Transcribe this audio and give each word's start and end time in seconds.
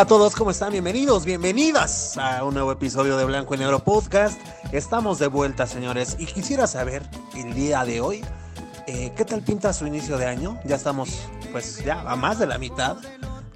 Hola 0.00 0.06
a 0.06 0.18
todos, 0.18 0.34
¿cómo 0.34 0.50
están? 0.50 0.72
Bienvenidos, 0.72 1.26
bienvenidas 1.26 2.16
a 2.16 2.42
un 2.42 2.54
nuevo 2.54 2.72
episodio 2.72 3.18
de 3.18 3.26
Blanco 3.26 3.54
y 3.54 3.58
Negro 3.58 3.80
Podcast. 3.80 4.40
Estamos 4.72 5.18
de 5.18 5.26
vuelta, 5.26 5.66
señores, 5.66 6.16
y 6.18 6.24
quisiera 6.24 6.66
saber 6.66 7.02
el 7.36 7.52
día 7.52 7.84
de 7.84 8.00
hoy, 8.00 8.24
eh, 8.86 9.12
¿qué 9.14 9.26
tal 9.26 9.42
pinta 9.42 9.74
su 9.74 9.86
inicio 9.86 10.16
de 10.16 10.24
año? 10.24 10.58
Ya 10.64 10.76
estamos, 10.76 11.28
pues, 11.52 11.84
ya 11.84 12.00
a 12.00 12.16
más 12.16 12.38
de 12.38 12.46
la 12.46 12.56
mitad 12.56 12.96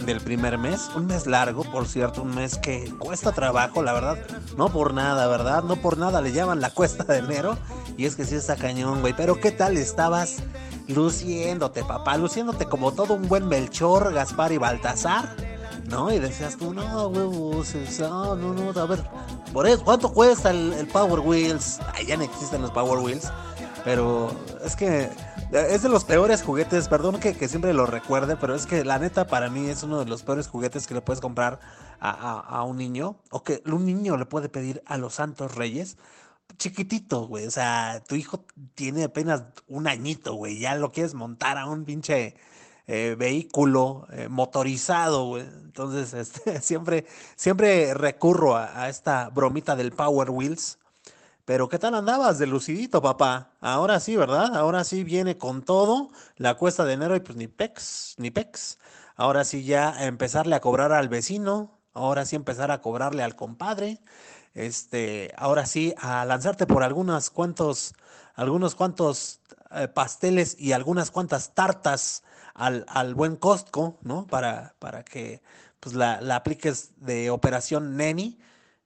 del 0.04 0.20
primer 0.20 0.58
mes, 0.58 0.90
un 0.94 1.06
mes 1.06 1.26
largo, 1.26 1.64
por 1.64 1.88
cierto, 1.88 2.20
un 2.20 2.34
mes 2.34 2.58
que 2.58 2.92
cuesta 2.98 3.32
trabajo, 3.32 3.82
la 3.82 3.94
verdad, 3.94 4.18
no 4.58 4.68
por 4.68 4.92
nada, 4.92 5.26
¿verdad? 5.28 5.62
No 5.62 5.76
por 5.76 5.96
nada 5.96 6.20
le 6.20 6.32
llaman 6.32 6.60
la 6.60 6.68
cuesta 6.68 7.04
de 7.04 7.20
enero, 7.20 7.56
y 7.96 8.04
es 8.04 8.16
que 8.16 8.26
sí 8.26 8.34
está 8.34 8.56
cañón, 8.56 9.00
güey, 9.00 9.16
pero 9.16 9.40
¿qué 9.40 9.50
tal 9.50 9.78
estabas 9.78 10.42
luciéndote, 10.88 11.84
papá? 11.84 12.18
Luciéndote 12.18 12.66
como 12.66 12.92
todo 12.92 13.14
un 13.14 13.28
buen 13.28 13.48
Melchor, 13.48 14.12
Gaspar 14.12 14.52
y 14.52 14.58
Baltasar 14.58 15.53
¿no? 15.88 16.12
Y 16.12 16.18
decías 16.18 16.56
tú, 16.56 16.72
no, 16.72 17.08
huevos, 17.08 17.74
no, 17.98 18.36
no, 18.36 18.54
no, 18.54 18.80
a 18.80 18.86
ver, 18.86 19.04
por 19.52 19.66
eso, 19.66 19.84
¿cuánto 19.84 20.12
cuesta 20.12 20.50
el, 20.50 20.88
Power 20.92 21.20
Wheels? 21.20 21.80
Ay, 21.92 22.06
ya 22.06 22.16
no 22.16 22.24
existen 22.24 22.62
los 22.62 22.70
Power 22.70 22.98
Wheels, 22.98 23.30
pero 23.84 24.34
es 24.64 24.76
que 24.76 25.10
es 25.52 25.82
de 25.82 25.88
los 25.88 26.04
peores 26.04 26.42
juguetes, 26.42 26.88
perdón 26.88 27.20
que, 27.20 27.48
siempre 27.48 27.72
lo 27.72 27.86
recuerde, 27.86 28.36
pero 28.36 28.54
es 28.54 28.66
que 28.66 28.84
la 28.84 28.98
neta 28.98 29.26
para 29.26 29.50
mí 29.50 29.68
es 29.68 29.82
uno 29.82 30.00
de 30.00 30.06
los 30.06 30.22
peores 30.22 30.48
juguetes 30.48 30.86
que 30.86 30.94
le 30.94 31.00
puedes 31.00 31.20
comprar 31.20 31.60
a, 32.00 32.62
un 32.64 32.76
niño, 32.76 33.20
o 33.30 33.42
que 33.44 33.62
un 33.66 33.86
niño 33.86 34.16
le 34.16 34.26
puede 34.26 34.48
pedir 34.48 34.82
a 34.86 34.98
los 34.98 35.14
santos 35.14 35.54
reyes. 35.54 35.96
Chiquitito, 36.58 37.26
güey. 37.26 37.46
O 37.46 37.50
sea, 37.50 38.02
tu 38.06 38.14
hijo 38.14 38.44
tiene 38.74 39.04
apenas 39.04 39.44
un 39.68 39.86
añito, 39.86 40.34
güey. 40.34 40.58
Ya 40.58 40.74
lo 40.76 40.92
quieres 40.92 41.14
montar 41.14 41.56
a 41.56 41.66
un 41.66 41.84
pinche 41.84 42.36
eh, 42.86 43.16
vehículo 43.18 44.06
eh, 44.12 44.28
motorizado, 44.28 45.38
Entonces, 45.38 46.12
este, 46.14 46.60
siempre, 46.60 47.06
siempre 47.36 47.94
recurro 47.94 48.56
a, 48.56 48.88
esta 48.88 49.30
bromita 49.30 49.76
del 49.76 49.92
Power 49.92 50.30
Wheels. 50.30 50.78
Pero 51.44 51.68
¿qué 51.68 51.78
tal 51.78 51.94
andabas 51.94 52.38
de 52.38 52.46
lucidito, 52.46 53.02
papá? 53.02 53.50
Ahora 53.60 54.00
sí, 54.00 54.16
¿verdad? 54.16 54.56
Ahora 54.56 54.82
sí 54.84 55.04
viene 55.04 55.36
con 55.36 55.62
todo 55.62 56.08
la 56.36 56.54
cuesta 56.54 56.84
de 56.84 56.94
enero 56.94 57.16
y 57.16 57.20
pues 57.20 57.36
ni 57.36 57.48
pex, 57.48 58.14
ni 58.16 58.30
pex. 58.30 58.78
Ahora 59.16 59.44
sí 59.44 59.62
ya 59.64 60.06
empezarle 60.06 60.56
a 60.56 60.60
cobrar 60.60 60.92
al 60.92 61.08
vecino, 61.08 61.78
ahora 61.92 62.24
sí 62.24 62.34
empezar 62.36 62.70
a 62.70 62.80
cobrarle 62.80 63.22
al 63.22 63.36
compadre. 63.36 64.00
Este, 64.54 65.32
ahora 65.36 65.66
sí 65.66 65.94
a 65.98 66.24
lanzarte 66.24 66.66
por 66.66 66.82
algunos 66.82 67.28
cuantos, 67.28 67.94
algunos 68.34 68.74
cuantos 68.74 69.40
eh, 69.72 69.88
pasteles 69.88 70.56
y 70.58 70.72
algunas 70.72 71.10
cuantas 71.10 71.54
tartas 71.54 72.22
al, 72.54 73.14
buen 73.14 73.36
Costco, 73.36 73.98
¿no? 74.02 74.26
Para, 74.26 74.74
para 74.78 75.04
que 75.04 75.42
pues 75.80 75.94
la, 75.94 76.18
apliques 76.34 76.92
de 76.96 77.30
operación 77.30 77.96
Neni. 77.96 78.38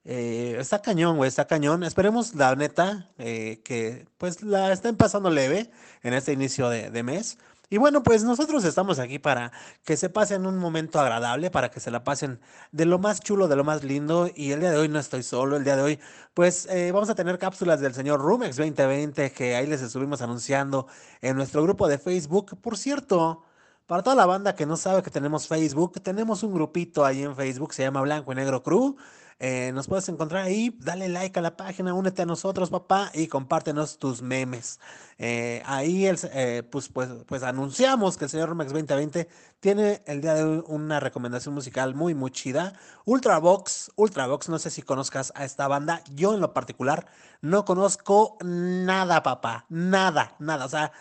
Eh, 0.05 0.57
está 0.59 0.81
cañón, 0.81 1.17
güey, 1.17 1.29
está 1.29 1.47
cañón. 1.47 1.85
Esperemos, 1.85 2.35
la 2.35 2.55
neta, 2.57 3.09
eh, 3.19 3.61
que 3.65 4.07
pues 4.17 4.43
la 4.43 4.73
estén 4.73 4.97
pasando 4.97 5.31
leve 5.31 5.71
en 6.03 6.15
este 6.15 6.33
inicio 6.33 6.71
de, 6.71 6.91
de 6.91 7.03
mes. 7.03 7.39
Y 7.71 7.77
bueno, 7.77 8.03
pues 8.03 8.25
nosotros 8.25 8.65
estamos 8.65 8.99
aquí 8.99 9.19
para 9.19 9.53
que 9.85 9.99
se 9.99 10.09
pasen 10.09 10.47
un 10.47 10.57
momento 10.57 10.99
agradable, 10.99 11.51
para 11.51 11.71
que 11.71 11.81
se 11.81 11.91
la 11.91 12.03
pasen 12.03 12.41
de 12.73 12.87
lo 12.87 12.99
más 12.99 13.21
chulo, 13.21 13.47
de 13.47 13.57
lo 13.57 13.65
más 13.65 13.85
lindo. 13.85 14.31
Y 14.35 14.53
el 14.53 14.61
día 14.61 14.71
de 14.71 14.79
hoy 14.79 14.89
no 14.89 14.99
estoy 14.99 15.23
solo, 15.23 15.57
el 15.57 15.65
día 15.65 15.77
de 15.77 15.83
hoy 15.83 16.01
pues 16.33 16.67
eh, 16.71 16.93
vamos 16.93 17.11
a 17.11 17.15
tener 17.15 17.39
cápsulas 17.39 17.81
del 17.81 17.93
señor 17.93 18.21
Rumex 18.21 18.57
2020 18.57 19.33
que 19.33 19.55
ahí 19.57 19.67
les 19.67 19.83
estuvimos 19.83 20.23
anunciando 20.23 20.87
en 21.21 21.37
nuestro 21.37 21.63
grupo 21.63 21.89
de 21.89 21.99
Facebook. 21.99 22.59
Por 22.63 22.79
cierto, 22.79 23.43
para 23.89 24.03
toda 24.03 24.15
la 24.15 24.27
banda 24.27 24.55
que 24.55 24.67
no 24.67 24.77
sabe 24.77 25.03
que 25.03 25.11
tenemos 25.11 25.49
Facebook, 25.49 26.01
tenemos 26.03 26.43
un 26.43 26.53
grupito 26.53 27.07
ahí 27.07 27.23
en 27.23 27.35
Facebook, 27.35 27.73
se 27.73 27.85
llama 27.85 28.03
Blanco 28.03 28.31
y 28.31 28.35
Negro 28.35 28.63
Crew. 28.63 28.97
Eh, 29.41 29.71
nos 29.73 29.87
puedes 29.87 30.07
encontrar 30.11 30.45
ahí, 30.45 30.77
dale 30.81 31.09
like 31.09 31.39
a 31.39 31.43
la 31.43 31.57
página, 31.57 31.95
únete 31.95 32.21
a 32.21 32.27
nosotros, 32.27 32.69
papá, 32.69 33.11
y 33.15 33.29
compártenos 33.29 33.99
tus 33.99 34.21
memes. 34.21 34.79
Eh, 35.17 35.63
ahí 35.65 36.07
eh, 36.07 36.65
pues, 36.71 36.91
pues, 36.91 37.09
pues 37.27 37.43
anunciamos 37.43 38.19
que 38.19 38.25
el 38.27 38.31
señor 38.31 38.51
Rumex 38.51 38.73
2020 38.73 39.27
tiene 39.59 40.03
el 40.07 40.21
día 40.21 40.35
de 40.35 40.43
hoy 40.43 40.63
una 40.67 41.01
recomendación 41.01 41.55
musical 41.55 41.95
muy, 41.95 42.15
muy 42.15 42.31
chida. 42.31 42.75
Ultravox, 43.07 43.93
Ultravox, 43.97 44.51
no 44.51 44.59
sé 44.59 44.69
si 44.69 44.83
conozcas 44.83 45.33
a 45.35 45.47
esta 45.47 45.67
banda. 45.67 46.03
Yo 46.13 46.35
en 46.35 46.41
lo 46.41 46.53
particular 46.53 47.07
no 47.41 47.65
conozco 47.65 48.37
nada, 48.45 49.23
papá, 49.23 49.65
nada, 49.71 50.37
nada. 50.41 50.67
O 50.67 50.69
sea, 50.69 50.93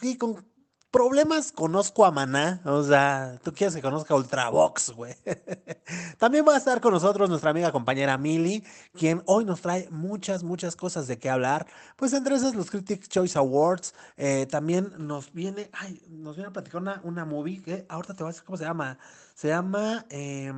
y 0.00 0.16
con 0.16 0.47
problemas 0.90 1.52
conozco 1.52 2.04
a 2.04 2.10
Maná, 2.10 2.60
o 2.64 2.82
sea, 2.82 3.38
tú 3.42 3.52
quieres 3.52 3.74
que 3.74 3.82
conozca 3.82 4.14
Ultravox, 4.14 4.90
güey. 4.90 5.14
También 6.18 6.44
va 6.46 6.54
a 6.54 6.58
estar 6.58 6.80
con 6.80 6.92
nosotros 6.92 7.28
nuestra 7.28 7.50
amiga 7.50 7.70
compañera 7.72 8.16
Mili, 8.16 8.64
quien 8.94 9.22
hoy 9.26 9.44
nos 9.44 9.60
trae 9.60 9.88
muchas, 9.90 10.42
muchas 10.42 10.76
cosas 10.76 11.06
de 11.06 11.18
qué 11.18 11.28
hablar. 11.28 11.66
Pues 11.96 12.12
entre 12.12 12.36
esas 12.36 12.54
los 12.54 12.70
Critics 12.70 13.08
Choice 13.08 13.38
Awards, 13.38 13.94
eh, 14.16 14.46
también 14.50 14.92
nos 14.98 15.32
viene, 15.32 15.68
ay, 15.72 16.02
nos 16.08 16.36
viene 16.36 16.48
a 16.48 16.52
platicar 16.52 16.80
una, 16.80 17.00
una 17.04 17.24
movie 17.24 17.62
que 17.62 17.84
ahorita 17.88 18.14
te 18.14 18.22
voy 18.22 18.30
a 18.30 18.32
decir 18.32 18.44
cómo 18.44 18.56
se 18.56 18.64
llama. 18.64 18.98
Se 19.34 19.48
llama 19.48 20.06
eh, 20.08 20.52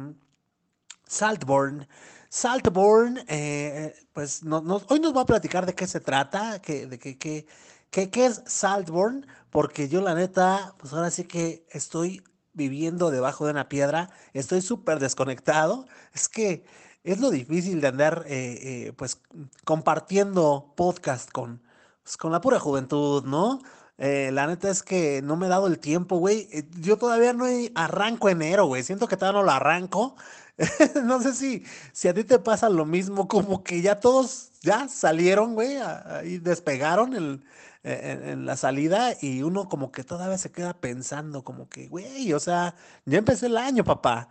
Saltborn. 1.07 1.87
Saltborn, 2.29 3.25
eh, 3.27 3.93
pues 4.13 4.43
hoy 4.89 5.01
nos 5.01 5.17
va 5.17 5.23
a 5.23 5.27
platicar 5.27 5.67
de 5.67 5.75
qué 5.75 5.89
se 5.89 5.99
trata, 5.99 6.63
que, 6.63 6.87
de 6.87 6.97
qué, 6.97 7.19
qué, 7.19 7.47
qué 7.91 8.27
es 8.27 8.43
Saltborn 8.47 9.27
porque 9.51 9.89
yo 9.89 10.01
la 10.01 10.15
neta, 10.15 10.75
pues 10.79 10.93
ahora 10.93 11.11
sí 11.11 11.25
que 11.25 11.67
estoy 11.71 12.23
viviendo 12.53 13.11
debajo 13.11 13.45
de 13.45 13.53
una 13.53 13.69
piedra, 13.69 14.11
estoy 14.33 14.63
súper 14.63 14.99
desconectado, 14.99 15.87
es 16.13 16.29
que 16.29 16.65
es 17.05 17.21
lo 17.21 17.31
difícil 17.31 17.81
de 17.81 17.89
andar 17.89 18.25
eh, 18.27 18.59
eh, 18.89 18.93
pues 18.97 19.21
compartiendo 19.65 20.73
podcast 20.77 21.31
con, 21.31 21.63
pues, 22.03 22.17
con 22.17 22.33
la 22.33 22.41
pura 22.41 22.59
juventud, 22.59 23.25
¿no? 23.25 23.61
Eh, 23.99 24.31
la 24.33 24.47
neta 24.47 24.71
es 24.71 24.83
que 24.83 25.21
no 25.23 25.37
me 25.37 25.47
he 25.47 25.49
dado 25.51 25.67
el 25.67 25.79
tiempo, 25.79 26.17
güey. 26.17 26.49
Yo 26.81 26.97
todavía 26.97 27.35
no 27.35 27.45
arranco 27.75 28.31
enero, 28.31 28.65
güey. 28.67 28.83
Siento 28.83 29.07
que 29.07 29.17
todavía 29.17 29.41
no 29.41 29.45
lo 29.45 29.53
arranco. 29.53 30.17
no 31.05 31.23
sé 31.23 31.35
si, 31.35 31.65
si 31.93 32.09
a 32.09 32.15
ti 32.15 32.25
te 32.25 32.39
pasa 32.39 32.69
lo 32.69 32.85
mismo, 32.85 33.29
como 33.29 33.65
que 33.65 33.81
ya 33.81 34.01
todos 34.01 34.53
ya 34.61 34.89
salieron, 34.89 35.55
güey, 35.55 35.77
ahí 35.79 36.39
despegaron 36.39 37.15
el, 37.15 37.45
en, 37.83 38.45
la 38.47 38.57
salida 38.57 39.15
y 39.21 39.43
uno 39.43 39.69
como 39.69 39.91
que 39.93 40.05
todavía 40.05 40.39
se 40.39 40.53
queda 40.53 40.75
pensando 40.75 41.45
como 41.45 41.69
que, 41.69 41.89
güey, 41.89 42.33
o 42.33 42.41
sea, 42.41 42.75
ya 43.07 43.19
empecé 43.19 43.47
el 43.47 43.57
año, 43.57 43.85
papá. 43.85 44.29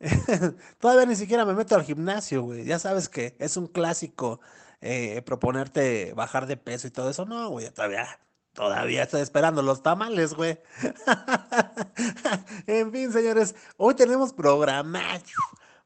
todavía 0.78 1.06
ni 1.06 1.16
siquiera 1.16 1.44
me 1.44 1.54
meto 1.54 1.74
al 1.74 1.84
gimnasio, 1.84 2.42
güey. 2.42 2.64
Ya 2.64 2.78
sabes 2.78 3.08
que 3.08 3.36
es 3.38 3.56
un 3.56 3.66
clásico 3.66 4.40
eh, 4.80 5.22
proponerte 5.22 6.12
bajar 6.14 6.46
de 6.46 6.56
peso 6.56 6.86
y 6.86 6.90
todo 6.90 7.10
eso. 7.10 7.24
No, 7.24 7.48
güey, 7.50 7.70
todavía, 7.70 8.06
todavía 8.52 9.04
estoy 9.04 9.22
esperando 9.22 9.62
los 9.62 9.82
tamales, 9.82 10.34
güey. 10.34 10.60
en 12.66 12.92
fin, 12.92 13.12
señores, 13.12 13.54
hoy 13.76 13.94
tenemos 13.94 14.32
programa 14.32 15.02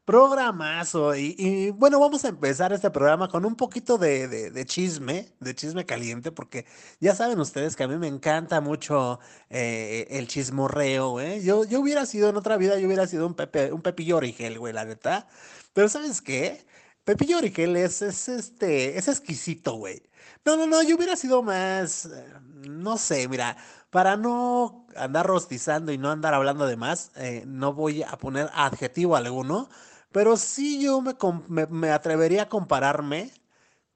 Programazo. 0.08 1.14
Y, 1.14 1.68
bueno, 1.72 2.00
vamos 2.00 2.24
a 2.24 2.28
empezar 2.28 2.72
este 2.72 2.90
programa 2.90 3.28
con 3.28 3.44
un 3.44 3.54
poquito 3.54 3.98
de, 3.98 4.64
chisme, 4.64 5.34
de 5.38 5.54
chisme 5.54 5.84
caliente, 5.84 6.32
porque 6.32 6.64
ya 6.98 7.14
saben 7.14 7.38
ustedes 7.40 7.76
que 7.76 7.82
a 7.82 7.88
mí 7.88 7.98
me 7.98 8.06
encanta 8.06 8.62
mucho 8.62 9.20
eh, 9.50 10.06
el 10.08 10.26
chismorreo, 10.26 11.20
¿eh? 11.20 11.42
Yo, 11.44 11.64
yo 11.64 11.80
hubiera 11.80 12.06
sido 12.06 12.30
en 12.30 12.36
otra 12.38 12.56
vida, 12.56 12.78
yo 12.78 12.86
hubiera 12.86 13.06
sido 13.06 13.26
un, 13.26 13.34
Pepe, 13.34 13.70
un 13.70 13.82
Pepillo 13.82 14.16
Origel, 14.16 14.58
güey, 14.58 14.72
la 14.72 14.86
neta. 14.86 15.28
Pero 15.74 15.90
¿sabes 15.90 16.22
qué? 16.22 16.64
Pepillo 17.04 17.36
Origel 17.36 17.76
es, 17.76 18.00
es, 18.00 18.30
este, 18.30 18.96
es 18.96 19.08
exquisito, 19.08 19.74
güey. 19.74 20.02
No, 20.42 20.56
no, 20.56 20.66
no, 20.66 20.82
yo 20.82 20.96
hubiera 20.96 21.16
sido 21.16 21.42
más, 21.42 22.06
eh, 22.06 22.32
no 22.66 22.96
sé, 22.96 23.28
mira, 23.28 23.58
para 23.90 24.16
no 24.16 24.86
andar 24.96 25.26
rostizando 25.26 25.92
y 25.92 25.98
no 25.98 26.10
andar 26.10 26.32
hablando 26.32 26.66
de 26.66 26.76
más, 26.76 27.12
eh, 27.16 27.44
no 27.46 27.74
voy 27.74 28.02
a 28.02 28.16
poner 28.16 28.48
adjetivo 28.54 29.14
alguno 29.14 29.68
pero 30.12 30.36
sí 30.36 30.80
yo 30.82 31.00
me, 31.00 31.66
me, 31.66 31.90
atrevería 31.90 32.42
a 32.42 32.48
compararme 32.48 33.30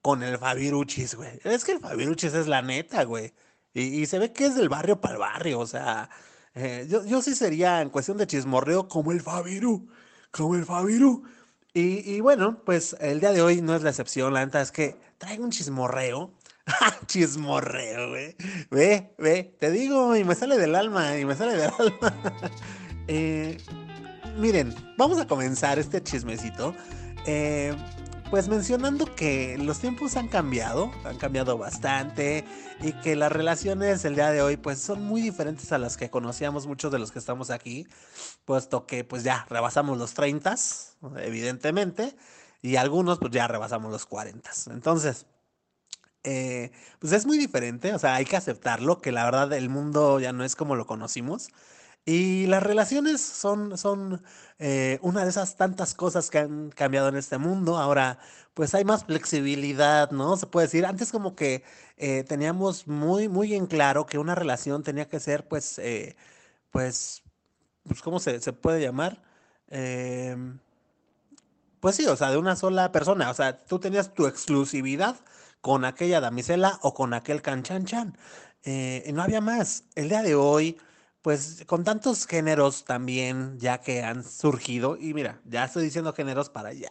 con 0.02 0.22
el 0.22 0.38
Fabiruchis, 0.38 1.14
güey. 1.14 1.40
Es 1.44 1.64
que 1.64 1.72
el 1.72 1.80
Fabiruchis 1.80 2.34
es 2.34 2.46
la 2.46 2.62
neta, 2.62 3.04
güey. 3.04 3.32
Y, 3.74 4.04
se 4.06 4.18
ve 4.18 4.32
que 4.32 4.46
es 4.46 4.54
del 4.54 4.68
barrio 4.68 5.00
para 5.00 5.14
el 5.14 5.20
barrio, 5.20 5.60
o 5.60 5.66
sea, 5.66 6.10
eh, 6.54 6.86
yo, 6.90 7.06
yo, 7.06 7.22
sí 7.22 7.34
sería 7.34 7.80
en 7.80 7.88
cuestión 7.88 8.18
de 8.18 8.26
chismorreo 8.26 8.86
como 8.88 9.12
el 9.12 9.22
Fabiru, 9.22 9.88
como 10.30 10.54
el 10.54 10.66
Fabiru. 10.66 11.24
Y, 11.72 12.16
y, 12.16 12.20
bueno, 12.20 12.62
pues 12.64 12.94
el 13.00 13.20
día 13.20 13.32
de 13.32 13.40
hoy 13.40 13.62
no 13.62 13.74
es 13.74 13.82
la 13.82 13.90
excepción, 13.90 14.34
la 14.34 14.44
neta 14.44 14.60
es 14.60 14.72
que 14.72 14.96
traigo 15.16 15.44
un 15.44 15.50
chismorreo. 15.50 16.34
chismorreo, 17.06 18.10
güey. 18.10 18.36
Ve, 18.70 19.14
ve, 19.18 19.56
te 19.58 19.70
digo, 19.70 20.14
y 20.16 20.24
me 20.24 20.34
sale 20.34 20.58
del 20.58 20.74
alma, 20.74 21.16
y 21.18 21.24
me 21.24 21.34
sale 21.34 21.56
del 21.56 21.70
alma. 21.78 22.14
eh, 23.08 23.56
miren, 24.38 24.74
vamos 24.96 25.18
a 25.18 25.26
comenzar 25.26 25.78
este 25.78 26.02
chismecito. 26.02 26.74
Eh, 27.26 27.74
pues 28.32 28.48
mencionando 28.48 29.14
que 29.14 29.58
los 29.58 29.78
tiempos 29.78 30.16
han 30.16 30.26
cambiado, 30.26 30.90
han 31.04 31.18
cambiado 31.18 31.58
bastante 31.58 32.46
y 32.80 32.94
que 32.94 33.14
las 33.14 33.30
relaciones 33.30 34.06
el 34.06 34.14
día 34.14 34.30
de 34.30 34.40
hoy 34.40 34.56
pues 34.56 34.78
son 34.78 35.04
muy 35.04 35.20
diferentes 35.20 35.70
a 35.70 35.76
las 35.76 35.98
que 35.98 36.08
conocíamos 36.08 36.66
muchos 36.66 36.90
de 36.90 36.98
los 36.98 37.12
que 37.12 37.18
estamos 37.18 37.50
aquí, 37.50 37.86
puesto 38.46 38.86
que 38.86 39.04
pues 39.04 39.22
ya 39.22 39.46
rebasamos 39.50 39.98
los 39.98 40.14
30, 40.14 40.54
evidentemente, 41.18 42.16
y 42.62 42.76
algunos 42.76 43.18
pues 43.18 43.32
ya 43.32 43.46
rebasamos 43.48 43.92
los 43.92 44.06
40. 44.06 44.50
Entonces, 44.70 45.26
eh, 46.24 46.70
pues 47.00 47.12
es 47.12 47.26
muy 47.26 47.36
diferente, 47.36 47.92
o 47.92 47.98
sea, 47.98 48.14
hay 48.14 48.24
que 48.24 48.38
aceptarlo, 48.38 49.02
que 49.02 49.12
la 49.12 49.26
verdad 49.26 49.52
el 49.52 49.68
mundo 49.68 50.20
ya 50.20 50.32
no 50.32 50.42
es 50.42 50.56
como 50.56 50.74
lo 50.74 50.86
conocimos. 50.86 51.50
Y 52.04 52.46
las 52.46 52.62
relaciones 52.62 53.20
son, 53.20 53.78
son 53.78 54.22
eh, 54.58 54.98
una 55.02 55.22
de 55.22 55.30
esas 55.30 55.56
tantas 55.56 55.94
cosas 55.94 56.30
que 56.30 56.38
han 56.38 56.70
cambiado 56.70 57.08
en 57.08 57.16
este 57.16 57.38
mundo. 57.38 57.78
Ahora, 57.78 58.18
pues 58.54 58.74
hay 58.74 58.84
más 58.84 59.04
flexibilidad, 59.04 60.10
¿no? 60.10 60.36
Se 60.36 60.46
puede 60.46 60.66
decir, 60.66 60.84
antes 60.84 61.12
como 61.12 61.36
que 61.36 61.62
eh, 61.96 62.24
teníamos 62.24 62.88
muy, 62.88 63.28
muy 63.28 63.54
en 63.54 63.66
claro 63.66 64.04
que 64.06 64.18
una 64.18 64.34
relación 64.34 64.82
tenía 64.82 65.08
que 65.08 65.20
ser, 65.20 65.46
pues, 65.46 65.78
eh, 65.78 66.16
pues, 66.70 67.22
pues, 67.84 68.02
¿cómo 68.02 68.18
se, 68.20 68.40
se 68.40 68.52
puede 68.52 68.80
llamar? 68.82 69.22
Em, 69.68 70.58
pues 71.80 71.96
sí, 71.96 72.06
o 72.06 72.16
sea, 72.16 72.30
de 72.30 72.38
una 72.38 72.56
sola 72.56 72.92
persona. 72.92 73.30
O 73.30 73.34
sea, 73.34 73.64
tú 73.64 73.78
tenías 73.78 74.14
tu 74.14 74.26
exclusividad 74.26 75.16
con 75.60 75.84
aquella 75.84 76.20
damisela 76.20 76.78
o 76.82 76.94
con 76.94 77.14
aquel 77.14 77.42
canchanchan. 77.42 78.16
y 78.64 79.12
no 79.12 79.22
había 79.22 79.40
más. 79.40 79.84
El 79.94 80.08
día 80.08 80.22
de 80.22 80.34
hoy 80.36 80.78
pues 81.22 81.62
con 81.66 81.84
tantos 81.84 82.26
géneros 82.26 82.84
también 82.84 83.58
ya 83.58 83.80
que 83.80 84.02
han 84.02 84.24
surgido, 84.24 84.96
y 85.00 85.14
mira, 85.14 85.40
ya 85.44 85.64
estoy 85.64 85.84
diciendo 85.84 86.12
géneros 86.12 86.50
para 86.50 86.70
allá, 86.70 86.90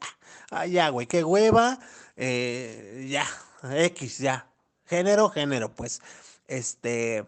allá, 0.49 0.89
güey, 0.89 1.05
qué 1.05 1.23
hueva, 1.23 1.79
eh, 2.15 3.07
ya, 3.09 3.27
X, 3.63 4.19
ya, 4.19 4.47
género, 4.85 5.29
género, 5.29 5.75
pues, 5.75 6.01
este, 6.47 7.25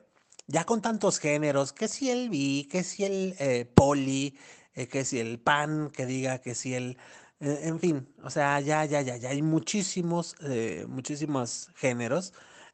ya 0.48 0.64
con 0.64 0.82
tantos 0.82 1.20
géneros, 1.20 1.74
que 1.74 1.90
si 1.90 2.10
el 2.10 2.30
bi, 2.30 2.70
que 2.72 2.84
si 2.84 3.04
el 3.04 3.36
eh, 3.38 3.66
poli, 3.66 4.38
eh, 4.74 4.88
que 4.88 5.04
si 5.04 5.20
el 5.20 5.40
pan, 5.40 5.92
que 5.92 6.06
diga 6.06 6.40
que 6.40 6.56
si 6.56 6.74
el, 6.74 6.98
en 7.42 7.82
fin, 7.82 8.08
o 8.24 8.30
sea, 8.30 8.62
ya, 8.62 8.86
ya, 8.86 9.02
ya, 9.02 9.18
ya 9.18 9.30
hay 9.30 9.42
muchísimos, 9.42 10.38
muchísimos 10.88 11.70
géneros 11.76 12.34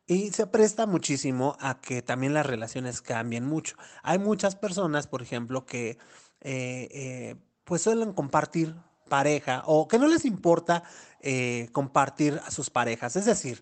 y 0.10 0.32
se 0.32 0.48
presta 0.48 0.88
muchísimo 0.88 1.56
a 1.60 1.80
que 1.80 2.02
también 2.02 2.34
las 2.34 2.48
relaciones 2.48 3.00
cambien 3.04 3.46
mucho. 3.46 3.76
Hay 4.02 4.18
muchas 4.18 4.56
personas, 4.56 5.06
por 5.06 5.22
ejemplo, 5.22 5.68
que 5.68 6.00
eh, 6.42 6.88
eh, 6.92 7.36
pues 7.64 7.84
suelen 7.84 8.14
compartir 8.14 8.76
pareja 9.08 9.62
o 9.68 9.88
que 9.88 10.00
no 10.00 10.08
les 10.08 10.26
importa 10.26 10.82
eh, 11.22 11.70
compartir 11.74 12.42
a 12.44 12.50
sus 12.50 12.72
parejas. 12.72 13.16
Es 13.18 13.26
decir, 13.26 13.62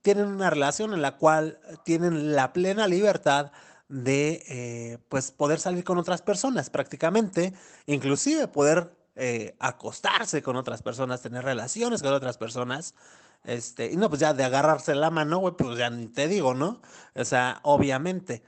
tienen 0.00 0.28
una 0.28 0.48
relación 0.48 0.94
en 0.94 1.02
la 1.02 1.18
cual 1.18 1.60
tienen 1.84 2.34
la 2.34 2.54
plena 2.54 2.88
libertad 2.88 3.52
de 3.90 4.98
pues 5.10 5.30
poder 5.30 5.60
salir 5.60 5.84
con 5.84 5.98
otras 5.98 6.22
personas 6.22 6.70
prácticamente, 6.70 7.52
inclusive 7.84 8.48
poder 8.48 8.96
acostarse 9.58 10.42
con 10.42 10.56
otras 10.56 10.80
personas, 10.80 11.20
tener 11.20 11.44
relaciones 11.44 12.02
con 12.02 12.14
otras 12.14 12.38
personas. 12.38 12.94
Este, 13.44 13.90
y 13.92 13.96
no, 13.96 14.08
pues 14.08 14.20
ya 14.20 14.34
de 14.34 14.44
agarrarse 14.44 14.94
la 14.94 15.10
mano, 15.10 15.38
güey, 15.38 15.54
pues 15.56 15.78
ya 15.78 15.90
ni 15.90 16.08
te 16.08 16.28
digo, 16.28 16.54
¿no? 16.54 16.82
O 17.14 17.24
sea, 17.24 17.60
obviamente. 17.62 18.42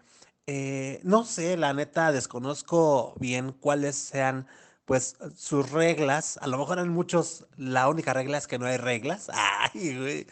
Eh, 0.46 1.00
no 1.04 1.24
sé, 1.24 1.56
la 1.56 1.72
neta, 1.74 2.12
desconozco 2.12 3.14
bien 3.20 3.52
cuáles 3.52 3.96
sean, 3.96 4.46
pues, 4.84 5.16
sus 5.36 5.70
reglas. 5.70 6.38
A 6.42 6.46
lo 6.48 6.58
mejor 6.58 6.78
en 6.80 6.88
muchos, 6.88 7.46
la 7.56 7.88
única 7.88 8.12
regla 8.14 8.38
es 8.38 8.46
que 8.46 8.58
no 8.58 8.66
hay 8.66 8.76
reglas. 8.76 9.28
Ay, 9.74 9.96
güey. 9.96 10.26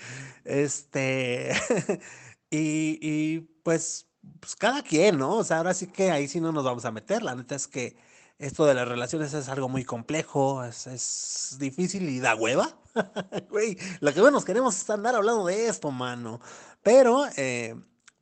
Este. 0.45 1.53
y, 2.51 2.99
y 3.01 3.41
pues, 3.63 4.09
pues, 4.41 4.57
cada 4.57 4.83
quien, 4.83 5.19
¿no? 5.19 5.37
O 5.37 5.45
sea, 5.45 5.59
ahora 5.59 5.75
sí 5.75 5.87
que 5.89 6.11
ahí 6.11 6.29
sí 6.29 6.41
no 6.41 6.53
nos 6.53 6.65
vamos 6.65 6.85
a 6.85 6.91
meter. 6.93 7.23
La 7.23 7.35
neta 7.35 7.55
es 7.55 7.69
que 7.69 7.97
esto 8.39 8.67
de 8.67 8.75
las 8.75 8.89
relaciones 8.89 9.35
es 9.35 9.49
algo 9.49 9.69
muy 9.69 9.85
complejo, 9.85 10.65
es, 10.65 10.87
es 10.87 11.57
difícil 11.59 12.09
y 12.09 12.21
da 12.21 12.35
hueva. 12.35 12.79
Güey, 13.51 13.77
lo 14.01 14.13
que 14.13 14.23
menos 14.23 14.45
queremos 14.45 14.77
es 14.77 14.91
andar 14.91 15.15
hablando 15.15 15.47
de 15.47 15.69
esto, 15.69 15.91
mano. 15.91 16.41
Pero, 16.83 17.25
eh, 17.37 17.75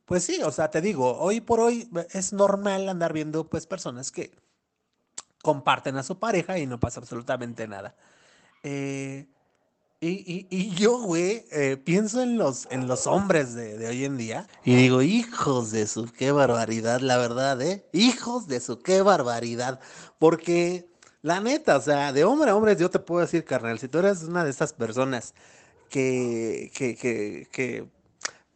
pues 0.05 0.23
sí, 0.23 0.41
o 0.43 0.51
sea, 0.51 0.69
te 0.69 0.81
digo, 0.81 1.17
hoy 1.17 1.41
por 1.41 1.59
hoy 1.59 1.89
es 2.11 2.33
normal 2.33 2.87
andar 2.89 3.13
viendo 3.13 3.49
pues 3.49 3.67
personas 3.67 4.11
que 4.11 4.31
comparten 5.41 5.97
a 5.97 6.03
su 6.03 6.19
pareja 6.19 6.57
y 6.59 6.65
no 6.65 6.79
pasa 6.79 6.99
absolutamente 6.99 7.67
nada. 7.67 7.95
Eh, 8.63 9.27
y, 9.99 10.75
yo, 10.75 11.01
güey, 11.01 11.45
eh, 11.51 11.75
pienso 11.75 12.21
en 12.21 12.37
los, 12.37 12.67
en 12.69 12.87
los 12.87 13.07
hombres 13.07 13.55
de, 13.55 13.87
hoy 13.87 14.05
en 14.05 14.15
día 14.15 14.47
y 14.63 14.75
digo, 14.75 15.01
hijos 15.01 15.71
de 15.71 15.87
su, 15.87 16.05
qué 16.05 16.31
barbaridad, 16.31 16.99
la 16.99 17.17
verdad, 17.17 17.59
¿eh? 17.63 17.87
Hijos 17.93 18.47
de 18.47 18.59
su, 18.59 18.79
qué 18.79 19.01
barbaridad. 19.01 19.79
Porque, 20.19 20.87
la 21.27 21.41
neta, 21.41 21.75
o 21.75 21.81
sea, 21.81 22.13
de 22.13 22.23
hombre 22.23 22.51
a 22.51 22.55
hombre, 22.55 22.75
yo 22.77 22.89
te 22.89 22.99
puedo 22.99 23.21
decir, 23.21 23.43
carnal, 23.43 23.77
si 23.79 23.89
tú 23.89 23.99
eres 23.99 24.23
una 24.23 24.45
de 24.45 24.49
estas 24.49 24.71
personas 24.71 25.33
que, 25.89 26.71
que, 26.73 26.95
que, 27.51 27.87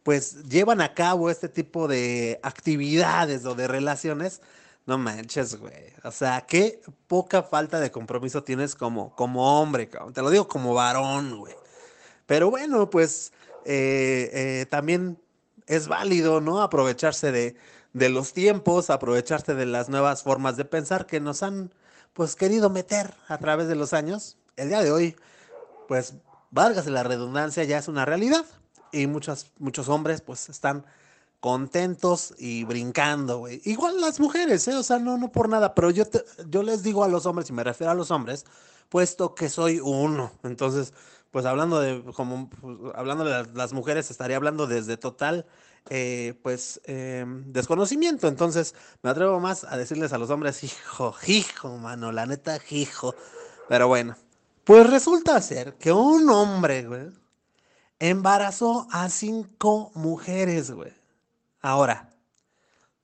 pues 0.02 0.42
llevan 0.48 0.80
a 0.80 0.94
cabo 0.94 1.28
este 1.28 1.50
tipo 1.50 1.86
de 1.86 2.40
actividades 2.42 3.44
o 3.44 3.54
de 3.54 3.68
relaciones, 3.68 4.40
no 4.86 4.96
manches, 4.96 5.56
güey. 5.56 5.92
O 6.02 6.10
sea, 6.10 6.46
qué 6.48 6.80
poca 7.06 7.42
falta 7.42 7.78
de 7.78 7.90
compromiso 7.90 8.42
tienes 8.42 8.74
como, 8.74 9.14
como 9.14 9.60
hombre. 9.60 9.90
Te 10.14 10.22
lo 10.22 10.30
digo 10.30 10.48
como 10.48 10.72
varón, 10.72 11.38
güey. 11.38 11.54
Pero 12.26 12.50
bueno, 12.50 12.88
pues 12.88 13.32
eh, 13.66 14.30
eh, 14.32 14.66
también 14.70 15.18
es 15.66 15.88
válido, 15.88 16.40
¿no? 16.40 16.62
Aprovecharse 16.62 17.32
de, 17.32 17.54
de, 17.92 18.08
los 18.08 18.32
tiempos, 18.32 18.88
aprovecharse 18.88 19.54
de 19.54 19.66
las 19.66 19.90
nuevas 19.90 20.22
formas 20.22 20.56
de 20.56 20.64
pensar 20.64 21.06
que 21.06 21.20
nos 21.20 21.42
han, 21.42 21.70
pues, 22.12 22.36
querido 22.36 22.70
meter 22.70 23.14
a 23.28 23.38
través 23.38 23.68
de 23.68 23.74
los 23.74 23.92
años. 23.92 24.36
El 24.56 24.68
día 24.68 24.82
de 24.82 24.92
hoy, 24.92 25.16
pues, 25.88 26.14
válgase 26.50 26.90
la 26.90 27.02
redundancia, 27.02 27.64
ya 27.64 27.78
es 27.78 27.88
una 27.88 28.04
realidad. 28.04 28.44
Y 28.92 29.06
muchos, 29.06 29.52
muchos 29.58 29.88
hombres, 29.88 30.20
pues, 30.20 30.48
están 30.48 30.84
contentos 31.40 32.34
y 32.38 32.64
brincando. 32.64 33.48
Igual 33.48 34.00
las 34.00 34.20
mujeres, 34.20 34.68
¿eh? 34.68 34.76
O 34.76 34.82
sea, 34.82 34.98
no, 34.98 35.18
no 35.18 35.32
por 35.32 35.48
nada, 35.48 35.74
pero 35.74 35.90
yo, 35.90 36.04
yo 36.48 36.62
les 36.62 36.82
digo 36.82 37.02
a 37.02 37.08
los 37.08 37.26
hombres, 37.26 37.50
y 37.50 37.52
me 37.52 37.64
refiero 37.64 37.90
a 37.90 37.94
los 37.94 38.10
hombres, 38.10 38.44
puesto 38.88 39.34
que 39.34 39.48
soy 39.48 39.80
uno. 39.80 40.30
Entonces, 40.44 40.92
pues 41.32 41.46
hablando 41.46 41.80
de, 41.80 42.04
como, 42.14 42.48
pues, 42.48 42.94
hablando 42.94 43.24
de 43.24 43.46
las 43.54 43.72
mujeres, 43.72 44.10
estaría 44.10 44.36
hablando 44.36 44.66
desde 44.66 44.96
total, 44.96 45.46
eh, 45.90 46.38
pues, 46.42 46.80
em, 46.84 47.52
desconocimiento. 47.52 48.28
Entonces, 48.28 48.74
me 49.02 49.10
atrevo 49.10 49.40
más 49.40 49.64
a 49.64 49.76
decirles 49.76 50.12
a 50.12 50.18
los 50.18 50.30
hombres, 50.30 50.62
hijo, 50.64 51.14
hijo, 51.26 51.76
mano, 51.78 52.12
la 52.12 52.26
neta, 52.26 52.58
hijo. 52.70 53.14
Pero 53.68 53.88
bueno, 53.88 54.16
pues 54.64 54.88
resulta 54.88 55.40
ser 55.40 55.74
que 55.74 55.92
un 55.92 56.28
hombre, 56.30 56.86
güey, 56.86 57.10
embarazó 57.98 58.86
a 58.90 59.08
cinco 59.08 59.92
mujeres, 59.94 60.70
güey. 60.70 60.92
Ahora, 61.60 62.10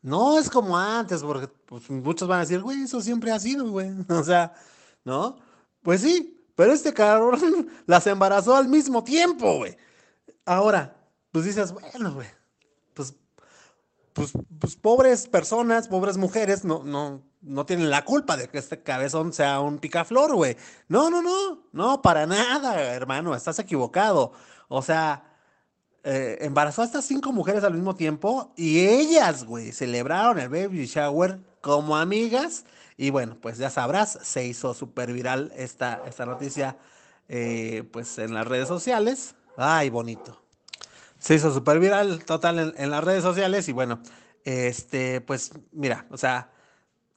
no 0.03 0.39
es 0.39 0.51
como 0.51 0.79
antes, 0.79 1.23
porque 1.23 1.49
pues, 1.49 1.91
muchos 1.91 2.29
van 2.29 2.39
a 2.39 2.43
decir, 2.43 2.61
güey, 2.61 2.83
eso 2.83 3.01
siempre 3.01 3.33
ha 3.33 3.39
sido, 3.41 3.71
güey. 3.71 3.91
O 4.09 4.23
sea, 4.23 4.55
¿no? 5.05 5.39
Pues 5.83 6.03
sí, 6.03 6.45
pero 6.55 6.73
este 6.73 6.93
cabrón 6.93 7.69
las 7.87 8.07
embarazó 8.07 8.57
al 8.57 8.69
mismo 8.69 9.05
tiempo, 9.05 9.59
güey. 9.59 9.77
Ahora, 10.45 10.97
pues 11.33 11.45
dices, 11.45 11.73
bueno, 11.73 12.15
güey, 12.15 12.29
pues, 14.19 14.33
pues, 14.59 14.77
pobres 14.77 15.29
personas, 15.29 15.87
pobres 15.87 16.17
mujeres, 16.17 16.65
no, 16.65 16.83
no, 16.83 17.23
no 17.41 17.67
tienen 17.67 17.89
la 17.89 18.05
culpa 18.05 18.37
de 18.37 18.49
que 18.49 18.59
este 18.59 18.83
cabezón 18.83 19.33
sea 19.33 19.61
un 19.61 19.79
picaflor, 19.79 20.35
güey. 20.35 20.57
No, 20.89 21.09
no, 21.09 21.23
no, 21.23 21.69
no, 21.73 22.03
para 22.03 22.27
nada, 22.27 22.81
hermano, 22.93 23.35
estás 23.35 23.61
equivocado. 23.61 24.33
O 24.67 24.83
sea, 24.83 25.25
eh, 26.03 26.39
embarazó 26.41 26.83
a 26.83 26.87
estas 26.87 27.05
cinco 27.05 27.33
mujeres 27.33 27.63
al 27.63 27.75
mismo 27.75 27.95
tiempo 27.95 28.53
y 28.57 28.81
ellas, 28.81 29.45
güey, 29.45 29.71
celebraron 29.71 30.41
el 30.41 30.49
baby 30.49 30.87
shower 30.87 31.39
como 31.61 31.97
amigas. 31.97 32.65
Y 32.97 33.11
bueno, 33.11 33.39
pues 33.41 33.59
ya 33.59 33.71
sabrás, 33.71 34.19
se 34.23 34.45
hizo 34.45 34.75
súper 34.75 35.13
viral 35.13 35.53
esta, 35.57 36.03
esta 36.07 36.27
noticia 36.27 36.77
eh, 37.29 37.89
pues 37.93 38.19
en 38.19 38.35
las 38.35 38.49
redes 38.49 38.67
sociales. 38.67 39.37
Ay, 39.57 39.91
bonito. 39.91 40.48
Se 41.19 41.35
hizo 41.35 41.53
súper 41.53 41.81
viral 41.81 42.25
total 42.25 42.75
en, 42.77 42.91
las 42.91 43.05
redes 43.05 43.23
sociales 43.23 43.69
y 43.69 43.73
bueno, 43.73 44.01
este, 44.45 45.21
pues 45.21 45.53
mira, 45.73 46.07
o 46.11 46.17
sea, 46.17 46.51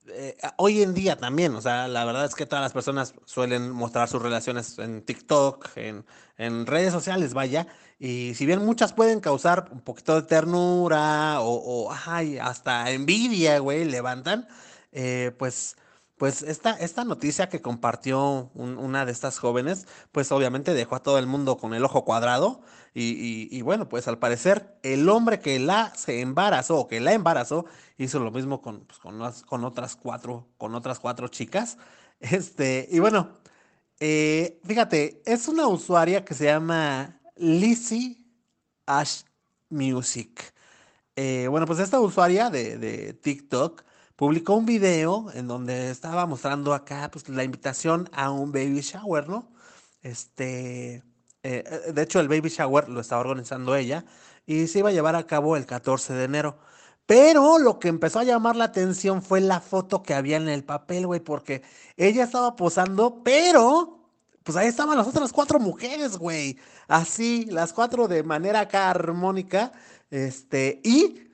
eh, 0.08 0.36
hoy 0.58 0.82
en 0.82 0.94
día 0.94 1.16
también, 1.16 1.56
o 1.56 1.62
sea, 1.62 1.88
la 1.88 2.04
verdad 2.06 2.26
es 2.26 2.36
que 2.36 2.46
todas 2.46 2.64
las 2.64 2.74
personas 2.74 3.14
suelen 3.26 3.70
mostrar 3.70 4.08
sus 4.08 4.22
relaciones 4.22 4.80
en 4.80 5.04
TikTok, 5.04 5.70
en, 5.76 6.06
en 6.38 6.66
redes 6.66 6.92
sociales, 6.92 7.34
vaya, 7.34 7.68
y 8.04 8.34
si 8.34 8.48
bien 8.48 8.66
muchas 8.66 8.94
pueden 8.94 9.20
causar 9.20 9.70
un 9.72 9.82
poquito 9.82 10.16
de 10.16 10.24
ternura 10.24 11.40
o, 11.42 11.94
ay, 12.08 12.40
hasta 12.40 12.90
envidia, 12.90 13.60
güey, 13.60 13.86
levantan, 13.86 14.48
eh, 14.92 15.32
pues, 15.38 15.78
pues 16.22 16.44
esta, 16.44 16.74
esta 16.74 17.04
noticia 17.04 17.50
que 17.50 17.64
compartió 17.64 18.52
una 18.54 19.08
de 19.08 19.12
estas 19.12 19.40
jóvenes, 19.40 19.88
pues 20.12 20.32
obviamente 20.32 20.76
dejó 20.76 20.96
a 20.96 21.02
todo 21.02 21.18
el 21.18 21.26
mundo 21.26 21.58
con 21.58 21.74
el 21.74 21.84
ojo 21.84 22.06
cuadrado. 22.06 22.62
Y, 22.94 23.60
bueno, 23.64 23.90
pues 23.90 24.08
al 24.08 24.20
parecer 24.20 24.78
el 24.84 25.10
hombre 25.10 25.40
que 25.40 25.58
la 25.58 25.92
se 25.96 26.22
embarazó, 26.22 26.88
que 26.88 27.00
la 27.00 27.14
embarazó, 27.14 27.66
hizo 27.98 28.20
lo 28.20 28.30
mismo 28.30 28.62
con, 28.62 28.82
pues, 28.82 29.00
con, 29.00 29.64
otras 29.66 29.96
cuatro, 29.96 30.48
con 30.60 30.76
otras 30.76 31.00
cuatro 31.00 31.28
chicas. 31.28 31.80
Este, 32.20 32.88
y 32.92 33.00
bueno, 33.00 33.40
eh, 34.00 34.62
fíjate, 34.64 35.24
es 35.26 35.48
una 35.48 35.66
usuaria 35.66 36.24
que 36.24 36.36
se 36.36 36.46
llama 36.46 37.20
Lizzie 37.36 38.20
Ash 38.86 39.24
Music. 39.72 40.54
Eh, 41.16 41.48
bueno, 41.50 41.66
pues 41.66 41.80
esta 41.80 42.00
usuaria 42.00 42.52
de, 42.52 42.78
de 42.78 43.14
TikTok 43.14 43.84
publicó 44.22 44.54
un 44.54 44.68
video 44.68 45.32
en 45.34 45.48
donde 45.48 45.90
estaba 45.90 46.28
mostrando 46.28 46.76
acá 46.76 47.10
pues, 47.12 47.28
la 47.28 47.44
invitación 47.44 48.08
a 48.14 48.30
un 48.30 48.52
baby 48.52 48.82
shower, 48.82 49.28
¿no? 49.28 49.52
Este, 50.04 50.98
eh, 50.98 51.04
eh, 51.42 51.92
de 51.92 52.02
hecho, 52.04 52.20
el 52.20 52.28
baby 52.28 52.50
shower 52.50 52.88
lo 52.88 53.02
estaba 53.02 53.22
organizando 53.22 53.76
ella 53.76 54.06
y 54.46 54.68
se 54.68 54.78
iba 54.78 54.90
a 54.90 54.92
llevar 54.92 55.16
a 55.16 55.26
cabo 55.26 55.58
el 55.58 55.66
14 55.66 56.14
de 56.14 56.26
enero. 56.26 56.60
Pero 57.08 57.58
lo 57.58 57.80
que 57.80 57.88
empezó 57.88 58.20
a 58.20 58.24
llamar 58.24 58.56
la 58.56 58.66
atención 58.66 59.24
fue 59.24 59.42
la 59.42 59.60
foto 59.60 60.04
que 60.04 60.14
había 60.14 60.38
en 60.38 60.50
el 60.50 60.64
papel, 60.64 61.08
güey, 61.08 61.20
porque 61.20 61.64
ella 61.98 62.24
estaba 62.24 62.56
posando, 62.56 63.24
pero 63.24 64.08
pues 64.44 64.56
ahí 64.56 64.68
estaban 64.68 65.00
las 65.00 65.08
otras 65.08 65.34
cuatro 65.34 65.60
mujeres, 65.60 66.20
güey. 66.20 66.60
Así, 66.88 67.46
las 67.50 67.74
cuatro 67.74 68.08
de 68.08 68.22
manera 68.22 68.60
acá 68.60 68.92
armónica. 68.92 69.72
Este, 70.12 70.80
y 70.84 71.31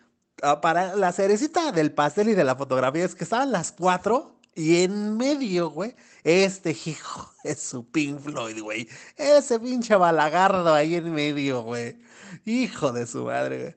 para 0.61 0.95
la 0.95 1.11
cerecita 1.11 1.71
del 1.71 1.91
pastel 1.91 2.29
y 2.29 2.33
de 2.33 2.43
la 2.43 2.55
fotografía 2.55 3.05
es 3.05 3.15
que 3.15 3.23
estaban 3.23 3.51
las 3.51 3.71
cuatro 3.71 4.37
y 4.57 4.83
en 4.83 5.17
medio, 5.17 5.69
güey, 5.69 5.95
este 6.23 6.71
hijo 6.71 7.31
es 7.43 7.61
su 7.61 7.85
Pink 7.91 8.19
Floyd, 8.19 8.59
güey. 8.61 8.89
Ese 9.15 9.59
pinche 9.59 9.95
balagardo 9.95 10.73
ahí 10.73 10.95
en 10.95 11.13
medio, 11.13 11.61
güey. 11.61 12.01
Hijo 12.43 12.91
de 12.91 13.05
su 13.05 13.25
madre, 13.25 13.59
güey. 13.59 13.75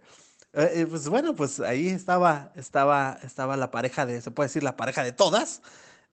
Eh, 0.52 0.81
eh, 0.81 0.87
pues 0.88 1.07
bueno, 1.09 1.35
pues 1.35 1.61
ahí 1.61 1.88
estaba, 1.88 2.50
estaba, 2.57 3.19
estaba 3.23 3.59
la 3.59 3.71
pareja 3.71 4.07
de, 4.07 4.23
se 4.23 4.31
puede 4.31 4.49
decir 4.49 4.62
la 4.62 4.76
pareja 4.76 5.05
de 5.05 5.12
todas. 5.12 5.61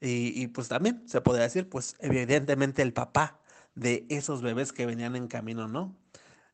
Y, 0.02 0.34
y 0.42 0.48
pues 0.48 0.68
también 0.68 1.02
se 1.08 1.22
podría 1.22 1.44
decir, 1.44 1.70
pues 1.70 1.96
evidentemente 2.00 2.82
el 2.82 2.92
papá 2.92 3.40
de 3.74 4.06
esos 4.10 4.42
bebés 4.42 4.74
que 4.74 4.86
venían 4.86 5.16
en 5.16 5.28
camino, 5.28 5.70
¿no? 5.70 5.96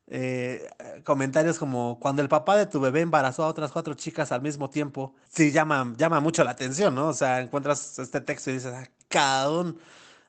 Eh, 0.07 0.69
comentarios 1.05 1.57
como 1.57 1.97
cuando 1.99 2.21
el 2.21 2.27
papá 2.27 2.57
de 2.57 2.65
tu 2.65 2.79
bebé 2.79 3.01
embarazó 3.01 3.43
a 3.43 3.47
otras 3.47 3.71
cuatro 3.71 3.93
chicas 3.93 4.31
al 4.31 4.41
mismo 4.41 4.69
tiempo, 4.69 5.15
sí 5.29 5.51
llama, 5.51 5.93
llama 5.97 6.19
mucho 6.19 6.43
la 6.43 6.51
atención, 6.51 6.93
¿no? 6.93 7.07
O 7.09 7.13
sea, 7.13 7.39
encuentras 7.39 7.97
este 7.99 8.19
texto 8.21 8.49
y 8.51 8.55
dices, 8.55 8.73
ah, 8.73 8.87
cabrón, 9.07 9.77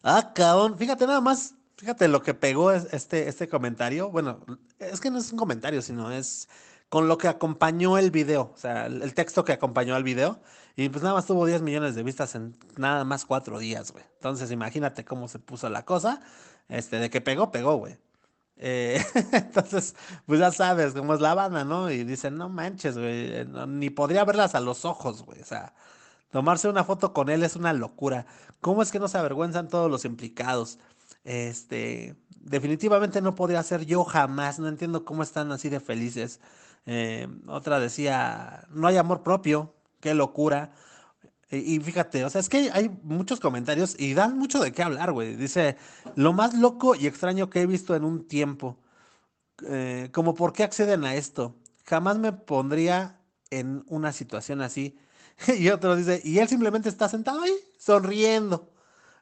ah, 0.02 0.32
cabrón, 0.34 0.78
fíjate 0.78 1.06
nada 1.06 1.20
más, 1.20 1.54
fíjate 1.76 2.08
lo 2.08 2.22
que 2.22 2.34
pegó 2.34 2.72
este, 2.72 3.28
este 3.28 3.48
comentario, 3.48 4.10
bueno, 4.10 4.40
es 4.78 5.00
que 5.00 5.10
no 5.10 5.18
es 5.18 5.32
un 5.32 5.38
comentario, 5.38 5.82
sino 5.82 6.12
es 6.12 6.48
con 6.88 7.08
lo 7.08 7.18
que 7.18 7.26
acompañó 7.26 7.98
el 7.98 8.12
video, 8.12 8.52
o 8.54 8.56
sea, 8.56 8.86
el, 8.86 9.14
texto 9.14 9.44
que 9.44 9.52
acompañó 9.52 9.96
al 9.96 10.04
video, 10.04 10.40
y 10.76 10.88
pues 10.88 11.02
nada 11.02 11.16
más 11.16 11.26
tuvo 11.26 11.46
10 11.46 11.62
millones 11.62 11.96
de 11.96 12.04
vistas 12.04 12.36
en 12.36 12.56
nada 12.76 13.04
más 13.04 13.24
cuatro 13.24 13.58
días, 13.58 13.90
güey. 13.92 14.04
Entonces 14.14 14.50
imagínate 14.52 15.04
cómo 15.04 15.26
se 15.26 15.40
puso 15.40 15.68
la 15.68 15.84
cosa, 15.84 16.20
este, 16.68 16.98
de 16.98 17.10
que 17.10 17.20
pegó, 17.20 17.50
pegó, 17.50 17.76
güey. 17.76 17.98
Eh, 18.66 19.04
entonces, 19.32 19.94
pues 20.24 20.40
ya 20.40 20.50
sabes 20.50 20.94
cómo 20.94 21.12
es 21.12 21.20
la 21.20 21.34
banda, 21.34 21.64
¿no? 21.64 21.90
Y 21.90 22.02
dicen, 22.04 22.38
no 22.38 22.48
manches, 22.48 22.96
güey, 22.96 23.34
eh, 23.34 23.46
ni 23.68 23.90
podría 23.90 24.24
verlas 24.24 24.54
a 24.54 24.60
los 24.60 24.86
ojos, 24.86 25.22
güey. 25.22 25.38
O 25.42 25.44
sea, 25.44 25.74
tomarse 26.30 26.68
una 26.70 26.82
foto 26.82 27.12
con 27.12 27.28
él 27.28 27.42
es 27.42 27.56
una 27.56 27.74
locura. 27.74 28.24
¿Cómo 28.62 28.82
es 28.82 28.90
que 28.90 28.98
no 28.98 29.08
se 29.08 29.18
avergüenzan 29.18 29.68
todos 29.68 29.90
los 29.90 30.06
implicados? 30.06 30.78
Este, 31.24 32.16
definitivamente 32.40 33.20
no 33.20 33.34
podría 33.34 33.62
ser 33.62 33.84
yo 33.84 34.02
jamás. 34.02 34.58
No 34.58 34.68
entiendo 34.68 35.04
cómo 35.04 35.22
están 35.22 35.52
así 35.52 35.68
de 35.68 35.80
felices. 35.80 36.40
Eh, 36.86 37.28
otra 37.46 37.78
decía, 37.80 38.66
no 38.70 38.86
hay 38.88 38.96
amor 38.96 39.22
propio, 39.22 39.74
qué 40.00 40.14
locura. 40.14 40.72
Y, 41.58 41.80
fíjate, 41.80 42.24
o 42.24 42.30
sea, 42.30 42.40
es 42.40 42.48
que 42.48 42.70
hay 42.72 42.90
muchos 43.02 43.40
comentarios 43.40 43.96
y 43.98 44.14
dan 44.14 44.38
mucho 44.38 44.60
de 44.60 44.72
qué 44.72 44.82
hablar, 44.82 45.12
güey. 45.12 45.36
Dice, 45.36 45.76
lo 46.16 46.32
más 46.32 46.54
loco 46.54 46.94
y 46.94 47.06
extraño 47.06 47.50
que 47.50 47.62
he 47.62 47.66
visto 47.66 47.94
en 47.94 48.04
un 48.04 48.26
tiempo. 48.26 48.78
Eh, 49.66 50.10
como, 50.12 50.34
¿por 50.34 50.52
qué 50.52 50.64
acceden 50.64 51.04
a 51.04 51.14
esto? 51.14 51.56
Jamás 51.86 52.18
me 52.18 52.32
pondría 52.32 53.20
en 53.50 53.84
una 53.88 54.12
situación 54.12 54.60
así. 54.62 54.98
y 55.58 55.68
otro 55.68 55.96
dice, 55.96 56.20
y 56.24 56.38
él 56.38 56.48
simplemente 56.48 56.88
está 56.88 57.08
sentado 57.08 57.42
ahí, 57.42 57.54
sonriendo. 57.78 58.70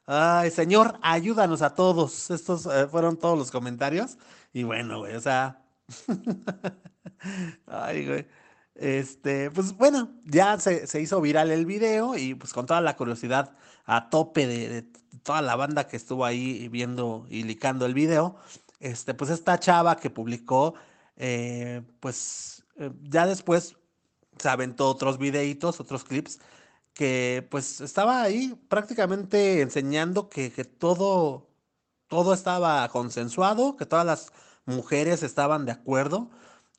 Ay, 0.05 0.51
Señor, 0.51 0.99
ayúdanos 1.01 1.61
a 1.61 1.75
todos. 1.75 2.29
Estos 2.29 2.65
eh, 2.65 2.87
fueron 2.89 3.17
todos 3.17 3.37
los 3.37 3.51
comentarios. 3.51 4.17
Y 4.51 4.63
bueno, 4.63 4.99
güey, 4.99 5.15
o 5.15 5.21
sea. 5.21 5.63
Ay, 7.67 8.05
güey. 8.05 8.27
Este, 8.75 9.51
pues 9.51 9.73
bueno, 9.77 10.09
ya 10.25 10.59
se, 10.59 11.01
hizo 11.01 11.21
viral 11.21 11.51
el 11.51 11.65
video 11.65 12.17
y 12.17 12.33
pues 12.35 12.53
con 12.53 12.65
toda 12.65 12.81
la 12.81 12.95
curiosidad 12.95 13.55
a 13.85 14.09
tope 14.09 14.47
de, 14.47 14.87
toda 15.23 15.41
la 15.41 15.55
banda 15.55 15.87
que 15.87 15.97
estuvo 15.97 16.25
ahí 16.25 16.67
viendo 16.69 17.25
y 17.29 17.43
licando 17.43 17.85
el 17.85 17.93
video, 17.93 18.35
este, 18.79 19.13
pues 19.13 19.29
esta 19.29 19.59
chava 19.59 19.97
que 19.97 20.09
publicó, 20.09 20.73
eh, 21.17 21.83
pues 21.99 22.65
eh, 22.77 22.91
ya 23.03 23.27
después 23.27 23.77
se 24.39 24.49
aventó 24.49 24.89
otros 24.89 25.17
videitos, 25.19 25.79
otros 25.79 26.03
clips, 26.03 26.39
que 26.93 27.47
pues 27.51 27.81
estaba 27.81 28.21
ahí 28.23 28.55
prácticamente 28.69 29.61
enseñando 29.61 30.29
que, 30.29 30.51
que 30.51 30.65
todo, 30.65 31.49
todo 32.07 32.33
estaba 32.33 32.87
consensuado, 32.89 33.77
que 33.77 33.85
todas 33.85 34.05
las 34.05 34.33
mujeres 34.65 35.23
estaban 35.23 35.65
de 35.65 35.73
acuerdo 35.73 36.29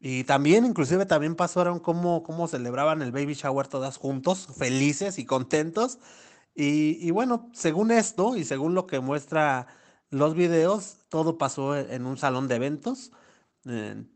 y 0.06 0.24
también, 0.24 0.66
inclusive, 0.66 1.06
también 1.06 1.34
pasaron 1.34 1.80
cómo, 1.80 2.22
cómo 2.24 2.46
celebraban 2.46 3.00
el 3.00 3.10
baby 3.10 3.32
shower 3.32 3.68
todas 3.68 3.96
juntos, 3.96 4.46
felices 4.54 5.18
y 5.18 5.24
contentos. 5.24 5.98
Y, 6.54 7.10
bueno, 7.10 7.48
según 7.54 7.90
esto 7.90 8.36
y 8.36 8.44
según 8.44 8.74
lo 8.74 8.86
que 8.86 9.00
muestra 9.00 9.66
los 10.10 10.34
videos, 10.34 10.98
todo 11.08 11.38
pasó 11.38 11.74
en 11.74 12.04
un 12.04 12.18
salón 12.18 12.48
de 12.48 12.56
eventos. 12.56 13.12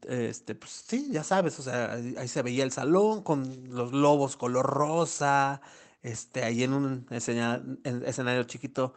Este, 0.06 0.54
pues 0.54 0.72
sí, 0.86 1.08
ya 1.10 1.24
sabes, 1.24 1.58
o 1.58 1.62
sea, 1.62 1.92
ahí 1.92 2.28
se 2.28 2.42
veía 2.42 2.64
el 2.64 2.72
salón 2.72 3.22
con 3.22 3.70
los 3.70 3.90
globos 3.90 4.36
color 4.36 4.66
rosa, 4.66 5.62
este, 6.02 6.44
ahí 6.44 6.64
en 6.64 6.74
un 6.74 7.06
escenario, 7.10 8.44
chiquito, 8.44 8.92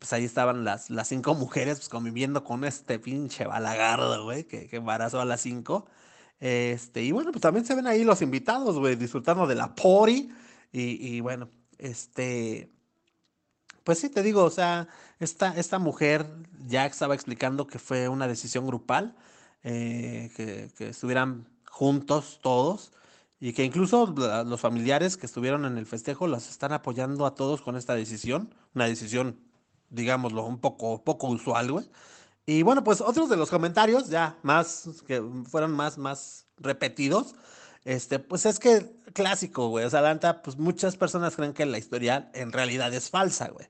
pues 0.00 0.12
ahí 0.12 0.24
estaban 0.24 0.64
las, 0.64 0.90
las 0.90 1.06
cinco 1.06 1.34
mujeres 1.36 1.78
pues, 1.78 1.88
conviviendo 1.88 2.42
con 2.42 2.64
este 2.64 2.98
pinche 2.98 3.46
balagardo, 3.46 4.24
güey, 4.24 4.42
que, 4.42 4.66
que 4.66 4.78
embarazó 4.78 5.20
a 5.20 5.24
las 5.24 5.40
cinco. 5.40 5.86
Este, 6.42 7.04
y 7.04 7.12
bueno, 7.12 7.30
pues 7.30 7.40
también 7.40 7.64
se 7.64 7.76
ven 7.76 7.86
ahí 7.86 8.02
los 8.02 8.20
invitados, 8.20 8.76
güey, 8.76 8.96
disfrutando 8.96 9.46
de 9.46 9.54
la 9.54 9.76
pori. 9.76 10.28
Y, 10.72 11.20
bueno, 11.20 11.48
este, 11.78 12.68
pues 13.84 14.00
sí, 14.00 14.08
te 14.08 14.24
digo, 14.24 14.42
o 14.42 14.50
sea, 14.50 14.88
esta, 15.20 15.56
esta 15.56 15.78
mujer 15.78 16.26
ya 16.66 16.84
estaba 16.86 17.14
explicando 17.14 17.68
que 17.68 17.78
fue 17.78 18.08
una 18.08 18.26
decisión 18.26 18.66
grupal, 18.66 19.14
eh, 19.62 20.32
que, 20.36 20.88
estuvieran 20.88 21.46
juntos 21.70 22.40
todos 22.42 22.90
y 23.38 23.52
que 23.52 23.62
incluso 23.62 24.12
los 24.44 24.60
familiares 24.60 25.16
que 25.16 25.26
estuvieron 25.26 25.64
en 25.64 25.78
el 25.78 25.86
festejo 25.86 26.26
los 26.26 26.50
están 26.50 26.72
apoyando 26.72 27.24
a 27.24 27.36
todos 27.36 27.62
con 27.62 27.76
esta 27.76 27.94
decisión, 27.94 28.52
una 28.74 28.86
decisión, 28.86 29.38
digámoslo, 29.90 30.44
un 30.44 30.58
poco, 30.58 31.04
poco 31.04 31.28
usual, 31.28 31.70
güey. 31.70 31.86
Y 32.46 32.62
bueno, 32.62 32.82
pues 32.82 33.00
otros 33.00 33.28
de 33.28 33.36
los 33.36 33.50
comentarios, 33.50 34.08
ya 34.08 34.36
más, 34.42 34.88
que 35.06 35.22
fueron 35.48 35.72
más, 35.72 35.98
más 35.98 36.46
repetidos, 36.58 37.34
este, 37.84 38.18
pues 38.18 38.46
es 38.46 38.58
que 38.58 38.96
clásico, 39.12 39.68
güey. 39.68 39.84
O 39.84 39.90
sea, 39.90 40.00
la 40.00 40.42
pues 40.42 40.56
muchas 40.56 40.96
personas 40.96 41.36
creen 41.36 41.52
que 41.52 41.66
la 41.66 41.78
historia 41.78 42.30
en 42.34 42.52
realidad 42.52 42.92
es 42.94 43.10
falsa, 43.10 43.48
güey. 43.48 43.66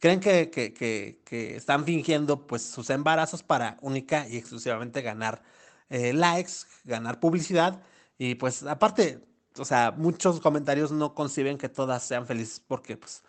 Creen 0.00 0.20
que, 0.20 0.50
que, 0.50 0.72
que, 0.72 1.20
que, 1.24 1.56
están 1.56 1.84
fingiendo 1.84 2.46
pues 2.46 2.62
sus 2.62 2.90
embarazos 2.90 3.42
para 3.42 3.76
única 3.82 4.26
y 4.28 4.36
exclusivamente 4.38 5.02
ganar 5.02 5.42
eh, 5.90 6.12
likes, 6.14 6.52
ganar 6.84 7.20
publicidad. 7.20 7.82
Y 8.18 8.36
pues 8.36 8.62
aparte, 8.64 9.20
o 9.58 9.64
sea, 9.64 9.92
muchos 9.96 10.40
comentarios 10.40 10.92
no 10.92 11.14
conciben 11.14 11.58
que 11.58 11.68
todas 11.68 12.02
sean 12.04 12.26
felices 12.26 12.60
porque 12.66 12.96
pues 12.96 13.22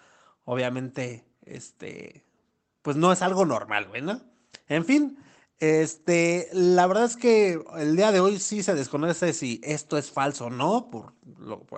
obviamente, 0.45 1.25
este, 1.45 2.25
pues 2.81 2.97
no 2.97 3.11
es 3.11 3.21
algo 3.21 3.45
normal, 3.45 3.87
güey, 3.89 4.01
¿no? 4.01 4.30
En 4.67 4.85
fin, 4.85 5.17
este, 5.59 6.49
la 6.53 6.87
verdad 6.87 7.05
es 7.05 7.17
que 7.17 7.59
el 7.77 7.95
día 7.95 8.11
de 8.11 8.19
hoy 8.19 8.39
sí 8.39 8.63
se 8.63 8.73
desconoce 8.73 9.31
si 9.33 9.61
esto 9.63 9.97
es 9.97 10.09
falso 10.09 10.45
o 10.45 10.49
no, 10.49 10.89
por, 10.89 11.13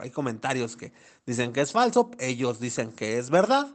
hay 0.02 0.10
comentarios 0.10 0.78
que 0.78 0.94
dicen 1.26 1.52
que 1.52 1.62
es 1.62 1.74
falso, 1.74 2.12
ellos 2.20 2.60
dicen 2.60 2.92
que 2.92 3.18
es 3.18 3.30
verdad. 3.30 3.68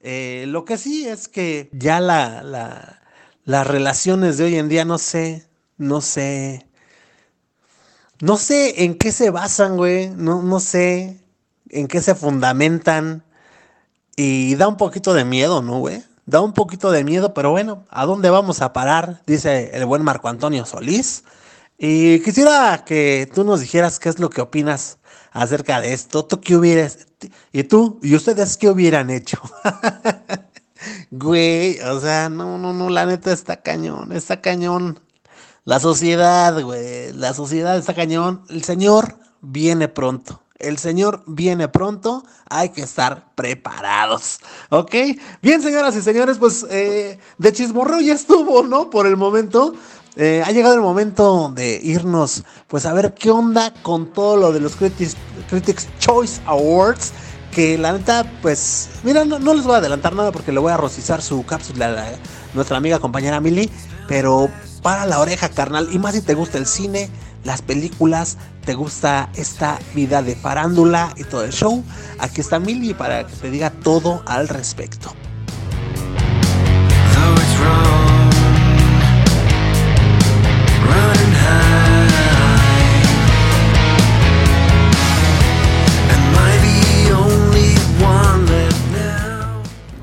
Eh, 0.00 0.46
lo 0.48 0.64
que 0.64 0.78
sí 0.78 1.06
es 1.06 1.28
que 1.28 1.70
ya 1.72 2.00
la, 2.00 2.42
la, 2.42 3.02
las 3.44 3.66
relaciones 3.66 4.36
de 4.36 4.44
hoy 4.44 4.56
en 4.56 4.68
día 4.68 4.84
no 4.84 4.98
sé, 4.98 5.46
no 5.76 6.00
sé, 6.00 6.66
no 8.20 8.36
sé 8.36 8.84
en 8.84 8.96
qué 8.96 9.12
se 9.12 9.30
basan, 9.30 9.76
güey, 9.76 10.10
no, 10.10 10.42
no 10.42 10.58
sé 10.58 11.20
en 11.68 11.88
qué 11.88 12.00
se 12.00 12.14
fundamentan. 12.14 13.24
Y 14.16 14.56
da 14.56 14.68
un 14.68 14.76
poquito 14.76 15.14
de 15.14 15.24
miedo, 15.24 15.62
¿no, 15.62 15.78
güey? 15.78 16.02
Da 16.24 16.40
un 16.40 16.52
poquito 16.52 16.90
de 16.90 17.04
miedo, 17.04 17.34
pero 17.34 17.50
bueno, 17.50 17.84
¿a 17.90 18.06
dónde 18.06 18.30
vamos 18.30 18.62
a 18.62 18.72
parar? 18.72 19.22
Dice 19.26 19.70
el 19.74 19.86
buen 19.86 20.02
Marco 20.02 20.28
Antonio 20.28 20.64
Solís. 20.64 21.24
Y 21.78 22.20
quisiera 22.20 22.84
que 22.84 23.28
tú 23.34 23.42
nos 23.42 23.60
dijeras 23.60 23.98
qué 23.98 24.08
es 24.08 24.20
lo 24.20 24.30
que 24.30 24.40
opinas 24.40 24.98
acerca 25.32 25.80
de 25.80 25.92
esto. 25.92 26.24
¿Tú 26.24 26.40
qué 26.40 26.56
hubieras? 26.56 27.06
¿Y 27.52 27.64
tú? 27.64 27.98
¿Y 28.02 28.14
ustedes 28.14 28.56
qué 28.56 28.68
hubieran 28.68 29.10
hecho? 29.10 29.40
güey, 31.10 31.80
o 31.80 32.00
sea, 32.00 32.28
no, 32.28 32.56
no, 32.56 32.72
no, 32.72 32.88
la 32.88 33.06
neta 33.06 33.32
está 33.32 33.62
cañón, 33.62 34.12
está 34.12 34.40
cañón. 34.40 35.00
La 35.64 35.80
sociedad, 35.80 36.60
güey, 36.62 37.12
la 37.14 37.34
sociedad 37.34 37.76
está 37.76 37.94
cañón. 37.94 38.44
El 38.48 38.62
Señor 38.64 39.18
viene 39.40 39.88
pronto. 39.88 40.42
El 40.62 40.78
Señor 40.78 41.22
viene 41.26 41.68
pronto, 41.68 42.24
hay 42.48 42.70
que 42.70 42.82
estar 42.82 43.34
preparados, 43.34 44.38
¿ok? 44.70 44.94
Bien, 45.42 45.60
señoras 45.60 45.96
y 45.96 46.02
señores, 46.02 46.38
pues 46.38 46.64
eh, 46.70 47.18
de 47.38 47.52
chismorreo 47.52 48.00
ya 48.00 48.14
estuvo, 48.14 48.62
¿no? 48.62 48.88
Por 48.88 49.06
el 49.06 49.16
momento. 49.16 49.74
Eh, 50.14 50.42
ha 50.44 50.50
llegado 50.52 50.74
el 50.74 50.82
momento 50.82 51.50
de 51.54 51.80
irnos, 51.82 52.44
pues 52.68 52.84
a 52.84 52.92
ver 52.92 53.14
qué 53.14 53.30
onda 53.30 53.72
con 53.82 54.12
todo 54.12 54.36
lo 54.36 54.52
de 54.52 54.60
los 54.60 54.76
Critics, 54.76 55.16
Choice 55.98 56.40
Awards. 56.46 57.12
Que 57.50 57.76
la 57.76 57.92
neta, 57.92 58.24
pues, 58.40 58.88
mira, 59.02 59.26
no, 59.26 59.54
les 59.54 59.64
voy 59.64 59.74
a 59.74 59.78
adelantar 59.78 60.14
nada 60.14 60.32
porque 60.32 60.52
le 60.52 60.58
voy 60.58 60.72
a 60.72 60.78
rocizar 60.78 61.20
su 61.20 61.44
cápsula 61.44 61.88
a 61.88 62.54
nuestra 62.54 62.78
amiga 62.78 62.98
compañera 62.98 63.40
Milly. 63.40 63.70
Pero 64.08 64.48
para 64.82 65.04
la 65.06 65.20
oreja, 65.20 65.50
carnal. 65.50 65.88
Y 65.92 65.98
más 65.98 66.14
si 66.14 66.22
te 66.22 66.32
gusta 66.32 66.56
el 66.56 66.66
cine, 66.66 67.10
las 67.44 67.62
películas, 67.62 68.38
te 68.64 68.74
gusta 68.74 69.28
esta 69.34 69.78
vida 69.94 70.22
de 70.22 70.36
farándula 70.36 71.12
y 71.16 71.24
todo 71.24 71.44
el 71.44 71.52
show. 71.52 71.84
Aquí 72.18 72.40
está 72.40 72.58
Milly 72.58 72.94
para 72.94 73.26
que 73.26 73.34
te 73.34 73.50
diga 73.50 73.70
todo 73.70 74.22
al 74.26 74.48
respecto. 74.48 75.14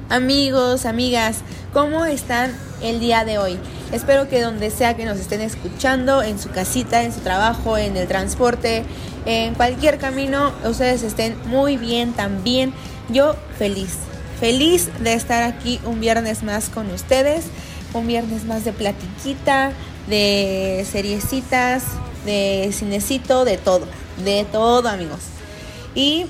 Amigos, 0.10 0.86
amigas, 0.86 1.38
¿cómo 1.72 2.03
están 2.05 2.51
el 2.81 3.00
día 3.00 3.24
de 3.25 3.38
hoy? 3.38 3.60
Espero 3.91 4.29
que 4.29 4.39
donde 4.41 4.69
sea 4.69 4.96
que 4.96 5.05
nos 5.05 5.17
estén 5.17 5.41
escuchando, 5.41 6.22
en 6.22 6.38
su 6.39 6.50
casita, 6.50 7.03
en 7.03 7.12
su 7.12 7.22
trabajo, 7.22 7.75
en 7.75 7.98
el 7.98 8.08
transporte, 8.08 8.84
en 9.25 9.55
cualquier 9.55 9.98
camino, 9.98 10.51
ustedes 10.63 11.01
estén 11.01 11.36
muy 11.46 11.75
bien 11.77 12.13
también. 12.13 12.72
Yo 13.10 13.36
feliz, 13.58 13.98
feliz 14.39 14.89
de 15.00 15.13
estar 15.13 15.41
aquí 15.41 15.79
un 15.86 16.00
viernes 16.00 16.43
más 16.43 16.69
con 16.69 16.91
ustedes, 16.91 17.46
un 17.93 18.05
viernes 18.05 18.46
más 18.46 18.63
de 18.63 18.74
platiquita, 18.74 19.72
de 20.08 20.86
seriecitas, 20.89 21.84
de 22.25 22.69
cinecito, 22.72 23.43
de 23.43 23.58
todo, 23.58 23.88
de 24.24 24.46
todo 24.51 24.88
amigos. 24.88 25.22
Y 25.96 26.27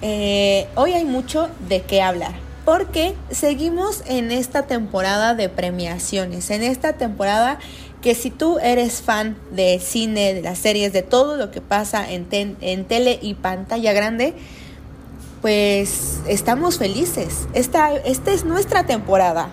eh, 0.00 0.66
hoy 0.76 0.92
hay 0.94 1.04
mucho 1.04 1.50
de 1.68 1.82
qué 1.82 2.00
hablar 2.00 2.51
porque 2.64 3.14
seguimos 3.30 4.02
en 4.06 4.30
esta 4.30 4.66
temporada 4.66 5.34
de 5.34 5.48
premiaciones, 5.48 6.50
en 6.50 6.62
esta 6.62 6.94
temporada 6.94 7.58
que 8.00 8.14
si 8.14 8.30
tú 8.30 8.58
eres 8.58 9.00
fan 9.00 9.36
de 9.52 9.78
cine, 9.80 10.34
de 10.34 10.42
las 10.42 10.58
series, 10.58 10.92
de 10.92 11.02
todo 11.02 11.36
lo 11.36 11.50
que 11.50 11.60
pasa 11.60 12.04
en, 12.10 12.26
tele 12.26 13.18
y 13.22 13.34
pantalla 13.34 13.92
grande, 13.92 14.34
pues 15.40 16.20
estamos 16.26 16.78
felices. 16.78 17.46
Esta, 17.54 17.94
esta 17.94 18.32
es 18.32 18.44
nuestra 18.44 18.86
temporada. 18.86 19.50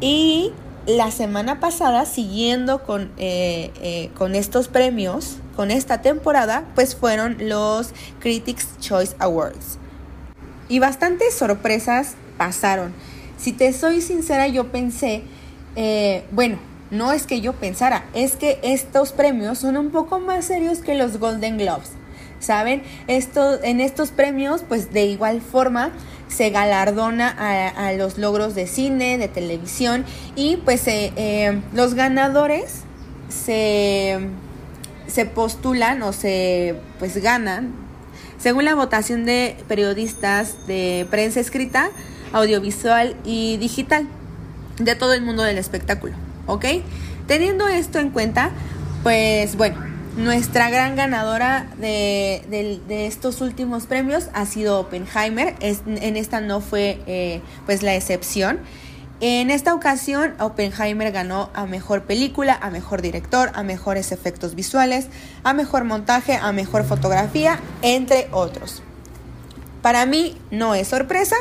Y 0.00 0.52
la 0.86 1.10
semana 1.10 1.58
pasada, 1.60 2.06
siguiendo 2.06 2.82
con, 2.82 3.12
eh, 3.18 3.70
eh, 3.80 4.10
con 4.16 4.34
estos 4.34 4.68
premios, 4.68 5.36
con 5.54 5.70
esta 5.70 6.02
temporada, 6.02 6.64
pues 6.74 6.96
fueron 6.96 7.36
los 7.40 7.90
Critics 8.20 8.78
Choice 8.80 9.14
Awards. 9.20 9.78
Y 10.68 10.78
bastantes 10.78 11.34
sorpresas 11.34 12.14
pasaron. 12.36 12.92
Si 13.38 13.52
te 13.52 13.72
soy 13.72 14.00
sincera, 14.00 14.48
yo 14.48 14.72
pensé, 14.72 15.22
eh, 15.76 16.24
bueno, 16.32 16.58
no 16.90 17.12
es 17.12 17.26
que 17.26 17.40
yo 17.40 17.52
pensara, 17.52 18.04
es 18.14 18.36
que 18.36 18.58
estos 18.62 19.12
premios 19.12 19.58
son 19.58 19.76
un 19.76 19.90
poco 19.90 20.20
más 20.20 20.44
serios 20.46 20.78
que 20.78 20.94
los 20.94 21.18
Golden 21.18 21.58
Globes. 21.58 21.90
¿Saben? 22.38 22.82
Esto, 23.06 23.62
en 23.62 23.80
estos 23.80 24.10
premios, 24.10 24.62
pues 24.66 24.92
de 24.92 25.06
igual 25.06 25.40
forma 25.40 25.90
se 26.28 26.50
galardona 26.50 27.28
a, 27.28 27.92
los 27.94 28.18
logros 28.18 28.54
de 28.54 28.66
cine, 28.66 29.16
de 29.16 29.28
televisión 29.28 30.04
y 30.34 30.56
pues 30.56 30.86
eh, 30.86 31.60
los 31.72 31.94
ganadores 31.94 32.82
se, 33.28 34.18
se 35.06 35.24
postulan 35.24 36.02
o 36.02 36.12
se 36.12 36.76
pues 36.98 37.16
ganan 37.22 37.85
según 38.46 38.64
la 38.64 38.76
votación 38.76 39.24
de 39.24 39.56
periodistas 39.66 40.68
de 40.68 41.04
prensa 41.10 41.40
escrita, 41.40 41.90
audiovisual 42.32 43.16
y 43.24 43.56
digital 43.56 44.06
de 44.78 44.94
todo 44.94 45.14
el 45.14 45.22
mundo 45.22 45.42
del 45.42 45.58
espectáculo, 45.58 46.12
¿ok? 46.46 46.64
Teniendo 47.26 47.66
esto 47.66 47.98
en 47.98 48.10
cuenta, 48.10 48.52
pues 49.02 49.56
bueno, 49.56 49.84
nuestra 50.16 50.70
gran 50.70 50.94
ganadora 50.94 51.66
de, 51.78 52.78
estos 52.88 53.40
últimos 53.40 53.86
premios 53.86 54.28
ha 54.32 54.46
sido 54.46 54.78
Oppenheimer, 54.78 55.56
en 55.60 56.16
esta 56.16 56.40
no 56.40 56.60
fue 56.60 57.00
eh, 57.08 57.40
pues 57.64 57.82
la 57.82 57.96
excepción. 57.96 58.60
En 59.20 59.50
esta 59.50 59.74
ocasión, 59.74 60.34
Oppenheimer 60.40 61.10
ganó 61.10 61.48
a 61.54 61.64
mejor 61.64 62.02
película, 62.02 62.58
a 62.60 62.68
mejor 62.68 63.00
director, 63.00 63.50
a 63.54 63.62
mejores 63.62 64.12
efectos 64.12 64.54
visuales, 64.54 65.08
a 65.42 65.54
mejor 65.54 65.84
montaje, 65.84 66.34
a 66.34 66.52
mejor 66.52 66.84
fotografía, 66.84 67.58
entre 67.80 68.28
otros. 68.30 68.82
Para 69.80 70.04
mí 70.04 70.36
no 70.50 70.74
es 70.74 70.88
sorpresa, 70.88 71.36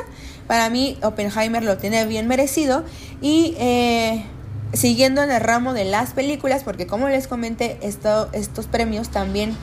para 0.47 0.69
mí 0.69 0.97
Oppenheimer 1.03 1.63
lo 1.63 1.77
tiene 1.77 2.05
bien 2.05 2.27
merecido 2.27 2.85
y 3.19 3.55
eh, 3.57 4.23
siguiendo 4.71 5.21
en 5.21 5.31
el 5.31 5.41
ramo 5.41 5.73
de 5.73 5.83
las 5.83 6.13
películas, 6.13 6.63
porque 6.63 6.87
como 6.87 7.09
les 7.09 7.27
comenté, 7.27 7.77
estos 7.81 8.67
premios 8.67 9.09
también 9.09 9.53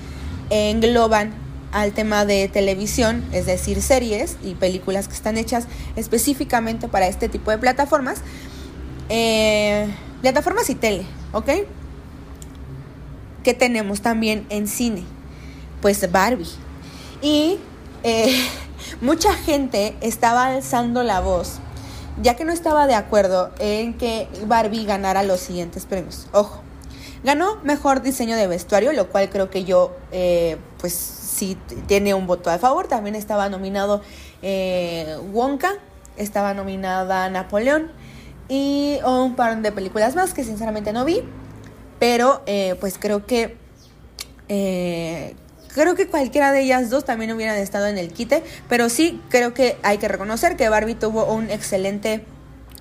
engloban 0.50 1.32
al 1.72 1.92
tema 1.92 2.24
de 2.24 2.48
televisión, 2.48 3.24
es 3.32 3.46
decir, 3.46 3.82
series 3.82 4.36
y 4.42 4.54
películas 4.54 5.08
que 5.08 5.14
están 5.14 5.38
hechas 5.38 5.66
específicamente 5.96 6.86
para 6.88 7.08
este 7.08 7.28
tipo 7.28 7.50
de 7.50 7.58
plataformas. 7.58 8.20
Eh, 9.08 9.88
plataformas 10.20 10.70
y 10.70 10.74
tele, 10.74 11.04
¿ok? 11.32 11.50
¿Qué 13.42 13.54
tenemos 13.54 14.02
también 14.02 14.46
en 14.50 14.68
cine? 14.68 15.02
Pues 15.80 16.10
Barbie. 16.12 16.46
Y 17.22 17.58
eh, 18.04 18.46
mucha 19.00 19.34
gente 19.34 19.96
estaba 20.00 20.46
alzando 20.46 21.02
la 21.02 21.20
voz, 21.20 21.58
ya 22.22 22.36
que 22.36 22.44
no 22.44 22.52
estaba 22.52 22.86
de 22.86 22.94
acuerdo 22.94 23.50
en 23.58 23.94
que 23.94 24.28
Barbie 24.46 24.84
ganara 24.84 25.22
los 25.22 25.40
siguientes 25.40 25.86
premios. 25.86 26.26
Ojo, 26.32 26.61
ganó 27.24 27.56
mejor 27.62 28.02
diseño 28.02 28.36
de 28.36 28.46
vestuario, 28.46 28.92
lo 28.92 29.08
cual 29.08 29.30
creo 29.30 29.50
que 29.50 29.64
yo, 29.64 29.94
eh, 30.10 30.56
pues 30.78 30.92
sí 30.94 31.56
tiene 31.86 32.14
un 32.14 32.26
voto 32.26 32.50
a 32.50 32.58
favor. 32.58 32.88
También 32.88 33.14
estaba 33.14 33.48
nominado 33.48 34.02
eh, 34.42 35.16
Wonka, 35.32 35.74
estaba 36.16 36.54
nominada 36.54 37.28
Napoleón 37.30 37.90
y 38.48 38.98
un 39.04 39.34
par 39.34 39.60
de 39.60 39.72
películas 39.72 40.14
más 40.14 40.34
que 40.34 40.44
sinceramente 40.44 40.92
no 40.92 41.04
vi. 41.04 41.22
Pero 41.98 42.42
eh, 42.46 42.76
pues 42.80 42.98
creo 42.98 43.26
que 43.26 43.56
eh, 44.48 45.34
creo 45.72 45.94
que 45.94 46.08
cualquiera 46.08 46.52
de 46.52 46.60
ellas 46.60 46.90
dos 46.90 47.04
también 47.04 47.32
hubieran 47.32 47.56
estado 47.56 47.86
en 47.86 47.98
el 47.98 48.12
quite. 48.12 48.42
Pero 48.68 48.88
sí 48.88 49.20
creo 49.28 49.54
que 49.54 49.76
hay 49.82 49.98
que 49.98 50.08
reconocer 50.08 50.56
que 50.56 50.68
Barbie 50.68 50.94
tuvo 50.94 51.32
un 51.32 51.50
excelente 51.50 52.24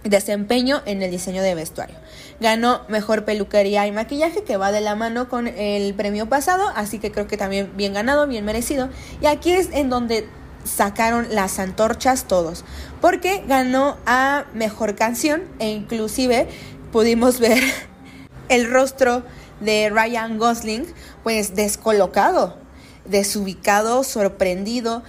desempeño 0.04 0.82
en 0.86 1.02
el 1.02 1.12
diseño 1.12 1.44
de 1.44 1.56
vestuario. 1.56 1.96
Ganó 2.40 2.82
mejor 2.88 3.26
peluquería 3.26 3.86
y 3.88 3.92
maquillaje 3.92 4.44
que 4.44 4.58
va 4.58 4.72
de 4.72 4.82
la 4.82 4.96
mano 4.96 5.30
con 5.30 5.48
el 5.48 5.94
premio 5.94 6.28
pasado, 6.28 6.72
así 6.76 7.00
que 7.00 7.12
creo 7.12 7.28
que 7.28 7.38
también 7.38 7.72
bien 7.76 7.94
ganado, 7.94 8.28
bien 8.28 8.46
merecido. 8.46 8.90
Y 9.22 9.28
aquí 9.28 9.52
es 9.52 9.70
en 9.72 9.90
donde 9.90 10.28
sacaron 10.64 11.28
las 11.32 11.60
antorchas 11.60 12.26
todos, 12.26 12.64
porque 13.00 13.44
ganó 13.48 13.98
a 14.06 14.46
mejor 14.54 14.96
canción 14.96 15.44
e 15.60 15.70
inclusive 15.70 16.48
pudimos 16.92 17.40
ver 17.40 17.64
el 18.50 18.70
rostro 18.72 19.24
de 19.60 19.90
Ryan 19.90 20.38
Gosling 20.38 20.86
pues 21.24 21.56
descolocado, 21.56 22.58
desubicado, 23.06 24.04
sorprendido. 24.04 25.04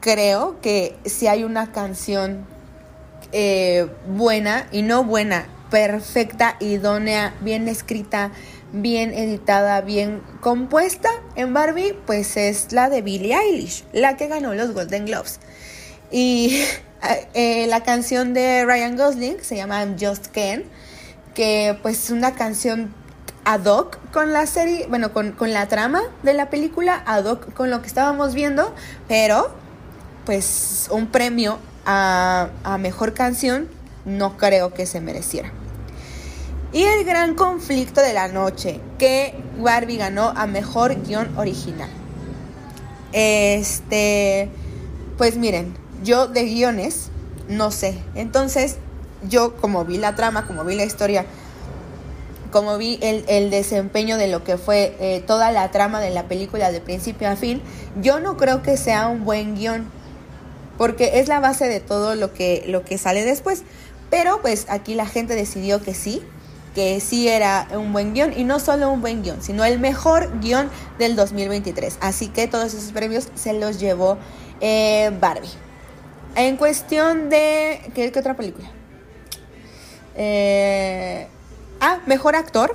Creo 0.00 0.60
que 0.60 0.96
si 1.04 1.26
hay 1.26 1.42
una 1.42 1.72
canción 1.72 2.46
eh, 3.32 3.88
buena 4.06 4.66
y 4.72 4.82
no 4.82 5.04
buena, 5.04 5.46
perfecta, 5.70 6.56
idónea, 6.60 7.34
bien 7.40 7.68
escrita, 7.68 8.32
bien 8.72 9.14
editada, 9.14 9.80
bien 9.80 10.22
compuesta 10.40 11.10
en 11.36 11.54
Barbie, 11.54 11.94
pues 12.06 12.36
es 12.36 12.72
la 12.72 12.88
de 12.88 13.02
Billie 13.02 13.36
Eilish, 13.36 13.84
la 13.92 14.16
que 14.16 14.28
ganó 14.28 14.54
los 14.54 14.72
Golden 14.72 15.06
Globes. 15.06 15.40
Y 16.10 16.62
eh, 17.34 17.66
la 17.68 17.82
canción 17.82 18.34
de 18.34 18.64
Ryan 18.64 18.96
Gosling 18.96 19.42
se 19.42 19.56
llama 19.56 19.86
Just 19.98 20.26
Ken, 20.28 20.64
que 21.34 21.78
pues 21.82 22.04
es 22.04 22.10
una 22.10 22.34
canción 22.34 22.94
ad 23.44 23.64
hoc 23.64 23.98
con 24.12 24.32
la 24.32 24.46
serie, 24.46 24.86
bueno, 24.88 25.12
con, 25.12 25.34
la 25.52 25.66
trama 25.68 26.02
de 26.22 26.34
la 26.34 26.50
película, 26.50 27.02
ad 27.06 27.24
hoc 27.24 27.52
con 27.54 27.70
lo 27.70 27.80
que 27.80 27.86
estábamos 27.86 28.34
viendo, 28.34 28.74
pero 29.08 29.54
pues 30.26 30.88
un 30.90 31.06
premio 31.06 31.58
a, 31.84 32.48
mejor 32.78 33.14
canción 33.14 33.68
no 34.04 34.36
creo 34.36 34.72
que 34.74 34.86
se 34.86 35.00
mereciera. 35.00 35.52
Y 36.72 36.84
el 36.84 37.04
gran 37.04 37.34
conflicto 37.34 38.00
de 38.00 38.12
la 38.12 38.28
noche, 38.28 38.80
que 38.98 39.34
Barbie 39.58 39.96
ganó 39.96 40.32
a 40.36 40.46
mejor 40.46 41.02
guion 41.02 41.36
original. 41.36 41.90
Este, 43.12 44.48
pues 45.18 45.36
miren, 45.36 45.74
yo 46.04 46.28
de 46.28 46.44
guiones 46.44 47.10
no 47.48 47.70
sé. 47.72 47.98
Entonces, 48.14 48.76
yo 49.28 49.56
como 49.56 49.84
vi 49.84 49.98
la 49.98 50.14
trama, 50.14 50.46
como 50.46 50.64
vi 50.64 50.76
la 50.76 50.84
historia, 50.84 51.26
como 52.50 52.78
vi 52.78 52.98
el, 53.02 53.50
desempeño 53.50 54.16
de 54.16 54.28
lo 54.28 54.42
que 54.44 54.56
fue 54.56 54.96
eh, 55.00 55.22
toda 55.26 55.52
la 55.52 55.70
trama 55.70 56.00
de 56.00 56.10
la 56.10 56.24
película 56.24 56.72
de 56.72 56.80
principio 56.80 57.28
a 57.28 57.36
fin, 57.36 57.60
yo 58.00 58.20
no 58.20 58.36
creo 58.36 58.62
que 58.62 58.76
sea 58.76 59.08
un 59.08 59.24
buen 59.24 59.56
guion, 59.56 59.90
porque 60.80 61.20
es 61.20 61.28
la 61.28 61.40
base 61.40 61.68
de 61.68 61.78
todo 61.78 62.14
lo 62.14 62.32
que, 62.32 62.64
lo 62.66 62.86
que 62.86 62.96
sale 62.96 63.22
después. 63.22 63.64
Pero 64.08 64.40
pues 64.40 64.64
aquí 64.70 64.94
la 64.94 65.04
gente 65.04 65.34
decidió 65.34 65.82
que 65.82 65.92
sí, 65.92 66.22
que 66.74 67.00
sí 67.00 67.28
era 67.28 67.68
un 67.74 67.92
buen 67.92 68.14
guion 68.14 68.32
y 68.34 68.44
no 68.44 68.58
solo 68.60 68.90
un 68.90 69.02
buen 69.02 69.22
guion, 69.22 69.42
sino 69.42 69.62
el 69.66 69.78
mejor 69.78 70.40
guion 70.40 70.70
del 70.98 71.16
2023. 71.16 71.98
Así 72.00 72.28
que 72.28 72.48
todos 72.48 72.72
esos 72.72 72.92
premios 72.92 73.28
se 73.34 73.52
los 73.52 73.78
llevó 73.78 74.16
eh, 74.62 75.14
Barbie. 75.20 75.50
En 76.34 76.56
cuestión 76.56 77.28
de... 77.28 77.92
¿Qué, 77.94 78.10
otra 78.18 78.34
película? 78.34 78.70
Eh, 80.16 81.26
ah, 81.82 81.98
mejor 82.06 82.36
actor. 82.36 82.74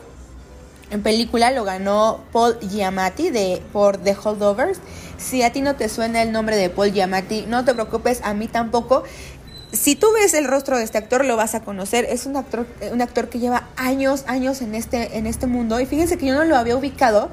En 0.92 1.02
película 1.02 1.50
lo 1.50 1.64
ganó 1.64 2.24
Paul 2.32 2.60
Giamatti 2.60 3.32
de, 3.32 3.64
por 3.74 3.98
The 3.98 4.16
Holdovers. 4.24 4.80
Si 5.18 5.44
a 5.44 5.52
ti 5.52 5.62
no 5.62 5.76
te 5.76 5.90
suena 5.90 6.22
el 6.22 6.32
nombre 6.32 6.56
de 6.56 6.70
Paul 6.70 6.92
Giamatti, 6.92 7.46
no 7.48 7.64
te 7.66 7.74
preocupes, 7.74 8.20
a 8.24 8.34
mí 8.34 8.48
tampoco 8.48 9.04
si 9.76 9.96
tú 9.96 10.08
ves 10.14 10.34
el 10.34 10.46
rostro 10.46 10.78
de 10.78 10.84
este 10.84 10.98
actor, 10.98 11.26
lo 11.26 11.36
vas 11.36 11.56
a 11.56 11.62
conocer. 11.62 12.06
Es 12.06 12.26
un 12.26 12.38
actor, 12.38 12.66
un 12.92 13.02
actor 13.02 13.30
que 13.30 13.40
lleva 13.40 13.68
años, 13.76 14.24
años 14.28 14.62
en 14.62 14.76
este, 14.76 15.18
en 15.18 15.28
este 15.28 15.48
mundo. 15.48 15.80
Y 15.80 15.86
fíjense 15.86 16.18
que 16.18 16.28
yo 16.28 16.34
no 16.34 16.44
lo 16.44 16.56
había 16.56 16.76
ubicado. 16.78 17.30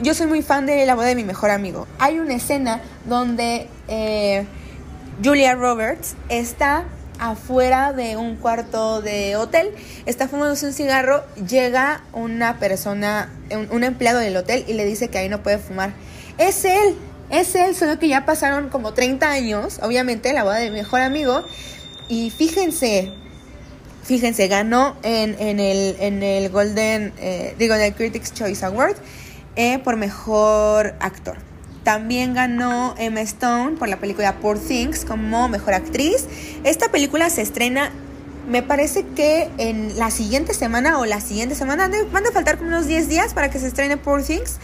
Yo 0.00 0.14
soy 0.14 0.26
muy 0.26 0.42
fan 0.42 0.66
de 0.66 0.84
La 0.86 0.94
boda 0.94 1.06
de 1.06 1.14
mi 1.14 1.24
mejor 1.24 1.50
amigo. 1.50 1.86
Hay 1.98 2.18
una 2.18 2.34
escena 2.34 2.80
donde 3.06 3.68
eh, 3.88 4.44
Julia 5.22 5.54
Roberts 5.54 6.14
está 6.28 6.84
afuera 7.18 7.92
de 7.92 8.16
un 8.16 8.34
cuarto 8.36 9.00
de 9.00 9.36
hotel, 9.36 9.70
está 10.06 10.26
fumándose 10.26 10.66
un 10.66 10.72
cigarro, 10.72 11.22
llega 11.48 12.02
una 12.12 12.58
persona, 12.58 13.30
un, 13.50 13.68
un 13.70 13.84
empleado 13.84 14.18
del 14.18 14.36
hotel 14.36 14.64
y 14.66 14.72
le 14.72 14.84
dice 14.84 15.08
que 15.08 15.18
ahí 15.18 15.28
no 15.28 15.42
puede 15.42 15.58
fumar. 15.58 15.92
Es 16.42 16.64
él, 16.64 16.96
es 17.30 17.54
él, 17.54 17.72
solo 17.76 18.00
que 18.00 18.08
ya 18.08 18.24
pasaron 18.24 18.68
como 18.68 18.94
30 18.94 19.30
años, 19.30 19.78
obviamente, 19.80 20.32
la 20.32 20.42
boda 20.42 20.56
de 20.56 20.70
mi 20.70 20.78
mejor 20.78 21.00
amigo. 21.00 21.44
Y 22.08 22.30
fíjense, 22.30 23.12
fíjense, 24.02 24.48
ganó 24.48 24.96
en, 25.04 25.60
el, 25.60 25.94
en 26.00 26.24
el 26.24 26.50
Golden, 26.50 27.12
eh, 27.20 27.54
digo, 27.60 27.74
en 27.76 27.82
el 27.82 27.94
Critics 27.94 28.34
Choice 28.34 28.66
Award 28.66 28.96
eh, 29.54 29.78
por 29.84 29.96
mejor 29.96 30.96
actor. 30.98 31.36
También 31.84 32.34
ganó 32.34 32.96
Emma 32.98 33.20
Stone 33.20 33.76
por 33.76 33.88
la 33.88 34.00
película 34.00 34.40
Poor 34.40 34.58
Things 34.58 35.04
como 35.04 35.48
mejor 35.48 35.74
actriz. 35.74 36.26
Esta 36.64 36.90
película 36.90 37.30
se 37.30 37.42
estrena, 37.42 37.92
me 38.48 38.64
parece 38.64 39.06
que 39.14 39.48
en 39.58 39.96
la 39.96 40.10
siguiente 40.10 40.54
semana 40.54 40.98
o 40.98 41.06
la 41.06 41.20
siguiente 41.20 41.54
semana, 41.54 41.88
van 42.10 42.26
a 42.26 42.32
faltar 42.32 42.58
como 42.58 42.70
unos 42.70 42.88
10 42.88 43.08
días 43.08 43.32
para 43.32 43.48
que 43.48 43.60
se 43.60 43.68
estrene 43.68 43.96
Poor 43.96 44.24
Things 44.24 44.58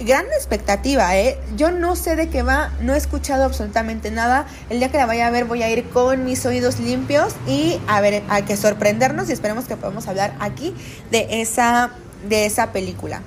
gran 0.00 0.26
expectativa, 0.26 1.16
¿eh? 1.16 1.38
Yo 1.56 1.70
no 1.70 1.96
sé 1.96 2.16
de 2.16 2.28
qué 2.28 2.42
va, 2.42 2.72
no 2.80 2.94
he 2.94 2.98
escuchado 2.98 3.44
absolutamente 3.44 4.10
nada. 4.10 4.46
El 4.70 4.78
día 4.78 4.90
que 4.90 4.98
la 4.98 5.06
vaya 5.06 5.26
a 5.26 5.30
ver 5.30 5.44
voy 5.44 5.62
a 5.62 5.70
ir 5.70 5.88
con 5.90 6.24
mis 6.24 6.44
oídos 6.46 6.78
limpios 6.78 7.34
y 7.46 7.80
a 7.88 8.00
ver, 8.00 8.22
hay 8.28 8.44
que 8.44 8.56
sorprendernos 8.56 9.28
y 9.28 9.32
esperemos 9.32 9.66
que 9.66 9.76
podamos 9.76 10.06
hablar 10.06 10.34
aquí 10.40 10.74
de 11.10 11.40
esa, 11.40 11.90
de 12.28 12.46
esa 12.46 12.72
película. 12.72 13.22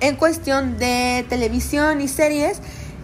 En 0.00 0.16
cuestión 0.16 0.78
de 0.78 1.24
televisión 1.28 2.02
y 2.02 2.08
series, 2.08 2.60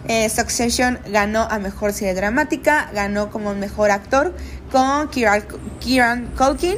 eh, 0.07 0.29
Succession 0.29 0.99
ganó 1.09 1.47
a 1.49 1.57
Mejor 1.57 1.93
Serie 1.93 2.13
Dramática, 2.13 2.91
ganó 2.93 3.31
como 3.31 3.55
Mejor 3.55 3.89
Actor 3.89 4.35
con 4.71 5.07
Kieran, 5.07 5.45
Kieran 5.79 6.27
Culkin 6.37 6.77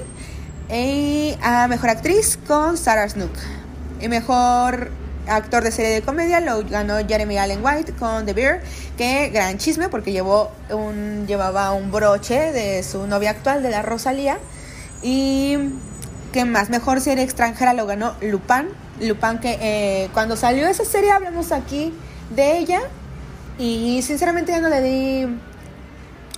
y 0.72 1.36
a 1.42 1.68
Mejor 1.68 1.90
Actriz 1.90 2.40
con 2.48 2.78
Sarah 2.78 3.10
Snook. 3.10 3.32
Y 4.00 4.08
Mejor 4.08 4.92
actor 5.28 5.64
de 5.64 5.72
serie 5.72 5.92
de 5.92 6.02
comedia 6.02 6.40
lo 6.40 6.64
ganó 6.64 6.98
Jeremy 7.08 7.38
Allen 7.38 7.60
White 7.64 7.94
con 7.94 8.26
The 8.26 8.34
Bear, 8.34 8.62
que 8.98 9.30
gran 9.30 9.58
chisme 9.58 9.90
porque 9.90 10.12
llevó 10.12 10.52
un, 10.70 11.26
llevaba 11.28 11.72
un 11.74 11.92
broche 11.92 12.52
de 12.52 12.84
su 12.84 13.08
novia 13.08 13.32
actual, 13.32 13.64
de 13.64 13.70
la 13.70 13.82
Rosalía. 13.82 14.38
Y 15.02 15.58
que 16.32 16.46
más, 16.46 16.70
mejor 16.70 17.02
serie 17.02 17.24
extranjera 17.24 17.74
lo 17.74 17.86
ganó 17.86 18.16
Lupin. 18.22 18.70
Lupin 19.00 19.40
que 19.40 19.58
eh, 19.62 20.10
cuando 20.14 20.36
salió 20.36 20.68
esa 20.68 20.86
serie 20.86 21.12
hablamos 21.12 21.52
aquí 21.52 21.94
de 22.30 22.58
ella 22.58 22.82
y 23.58 24.02
sinceramente 24.02 24.52
ya 24.52 24.60
no 24.60 24.70
le 24.70 24.82
di 24.82 25.40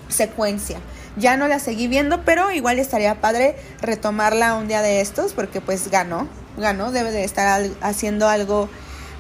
secuencia. 0.10 0.80
Ya 1.18 1.36
no 1.36 1.48
la 1.48 1.60
seguí 1.60 1.88
viendo, 1.88 2.24
pero 2.26 2.52
igual 2.52 2.78
estaría 2.78 3.20
padre 3.22 3.56
retomarla 3.82 4.54
un 4.56 4.68
día 4.68 4.82
de 4.82 5.02
estos 5.02 5.34
porque 5.34 5.62
pues 5.62 5.90
ganó 5.90 6.28
ganó, 6.58 6.92
debe 6.92 7.12
de 7.12 7.24
estar 7.24 7.64
haciendo 7.82 8.28
algo, 8.28 8.70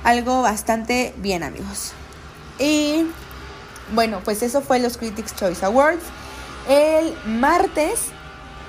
algo 0.03 0.41
bastante 0.41 1.13
bien, 1.17 1.43
amigos. 1.43 1.93
Y 2.59 3.05
bueno, 3.93 4.21
pues 4.23 4.43
eso 4.43 4.61
fue 4.61 4.79
los 4.79 4.97
Critics 4.97 5.35
Choice 5.35 5.65
Awards. 5.65 6.03
El 6.67 7.15
martes 7.25 7.99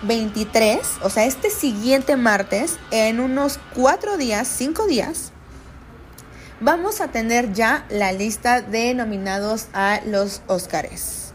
23, 0.02 0.78
o 1.02 1.10
sea, 1.10 1.24
este 1.24 1.50
siguiente 1.50 2.16
martes, 2.16 2.78
en 2.90 3.18
unos 3.18 3.58
cuatro 3.74 4.16
días, 4.16 4.46
cinco 4.46 4.86
días, 4.86 5.32
vamos 6.60 7.00
a 7.00 7.08
tener 7.08 7.52
ya 7.52 7.84
la 7.88 8.12
lista 8.12 8.60
de 8.60 8.94
nominados 8.94 9.66
a 9.72 10.00
los 10.06 10.42
Oscars. 10.46 11.32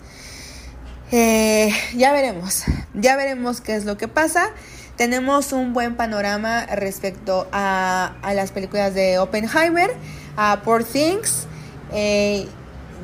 Eh, 1.12 1.72
ya 1.96 2.12
veremos, 2.14 2.64
ya 2.94 3.16
veremos 3.16 3.62
qué 3.62 3.76
es 3.76 3.86
lo 3.86 3.98
que 3.98 4.08
pasa 4.08 4.50
tenemos 4.96 5.54
un 5.54 5.74
buen 5.74 5.96
panorama 5.96 6.66
respecto 6.68 7.48
a, 7.52 8.14
las 8.36 8.52
películas 8.52 8.94
de 8.94 9.20
Oppenheimer, 9.20 9.92
a 10.38 10.62
Poor 10.64 10.84
Things. 10.84 11.48
Eh, 11.94 12.48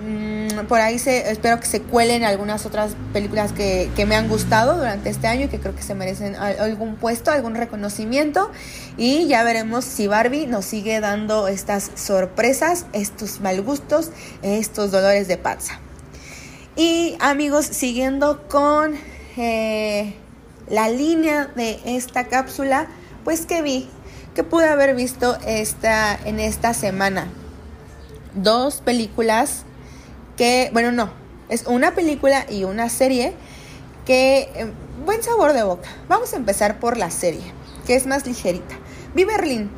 mm, 0.04 0.66
por 0.68 0.82
ahí 0.82 1.00
se, 1.00 1.32
espero 1.32 1.60
que 1.60 1.66
se 1.66 1.82
cuelen 1.82 2.24
algunas 2.24 2.66
otras 2.66 2.96
películas 3.12 3.52
que, 3.54 3.90
me 4.08 4.16
han 4.16 4.28
gustado 4.28 4.78
durante 4.78 5.10
este 5.10 5.28
año 5.28 5.46
y 5.46 5.48
que 5.48 5.60
creo 5.60 5.76
que 5.76 5.82
se 5.82 5.96
merecen 5.96 6.36
algún 6.36 6.96
puesto, 6.96 7.32
algún 7.32 7.56
reconocimiento. 7.56 8.52
Y 8.96 9.28
ya 9.28 9.44
veremos 9.44 9.84
si 9.84 10.08
Barbie 10.08 10.46
nos 10.46 10.66
sigue 10.66 11.00
dando 11.00 11.48
estas 11.48 11.92
sorpresas, 11.96 12.86
estos 12.94 13.42
mal 13.42 13.62
gustos, 13.62 14.12
estos 14.44 14.92
dolores 14.92 15.28
de 15.28 15.38
panza. 15.38 15.80
Y 16.76 17.18
amigos, 17.20 17.66
siguiendo 17.66 18.48
con 18.48 18.96
eh, 19.38 20.14
la 20.70 20.90
línea 20.90 21.46
de 21.56 21.80
esta 21.86 22.28
cápsula, 22.28 22.88
pues 23.24 23.46
que 23.46 23.62
vi, 23.62 23.90
que 24.36 24.44
pude 24.44 24.68
haber 24.68 24.96
visto 24.96 25.38
esta, 25.46 26.18
en 26.26 26.40
esta 26.40 26.74
semana. 26.74 27.28
Dos 28.36 28.82
películas 28.82 29.64
que, 30.38 30.70
bueno, 30.74 30.92
no, 30.92 31.12
es 31.50 31.66
una 31.66 31.96
película 31.96 32.46
y 32.50 32.64
una 32.64 32.90
serie 32.90 33.34
que, 34.06 34.50
eh, 34.56 34.72
buen 35.06 35.24
sabor 35.24 35.54
de 35.54 35.64
boca. 35.64 35.90
Vamos 36.08 36.34
a 36.34 36.38
empezar 36.38 36.80
por 36.80 36.98
la 36.98 37.10
serie, 37.10 37.52
que 37.86 37.96
es 37.96 38.06
más 38.06 38.26
ligerita. 38.26 38.76
Vi 39.16 39.24
Berlín. 39.24 39.72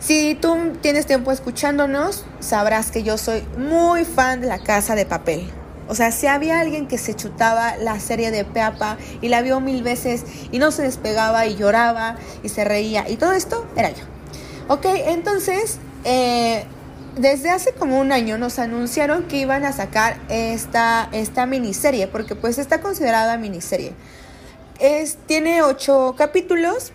Si 0.00 0.36
tú 0.36 0.56
tienes 0.80 1.06
tiempo 1.06 1.32
escuchándonos, 1.32 2.24
sabrás 2.40 2.90
que 2.90 3.02
yo 3.02 3.18
soy 3.18 3.42
muy 3.58 4.04
fan 4.04 4.40
de 4.40 4.46
la 4.46 4.60
casa 4.60 4.94
de 4.94 5.04
papel. 5.04 5.50
O 5.88 5.94
sea, 5.94 6.12
si 6.12 6.26
había 6.26 6.60
alguien 6.60 6.86
que 6.86 6.98
se 6.98 7.14
chutaba 7.14 7.76
la 7.78 7.98
serie 7.98 8.30
de 8.30 8.44
Peapa 8.44 8.98
y 9.22 9.28
la 9.28 9.40
vio 9.40 9.60
mil 9.60 9.82
veces 9.82 10.24
y 10.52 10.58
no 10.58 10.70
se 10.70 10.82
despegaba 10.82 11.46
y 11.46 11.56
lloraba 11.56 12.16
y 12.42 12.50
se 12.50 12.64
reía 12.64 13.08
y 13.08 13.16
todo 13.16 13.32
esto, 13.32 13.66
era 13.74 13.90
yo. 13.90 14.04
Ok, 14.68 14.84
entonces, 14.84 15.78
eh, 16.04 16.64
desde 17.16 17.48
hace 17.48 17.72
como 17.72 17.98
un 17.98 18.12
año 18.12 18.36
nos 18.36 18.58
anunciaron 18.58 19.24
que 19.24 19.38
iban 19.38 19.64
a 19.64 19.72
sacar 19.72 20.18
esta, 20.28 21.08
esta 21.12 21.46
miniserie, 21.46 22.06
porque 22.06 22.34
pues 22.34 22.58
está 22.58 22.80
considerada 22.82 23.38
miniserie. 23.38 23.94
Es, 24.78 25.16
tiene 25.26 25.62
ocho 25.62 26.14
capítulos, 26.18 26.92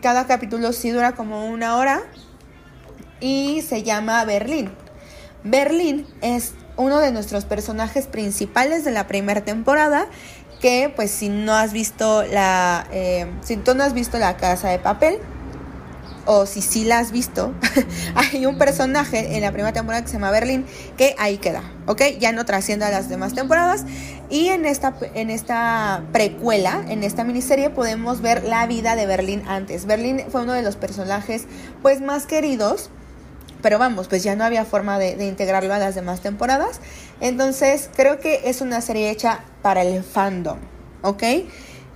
cada 0.00 0.26
capítulo 0.28 0.72
sí 0.72 0.90
dura 0.90 1.16
como 1.16 1.46
una 1.46 1.76
hora 1.76 2.02
y 3.20 3.62
se 3.62 3.82
llama 3.82 4.24
Berlín. 4.24 4.70
Berlín 5.42 6.06
es 6.22 6.54
uno 6.78 7.00
de 7.00 7.12
nuestros 7.12 7.44
personajes 7.44 8.06
principales 8.06 8.84
de 8.84 8.92
la 8.92 9.06
primera 9.06 9.42
temporada, 9.42 10.06
que 10.60 10.90
pues 10.94 11.10
si 11.10 11.28
no 11.28 11.54
has 11.54 11.72
visto 11.72 12.24
la, 12.24 12.86
eh, 12.90 13.26
si 13.42 13.56
tú 13.56 13.74
no 13.74 13.84
has 13.84 13.92
visto 13.92 14.18
la 14.18 14.36
casa 14.36 14.70
de 14.70 14.78
papel, 14.78 15.18
o 16.30 16.44
si 16.44 16.60
sí 16.60 16.84
la 16.84 16.98
has 16.98 17.10
visto, 17.10 17.54
hay 18.14 18.44
un 18.44 18.58
personaje 18.58 19.36
en 19.36 19.40
la 19.40 19.50
primera 19.50 19.72
temporada 19.72 20.02
que 20.02 20.08
se 20.08 20.14
llama 20.14 20.30
Berlín 20.30 20.66
que 20.98 21.14
ahí 21.18 21.38
queda, 21.38 21.62
¿ok? 21.86 22.02
Ya 22.20 22.32
no 22.32 22.44
trasciende 22.44 22.84
a 22.84 22.90
las 22.90 23.08
demás 23.08 23.32
temporadas. 23.32 23.86
Y 24.28 24.48
en 24.48 24.66
esta, 24.66 24.94
en 25.14 25.30
esta 25.30 26.02
precuela, 26.12 26.84
en 26.88 27.02
esta 27.02 27.24
miniserie, 27.24 27.70
podemos 27.70 28.20
ver 28.20 28.44
la 28.44 28.66
vida 28.66 28.94
de 28.94 29.06
Berlín 29.06 29.42
antes. 29.48 29.86
Berlín 29.86 30.22
fue 30.28 30.42
uno 30.42 30.52
de 30.52 30.60
los 30.60 30.76
personajes 30.76 31.46
pues 31.80 32.02
más 32.02 32.26
queridos. 32.26 32.90
Pero 33.62 33.78
vamos, 33.78 34.08
pues 34.08 34.22
ya 34.22 34.36
no 34.36 34.44
había 34.44 34.64
forma 34.64 34.98
de, 34.98 35.26
integrarlo 35.26 35.74
a 35.74 35.78
las 35.78 35.94
demás 35.94 36.20
temporadas. 36.20 36.80
Entonces 37.20 37.90
creo 37.94 38.20
que 38.20 38.42
es 38.44 38.60
una 38.60 38.80
serie 38.80 39.10
hecha 39.10 39.40
para 39.62 39.82
el 39.82 40.02
fandom, 40.02 40.58
¿ok? 41.02 41.22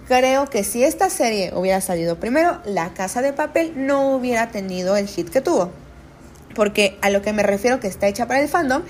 Creo 0.09 0.47
que 0.47 0.65
si 0.65 0.83
esta 0.83 1.11
serie 1.11 1.53
hubiera 1.55 1.81
salido 1.81 2.19
primero, 2.19 2.61
La 2.65 2.93
Casa 2.93 3.23
de 3.23 3.33
Papel 3.33 3.73
no 3.77 4.15
hubiera 4.15 4.51
tenido 4.51 4.97
el 4.97 5.07
hit 5.07 5.29
que 5.29 5.41
tuvo. 5.41 5.71
Porque 6.55 6.99
a 7.01 7.09
lo 7.09 7.23
que 7.23 7.33
me 7.33 7.43
refiero 7.43 7.81
que 7.81 7.87
está 7.87 8.09
hecha 8.09 8.27
para 8.27 8.41
el 8.41 8.49
fandom 8.49 8.83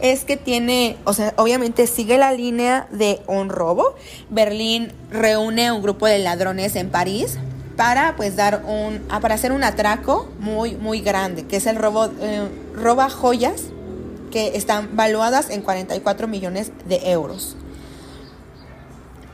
es 0.00 0.24
que 0.24 0.36
tiene, 0.38 0.96
o 1.04 1.12
sea, 1.12 1.34
obviamente 1.36 1.86
sigue 1.86 2.16
la 2.16 2.32
línea 2.32 2.86
de 2.90 3.20
un 3.26 3.50
robo. 3.50 3.94
Berlín 4.30 4.92
reúne 5.10 5.70
un 5.72 5.82
grupo 5.82 6.06
de 6.06 6.18
ladrones 6.18 6.76
en 6.76 6.88
París 6.88 7.38
para 7.76 8.16
pues 8.16 8.36
dar 8.36 8.62
un, 8.66 9.00
ah, 9.08 9.20
para 9.20 9.34
hacer 9.34 9.52
un 9.52 9.64
atraco 9.64 10.28
muy, 10.38 10.74
muy 10.76 11.00
grande, 11.00 11.46
que 11.46 11.56
es 11.56 11.66
el 11.66 11.76
robo, 11.76 12.06
eh, 12.20 12.48
roba 12.74 13.08
joyas 13.10 13.64
que 14.30 14.56
están 14.56 14.96
valuadas 14.96 15.50
en 15.50 15.62
44 15.62 16.28
millones 16.28 16.72
de 16.86 17.10
euros. 17.10 17.56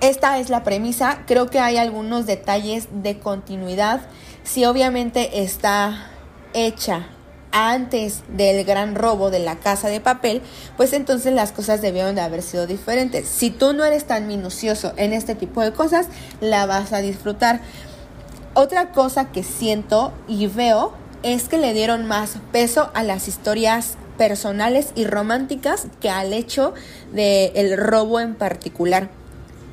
Esta 0.01 0.39
es 0.39 0.51
la 0.51 0.63
premisa. 0.63 1.23
Creo 1.27 1.49
que 1.49 1.59
hay 1.59 1.79
algunos 1.79 2.27
detalles 2.27 2.89
de 2.91 3.19
continuidad. 3.19 4.01
Si 4.45 4.65
obviamente 4.65 5.43
está 5.43 6.11
hecha 6.53 7.09
antes 7.53 8.23
del 8.29 8.65
gran 8.65 8.95
robo 8.95 9.31
de 9.31 9.39
la 9.39 9.57
casa 9.57 9.89
de 9.89 10.01
papel, 10.01 10.43
pues 10.77 10.93
entonces 10.93 11.33
las 11.33 11.53
cosas 11.53 11.81
debieron 11.81 12.15
de 12.15 12.21
haber 12.21 12.43
sido 12.43 12.67
diferentes. 12.67 13.27
Si 13.27 13.51
tú 13.51 13.73
no 13.73 13.85
eres 13.85 14.05
tan 14.05 14.27
minucioso 14.27 14.93
en 14.97 15.15
este 15.15 15.35
tipo 15.35 15.63
de 15.63 15.73
cosas, 15.73 16.09
la 16.41 16.67
vas 16.67 16.93
a 16.93 16.99
disfrutar. 16.99 17.61
Otra 18.59 18.91
cosa 18.91 19.33
que 19.33 19.43
siento 19.43 20.15
y 20.27 20.47
veo 20.47 20.95
es 21.23 21.47
que 21.47 21.59
le 21.59 21.75
dieron 21.75 22.07
más 22.07 22.39
peso 22.53 22.91
a 22.95 23.03
las 23.03 23.29
historias 23.29 23.99
personales 24.17 24.93
y 24.95 25.05
románticas 25.05 25.89
que 26.01 26.09
al 26.09 26.33
hecho 26.33 26.73
del 27.13 27.77
robo 27.77 28.19
en 28.19 28.35
particular. 28.35 29.11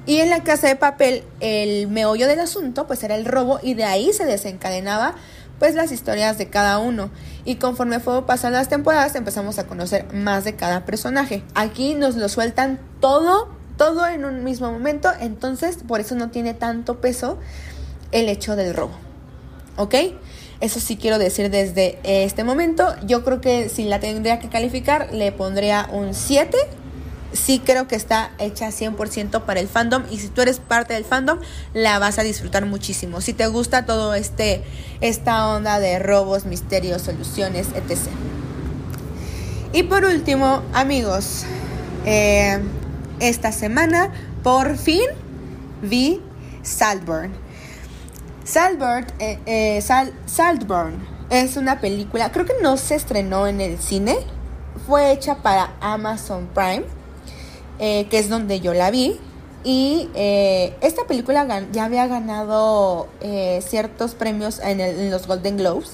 Y 0.05 0.17
en 0.17 0.29
la 0.29 0.43
casa 0.43 0.67
de 0.67 0.75
papel, 0.75 1.23
el 1.39 1.87
meollo 1.87 2.27
del 2.27 2.41
asunto, 2.41 2.85
pues 2.85 3.01
era 3.03 3.15
el 3.15 3.23
robo 3.23 3.57
y 3.63 3.73
de 3.73 3.85
ahí 3.85 4.11
se 4.11 4.25
desencadenaba 4.25 5.15
pues 5.59 5.75
las 5.75 5.93
historias 5.93 6.37
de 6.37 6.49
cada 6.49 6.77
uno. 6.79 7.09
Y 7.45 7.55
conforme 7.55 8.01
fue 8.01 8.25
pasando 8.25 8.57
las 8.57 8.67
temporadas, 8.67 9.15
empezamos 9.15 9.59
a 9.59 9.65
conocer 9.65 10.13
más 10.13 10.43
de 10.43 10.57
cada 10.57 10.83
personaje. 10.83 11.41
Aquí 11.55 11.93
nos 11.93 12.17
lo 12.17 12.27
sueltan 12.27 12.81
todo, 12.99 13.47
todo 13.77 14.05
en 14.07 14.25
un 14.25 14.43
mismo 14.43 14.69
momento, 14.69 15.09
entonces 15.21 15.77
por 15.87 16.01
eso 16.01 16.15
no 16.15 16.31
tiene 16.31 16.53
tanto 16.53 16.99
peso 16.99 17.37
el 18.13 18.29
hecho 18.29 18.55
del 18.55 18.73
robo. 18.73 18.93
¿Ok? 19.75 19.95
Eso 20.61 20.79
sí 20.79 20.95
quiero 20.95 21.19
decir 21.19 21.49
desde 21.49 21.99
este 22.03 22.45
momento. 22.45 22.95
Yo 23.05 23.25
creo 23.25 23.41
que 23.41 23.67
si 23.67 23.83
la 23.83 23.99
tendría 23.99 24.39
que 24.39 24.47
calificar, 24.47 25.13
le 25.13 25.31
pondría 25.33 25.89
un 25.91 26.13
7 26.13 26.57
sí 27.33 27.61
creo 27.63 27.87
que 27.87 27.95
está 27.95 28.31
hecha 28.37 28.69
100% 28.69 29.41
para 29.41 29.59
el 29.59 29.67
fandom 29.67 30.03
y 30.09 30.19
si 30.19 30.29
tú 30.29 30.41
eres 30.41 30.59
parte 30.59 30.93
del 30.93 31.03
fandom 31.03 31.39
la 31.73 31.99
vas 31.99 32.19
a 32.19 32.23
disfrutar 32.23 32.65
muchísimo. 32.65 33.21
Si 33.21 33.33
te 33.33 33.47
gusta 33.47 33.85
todo 33.85 34.13
este 34.13 34.63
esta 35.01 35.47
onda 35.47 35.79
de 35.79 35.99
robos, 35.99 36.45
misterios, 36.45 37.01
soluciones, 37.01 37.67
etc. 37.75 37.97
Y 39.73 39.83
por 39.83 40.05
último, 40.05 40.61
amigos, 40.73 41.45
eh, 42.05 42.59
esta 43.19 43.51
semana 43.51 44.11
por 44.43 44.77
fin 44.77 45.05
vi 45.81 46.21
Saltburn. 46.61 47.42
Eh, 48.45 49.39
eh, 49.45 49.81
Saltburn 50.25 50.95
es 51.29 51.55
una 51.55 51.79
película, 51.79 52.31
creo 52.31 52.45
que 52.45 52.53
no 52.61 52.75
se 52.75 52.95
estrenó 52.95 53.47
en 53.47 53.61
el 53.61 53.79
cine, 53.79 54.17
fue 54.85 55.13
hecha 55.13 55.35
para 55.35 55.71
Amazon 55.79 56.49
Prime 56.53 56.83
eh, 57.79 58.07
que 58.09 58.19
es 58.19 58.29
donde 58.29 58.59
yo 58.59 58.73
la 58.73 58.91
vi. 58.91 59.19
Y 59.65 60.09
esta 60.13 61.07
película 61.07 61.47
ya 61.71 61.85
había 61.85 62.05
ganado 62.07 63.07
ciertos 63.61 64.13
premios 64.13 64.59
en, 64.59 65.09
los 65.09 65.25
Golden 65.25 65.55
Globes. 65.55 65.91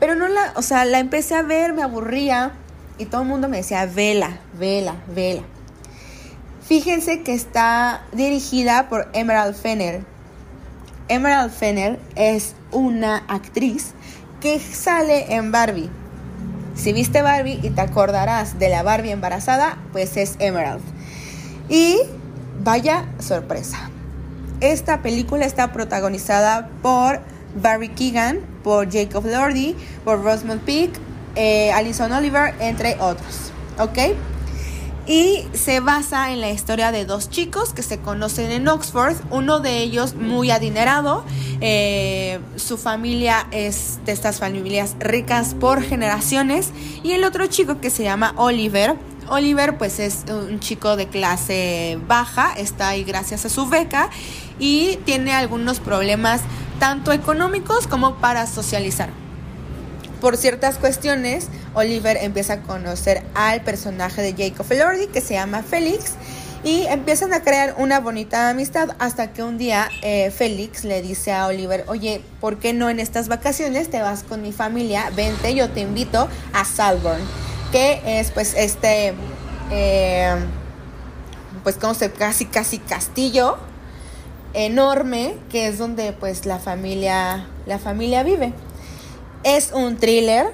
Pero 0.00 0.14
no 0.14 0.28
la, 0.28 0.54
o 0.56 0.62
sea, 0.62 0.86
la 0.86 0.98
empecé 0.98 1.34
a 1.34 1.42
ver, 1.42 1.74
me 1.74 1.82
aburría. 1.82 2.52
Y 2.96 3.04
todo 3.04 3.20
el 3.20 3.28
mundo 3.28 3.50
me 3.50 3.58
decía, 3.58 3.84
vela, 3.84 4.38
vela, 4.58 4.96
vela. 5.14 5.42
Fíjense 6.62 7.22
que 7.22 7.34
está 7.34 8.02
dirigida 8.12 8.88
por 8.88 9.10
Emerald 9.12 9.54
Fenner. 9.54 10.15
Emerald 11.08 11.52
Fenner 11.52 12.00
es 12.16 12.54
una 12.72 13.18
actriz 13.28 13.92
que 14.40 14.58
sale 14.58 15.34
en 15.34 15.52
Barbie. 15.52 15.88
Si 16.74 16.92
viste 16.92 17.22
Barbie 17.22 17.60
y 17.62 17.70
te 17.70 17.80
acordarás 17.80 18.58
de 18.58 18.68
la 18.68 18.82
Barbie 18.82 19.12
embarazada, 19.12 19.78
pues 19.92 20.16
es 20.16 20.34
Emerald. 20.40 20.82
Y 21.68 21.98
vaya 22.62 23.06
sorpresa. 23.18 23.90
Esta 24.60 25.00
película 25.00 25.44
está 25.44 25.72
protagonizada 25.72 26.68
por 26.82 27.20
Barry 27.62 27.88
Keegan, 27.90 28.40
por 28.64 28.92
Jacob 28.92 29.24
Lordy, 29.26 29.76
por 30.04 30.22
Rosamund 30.22 30.62
Peake, 30.62 30.98
eh, 31.36 31.72
Alison 31.72 32.10
Oliver, 32.12 32.54
entre 32.58 32.94
otros. 33.00 33.52
¿Ok? 33.78 33.98
Y 35.06 35.46
se 35.52 35.78
basa 35.80 36.32
en 36.32 36.40
la 36.40 36.50
historia 36.50 36.90
de 36.90 37.04
dos 37.04 37.30
chicos 37.30 37.72
que 37.72 37.82
se 37.82 37.98
conocen 37.98 38.50
en 38.50 38.66
Oxford, 38.66 39.14
uno 39.30 39.60
de 39.60 39.78
ellos 39.78 40.14
muy 40.14 40.50
adinerado, 40.50 41.24
eh, 41.60 42.40
su 42.56 42.76
familia 42.76 43.46
es 43.52 44.00
de 44.04 44.10
estas 44.10 44.40
familias 44.40 44.96
ricas 44.98 45.54
por 45.54 45.80
generaciones, 45.80 46.72
y 47.04 47.12
el 47.12 47.22
otro 47.22 47.46
chico 47.46 47.80
que 47.80 47.90
se 47.90 48.02
llama 48.02 48.34
Oliver, 48.36 48.96
Oliver 49.28 49.78
pues 49.78 49.98
es 49.98 50.24
un 50.28 50.60
chico 50.60 50.96
de 50.96 51.06
clase 51.06 51.98
baja, 52.06 52.52
está 52.56 52.88
ahí 52.88 53.04
gracias 53.04 53.44
a 53.44 53.48
su 53.48 53.66
beca 53.66 54.10
y 54.58 54.98
tiene 55.04 55.32
algunos 55.32 55.80
problemas 55.80 56.40
tanto 56.78 57.12
económicos 57.12 57.86
como 57.86 58.16
para 58.16 58.46
socializar. 58.46 59.25
Por 60.20 60.36
ciertas 60.36 60.76
cuestiones, 60.76 61.48
Oliver 61.74 62.16
empieza 62.16 62.54
a 62.54 62.62
conocer 62.62 63.22
al 63.34 63.60
personaje 63.62 64.22
de 64.22 64.32
Jacob 64.32 64.66
Elordi 64.70 65.08
que 65.08 65.20
se 65.20 65.34
llama 65.34 65.62
Félix 65.62 66.12
y 66.64 66.86
empiezan 66.86 67.32
a 67.32 67.42
crear 67.42 67.74
una 67.78 68.00
bonita 68.00 68.48
amistad 68.48 68.96
hasta 68.98 69.32
que 69.32 69.42
un 69.42 69.58
día 69.58 69.88
eh, 70.02 70.30
Félix 70.30 70.84
le 70.84 71.02
dice 71.02 71.32
a 71.32 71.46
Oliver, 71.46 71.84
oye, 71.86 72.22
¿por 72.40 72.58
qué 72.58 72.72
no 72.72 72.88
en 72.90 72.98
estas 72.98 73.28
vacaciones 73.28 73.90
te 73.90 74.00
vas 74.00 74.22
con 74.22 74.42
mi 74.42 74.52
familia? 74.52 75.10
Vente, 75.14 75.54
yo 75.54 75.70
te 75.70 75.80
invito 75.80 76.28
a 76.52 76.64
Salborn 76.64 77.22
que 77.72 78.00
es 78.06 78.30
pues 78.30 78.54
este, 78.56 79.14
eh, 79.70 80.34
pues 81.62 81.76
como 81.76 81.94
se 81.94 82.10
casi 82.10 82.46
casi 82.46 82.78
castillo 82.78 83.58
enorme 84.54 85.36
que 85.50 85.68
es 85.68 85.78
donde 85.78 86.12
pues 86.12 86.46
la 86.46 86.58
familia, 86.58 87.46
la 87.66 87.78
familia 87.78 88.22
vive. 88.22 88.52
Es 89.46 89.70
un 89.70 89.96
thriller, 89.96 90.48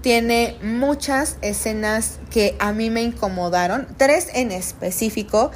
tiene 0.00 0.58
muchas 0.60 1.36
escenas 1.40 2.18
que 2.32 2.56
a 2.58 2.72
mí 2.72 2.90
me 2.90 3.00
incomodaron, 3.00 3.86
tres 3.96 4.26
en 4.34 4.50
específico, 4.50 5.52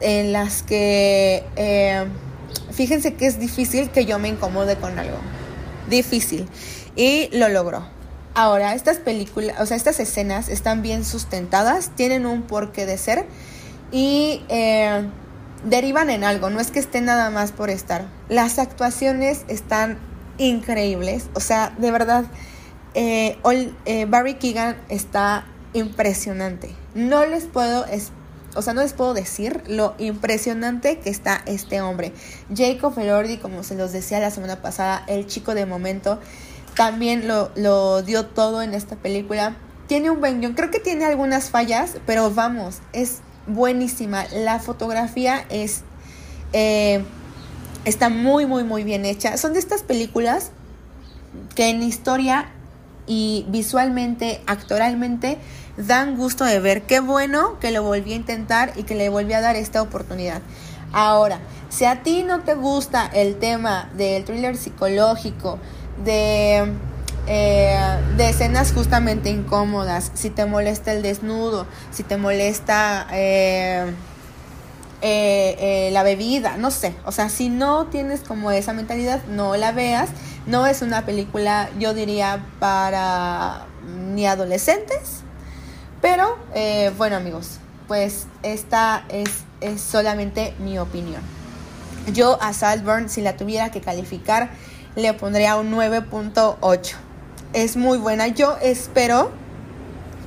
en 0.00 0.34
las 0.34 0.62
que 0.62 1.42
eh, 1.56 2.04
fíjense 2.72 3.14
que 3.14 3.24
es 3.24 3.40
difícil 3.40 3.88
que 3.88 4.04
yo 4.04 4.18
me 4.18 4.28
incomode 4.28 4.76
con 4.76 4.98
algo. 4.98 5.16
Difícil. 5.88 6.46
Y 6.94 7.30
lo 7.32 7.48
logró. 7.48 7.86
Ahora, 8.34 8.74
estas 8.74 8.98
películas, 8.98 9.58
o 9.58 9.64
sea, 9.64 9.78
estas 9.78 9.98
escenas 9.98 10.50
están 10.50 10.82
bien 10.82 11.06
sustentadas, 11.06 11.88
tienen 11.96 12.26
un 12.26 12.42
porqué 12.42 12.84
de 12.84 12.98
ser 12.98 13.24
y 13.92 14.42
eh, 14.50 15.08
derivan 15.64 16.10
en 16.10 16.24
algo, 16.24 16.50
no 16.50 16.60
es 16.60 16.70
que 16.70 16.80
estén 16.80 17.06
nada 17.06 17.30
más 17.30 17.52
por 17.52 17.70
estar. 17.70 18.04
Las 18.28 18.58
actuaciones 18.58 19.46
están 19.48 20.09
increíbles, 20.40 21.28
o 21.34 21.40
sea, 21.40 21.74
de 21.78 21.90
verdad, 21.90 22.24
eh, 22.94 23.38
eh, 23.84 24.06
Barry 24.06 24.34
Keegan 24.34 24.76
está 24.88 25.44
impresionante. 25.74 26.74
No 26.94 27.24
les 27.26 27.44
puedo, 27.44 27.84
o 28.56 28.62
sea, 28.62 28.72
no 28.72 28.80
les 28.80 28.94
puedo 28.94 29.14
decir 29.14 29.62
lo 29.68 29.94
impresionante 29.98 30.98
que 30.98 31.10
está 31.10 31.42
este 31.46 31.82
hombre. 31.82 32.12
Jacob 32.52 32.98
Elordi, 32.98 33.36
como 33.36 33.62
se 33.62 33.76
los 33.76 33.92
decía 33.92 34.18
la 34.18 34.30
semana 34.30 34.62
pasada, 34.62 35.04
el 35.06 35.26
chico 35.26 35.54
de 35.54 35.66
momento 35.66 36.18
también 36.74 37.28
lo, 37.28 38.02
dio 38.02 38.26
todo 38.26 38.62
en 38.62 38.72
esta 38.72 38.96
película. 38.96 39.56
tiene 39.86 40.10
un 40.10 40.20
buen 40.20 40.40
guion. 40.40 40.54
Creo 40.54 40.70
que 40.70 40.80
tiene 40.80 41.04
algunas 41.04 41.50
fallas, 41.50 41.96
pero 42.06 42.30
vamos, 42.30 42.78
es 42.94 43.18
buenísima. 43.46 44.24
La 44.32 44.58
fotografía 44.58 45.44
es 45.50 45.82
eh, 46.54 47.04
está 47.84 48.08
muy, 48.08 48.46
muy, 48.46 48.64
muy 48.64 48.84
bien 48.84 49.04
hecha. 49.04 49.36
Son 49.36 49.52
de 49.52 49.58
estas 49.58 49.82
películas 49.82 50.50
que 51.54 51.70
en 51.70 51.82
historia 51.82 52.50
y 53.06 53.46
visualmente, 53.48 54.40
actoralmente, 54.46 55.38
dan 55.76 56.16
gusto 56.16 56.44
de 56.44 56.60
ver. 56.60 56.82
Qué 56.82 57.00
bueno 57.00 57.58
que 57.60 57.70
lo 57.70 57.82
volví 57.82 58.12
a 58.12 58.16
intentar 58.16 58.72
y 58.76 58.84
que 58.84 58.94
le 58.94 59.08
volví 59.08 59.32
a 59.32 59.40
dar 59.40 59.56
esta 59.56 59.82
oportunidad. 59.82 60.42
Ahora, 60.92 61.40
si 61.68 61.84
a 61.84 62.02
ti 62.02 62.22
no 62.22 62.40
te 62.40 62.54
gusta 62.54 63.08
el 63.12 63.38
tema 63.38 63.90
del 63.96 64.24
thriller 64.24 64.56
psicológico, 64.56 65.58
de, 66.04 66.72
eh, 67.26 67.96
de 68.16 68.28
escenas 68.28 68.72
justamente 68.72 69.30
incómodas, 69.30 70.10
si 70.14 70.30
te 70.30 70.46
molesta 70.46 70.92
el 70.92 71.02
desnudo, 71.02 71.66
si 71.90 72.02
te 72.02 72.16
molesta... 72.16 73.06
Eh, 73.12 73.92
eh, 75.02 75.90
la 75.92 76.02
bebida, 76.02 76.56
no 76.56 76.70
sé, 76.70 76.94
o 77.04 77.12
sea, 77.12 77.28
si 77.28 77.48
no 77.48 77.86
tienes 77.86 78.20
como 78.20 78.50
esa 78.50 78.72
mentalidad, 78.72 79.22
no 79.24 79.56
la 79.56 79.72
veas, 79.72 80.10
no 80.46 80.66
es 80.66 80.82
una 80.82 81.04
película, 81.06 81.70
yo 81.78 81.94
diría, 81.94 82.44
para 82.58 83.66
ni 84.12 84.26
adolescentes, 84.26 85.22
pero 86.00 86.36
bueno 86.96 87.16
amigos, 87.16 87.58
pues 87.88 88.26
esta 88.42 89.04
es, 89.08 89.30
es 89.60 89.80
solamente 89.80 90.54
mi 90.58 90.78
opinión. 90.78 91.22
Yo 92.12 92.40
a 92.42 92.52
Saltburn, 92.52 93.08
si 93.08 93.20
la 93.20 93.36
tuviera 93.36 93.70
que 93.70 93.80
calificar, 93.80 94.50
le 94.96 95.12
pondría 95.14 95.56
un 95.56 95.70
9.8. 95.72 96.94
Es 97.52 97.76
muy 97.76 97.98
buena. 97.98 98.28
Yo 98.28 98.56
espero 98.62 99.30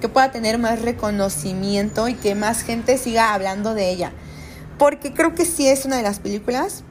que 0.01 0.09
pueda 0.09 0.31
tener 0.31 0.57
más 0.57 0.81
reconocimiento 0.81 2.07
y 2.07 2.13
que 2.13 2.36
más 2.36 2.62
gente 2.62 2.97
siga 2.97 3.33
hablando 3.33 3.73
de 3.73 3.89
ella. 3.89 4.12
Porque 4.77 5.13
creo 5.13 5.36
que 5.36 5.45
sí 5.45 5.67
es 5.67 5.86
una 5.86 5.97
de 5.97 6.03
las 6.03 6.19
películas 6.19 6.83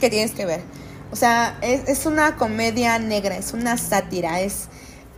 que 0.00 0.10
tienes 0.10 0.32
que 0.32 0.46
ver. 0.46 0.62
O 1.12 1.16
sea, 1.16 1.58
es, 1.62 2.06
una 2.06 2.36
comedia 2.36 2.98
negra, 2.98 3.36
es 3.36 3.52
una 3.52 3.76
sátira, 3.76 4.40
es, 4.40 4.68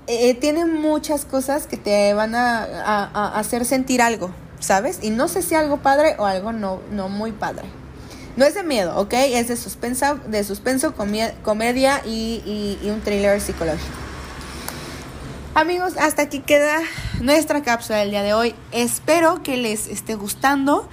eh, 0.06 0.34
tiene 0.34 0.66
muchas 0.66 1.24
cosas 1.24 1.66
que 1.66 1.78
te 1.78 2.12
van 2.12 2.34
a, 2.34 3.32
hacer 3.38 3.64
sentir 3.64 4.02
algo, 4.02 4.30
¿sabes? 4.60 4.98
Y 5.02 5.10
no 5.10 5.28
sé 5.28 5.40
si 5.40 5.54
algo 5.54 5.78
padre 5.78 6.16
o 6.18 6.26
algo 6.26 6.52
no, 6.52 6.80
no 6.90 7.08
muy 7.08 7.32
padre. 7.32 7.64
No 8.36 8.44
es 8.44 8.52
de 8.52 8.62
miedo, 8.62 8.94
¿ok? 8.98 9.14
Es 9.14 9.48
de 9.48 9.56
suspenso, 9.56 10.16
de 10.26 10.44
suspenso 10.44 10.94
comedia 11.42 12.02
y, 12.04 12.78
y 12.82 12.90
un 12.90 13.00
thriller 13.00 13.40
psicológico. 13.40 14.06
Amigos, 15.54 15.94
hasta 15.98 16.20
aquí 16.20 16.40
queda 16.40 16.80
nuestra 17.22 17.62
cápsula 17.62 18.00
del 18.00 18.10
día 18.10 18.22
de 18.22 18.34
hoy. 18.34 18.54
Espero 18.72 19.42
que 19.42 19.56
les 19.56 19.86
esté 19.86 20.14
gustando. 20.14 20.86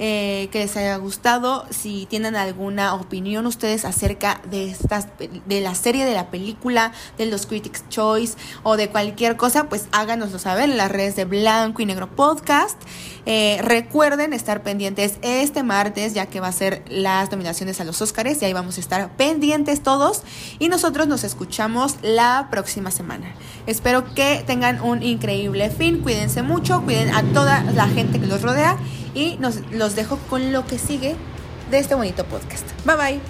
Eh, 0.00 0.48
que 0.52 0.60
les 0.60 0.76
haya 0.76 0.96
gustado. 0.96 1.66
Si 1.70 2.06
tienen 2.06 2.36
alguna 2.36 2.94
opinión 2.94 3.46
ustedes 3.46 3.84
acerca 3.84 4.40
de 4.48 4.70
estas 4.70 5.08
de 5.18 5.60
la 5.60 5.74
serie, 5.74 6.04
de 6.04 6.14
la 6.14 6.30
película, 6.30 6.92
de 7.16 7.26
los 7.26 7.46
Critics 7.46 7.88
Choice 7.88 8.36
o 8.62 8.76
de 8.76 8.90
cualquier 8.90 9.36
cosa, 9.36 9.68
pues 9.68 9.88
háganoslo 9.90 10.38
saber 10.38 10.70
en 10.70 10.76
las 10.76 10.92
redes 10.92 11.16
de 11.16 11.24
Blanco 11.24 11.82
y 11.82 11.86
Negro 11.86 12.08
Podcast. 12.14 12.80
Eh, 13.30 13.60
recuerden 13.60 14.32
estar 14.32 14.62
pendientes 14.62 15.18
este 15.20 15.62
martes, 15.62 16.14
ya 16.14 16.24
que 16.24 16.40
va 16.40 16.46
a 16.48 16.52
ser 16.52 16.82
las 16.88 17.30
nominaciones 17.30 17.78
a 17.78 17.84
los 17.84 18.00
Oscars, 18.00 18.40
y 18.40 18.46
ahí 18.46 18.54
vamos 18.54 18.78
a 18.78 18.80
estar 18.80 19.10
pendientes 19.18 19.82
todos. 19.82 20.22
Y 20.58 20.70
nosotros 20.70 21.08
nos 21.08 21.24
escuchamos 21.24 21.96
la 22.00 22.48
próxima 22.50 22.90
semana. 22.90 23.34
Espero 23.66 24.14
que 24.14 24.42
tengan 24.46 24.80
un 24.80 25.02
increíble 25.02 25.68
fin. 25.68 26.00
Cuídense 26.00 26.40
mucho, 26.40 26.80
cuiden 26.84 27.14
a 27.14 27.22
toda 27.34 27.64
la 27.64 27.86
gente 27.88 28.18
que 28.18 28.26
los 28.26 28.40
rodea 28.40 28.78
y 29.12 29.36
nos 29.40 29.60
los 29.72 29.94
dejo 29.94 30.18
con 30.30 30.50
lo 30.50 30.66
que 30.66 30.78
sigue 30.78 31.14
de 31.70 31.78
este 31.80 31.94
bonito 31.94 32.24
podcast. 32.24 32.64
Bye 32.86 32.96
bye. 32.96 33.20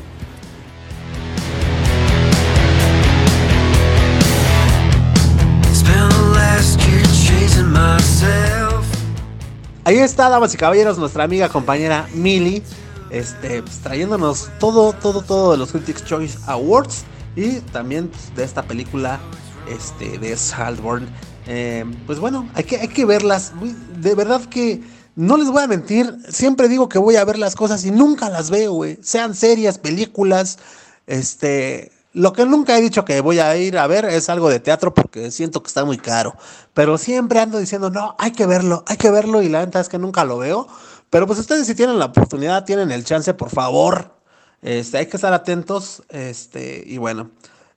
Ahí 9.88 10.00
está, 10.00 10.28
damas 10.28 10.52
y 10.52 10.58
caballeros, 10.58 10.98
nuestra 10.98 11.24
amiga 11.24 11.48
compañera 11.48 12.06
Millie, 12.12 12.62
este, 13.08 13.62
pues, 13.62 13.78
trayéndonos 13.78 14.50
todo, 14.60 14.92
todo, 14.92 15.22
todo 15.22 15.52
de 15.52 15.56
los 15.56 15.72
Critics 15.72 16.04
Choice 16.04 16.38
Awards 16.46 17.04
y 17.34 17.60
también 17.72 18.08
pues, 18.08 18.34
de 18.36 18.44
esta 18.44 18.62
película 18.64 19.18
este, 19.66 20.18
de 20.18 20.36
Saltburn. 20.36 21.08
Eh, 21.46 21.86
pues 22.04 22.18
bueno, 22.18 22.46
hay 22.52 22.64
que, 22.64 22.76
hay 22.76 22.88
que 22.88 23.06
verlas. 23.06 23.52
De 23.98 24.14
verdad 24.14 24.44
que 24.44 24.82
no 25.16 25.38
les 25.38 25.48
voy 25.48 25.62
a 25.62 25.66
mentir, 25.66 26.18
siempre 26.28 26.68
digo 26.68 26.90
que 26.90 26.98
voy 26.98 27.16
a 27.16 27.24
ver 27.24 27.38
las 27.38 27.56
cosas 27.56 27.82
y 27.86 27.90
nunca 27.90 28.28
las 28.28 28.50
veo, 28.50 28.74
güey. 28.74 28.98
Sean 29.00 29.34
series, 29.34 29.78
películas, 29.78 30.58
este... 31.06 31.92
Lo 32.12 32.32
que 32.32 32.46
nunca 32.46 32.76
he 32.76 32.80
dicho 32.80 33.04
que 33.04 33.20
voy 33.20 33.38
a 33.38 33.56
ir 33.56 33.78
a 33.78 33.86
ver 33.86 34.06
es 34.06 34.28
algo 34.28 34.48
de 34.48 34.60
teatro 34.60 34.94
porque 34.94 35.30
siento 35.30 35.62
que 35.62 35.68
está 35.68 35.84
muy 35.84 35.98
caro. 35.98 36.34
Pero 36.74 36.98
siempre 36.98 37.38
ando 37.38 37.58
diciendo, 37.58 37.90
no, 37.90 38.16
hay 38.18 38.32
que 38.32 38.46
verlo, 38.46 38.82
hay 38.86 38.96
que 38.96 39.10
verlo 39.10 39.42
y 39.42 39.48
la 39.48 39.60
verdad 39.60 39.82
es 39.82 39.88
que 39.88 39.98
nunca 39.98 40.24
lo 40.24 40.38
veo. 40.38 40.66
Pero 41.10 41.26
pues 41.26 41.38
ustedes 41.38 41.66
si 41.66 41.74
tienen 41.74 41.98
la 41.98 42.06
oportunidad, 42.06 42.64
tienen 42.64 42.90
el 42.90 43.04
chance, 43.04 43.32
por 43.34 43.50
favor, 43.50 44.14
este, 44.62 44.98
hay 44.98 45.06
que 45.06 45.16
estar 45.16 45.32
atentos. 45.32 46.02
Este, 46.08 46.82
y 46.86 46.98
bueno, 46.98 47.30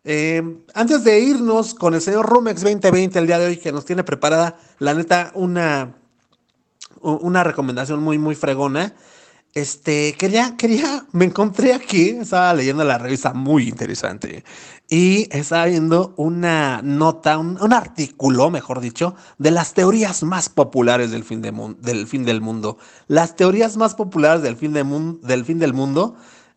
eh, 0.03 0.41
antes 0.73 1.03
de 1.03 1.19
irnos 1.19 1.73
con 1.73 1.93
el 1.93 2.01
señor 2.01 2.27
Rumex 2.27 2.61
2020 2.61 3.19
el 3.19 3.27
día 3.27 3.39
de 3.39 3.47
hoy 3.47 3.57
que 3.57 3.71
nos 3.71 3.85
tiene 3.85 4.03
preparada, 4.03 4.57
la 4.79 4.93
neta, 4.93 5.31
una 5.35 5.95
una 7.01 7.43
recomendación 7.43 8.01
muy, 8.01 8.17
muy 8.17 8.35
fregona. 8.35 8.93
Este, 9.53 10.13
quería, 10.17 10.55
quería, 10.57 11.05
me 11.11 11.25
encontré 11.25 11.73
aquí, 11.73 12.09
estaba 12.09 12.53
leyendo 12.53 12.85
la 12.85 12.97
revista 12.97 13.33
muy 13.33 13.67
interesante 13.67 14.45
y 14.91 15.27
estaba 15.31 15.65
viendo 15.65 16.13
una 16.17 16.81
nota, 16.81 17.37
un, 17.37 17.73
artículo, 17.73 18.49
mejor 18.49 18.79
dicho, 18.79 19.15
de 19.37 19.51
las 19.51 19.73
teorías 19.73 20.23
más 20.23 20.49
populares 20.49 21.11
del 21.11 21.23
fin, 21.23 21.41
de 21.41 21.51
del 21.79 22.07
fin 22.07 22.25
del 22.25 22.41
mundo. 22.41 22.77
Las 23.07 23.35
teorías 23.37 23.77
más 23.77 23.95
populares 23.95 24.41
del 24.41 24.57
fin, 24.57 24.73
de 24.73 24.83
del, 25.21 25.45
fin 25.45 25.59
del 25.59 25.73
mundo. 25.73 26.15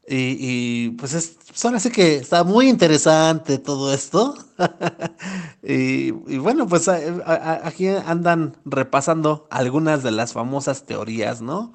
Y, 0.08 0.90
pues 0.90 1.14
es, 1.14 1.36
son 1.52 1.76
así 1.76 1.90
que 1.90 2.16
está 2.16 2.42
muy 2.42 2.68
interesante 2.68 3.58
todo 3.58 3.94
esto. 3.94 4.34
y, 5.62 6.10
bueno, 6.10 6.66
pues 6.66 6.88
aquí 6.88 7.86
andan 7.86 8.56
repasando 8.64 9.46
algunas 9.50 10.02
de 10.02 10.10
las 10.10 10.32
famosas 10.32 10.86
teorías, 10.86 11.40
¿no? 11.40 11.72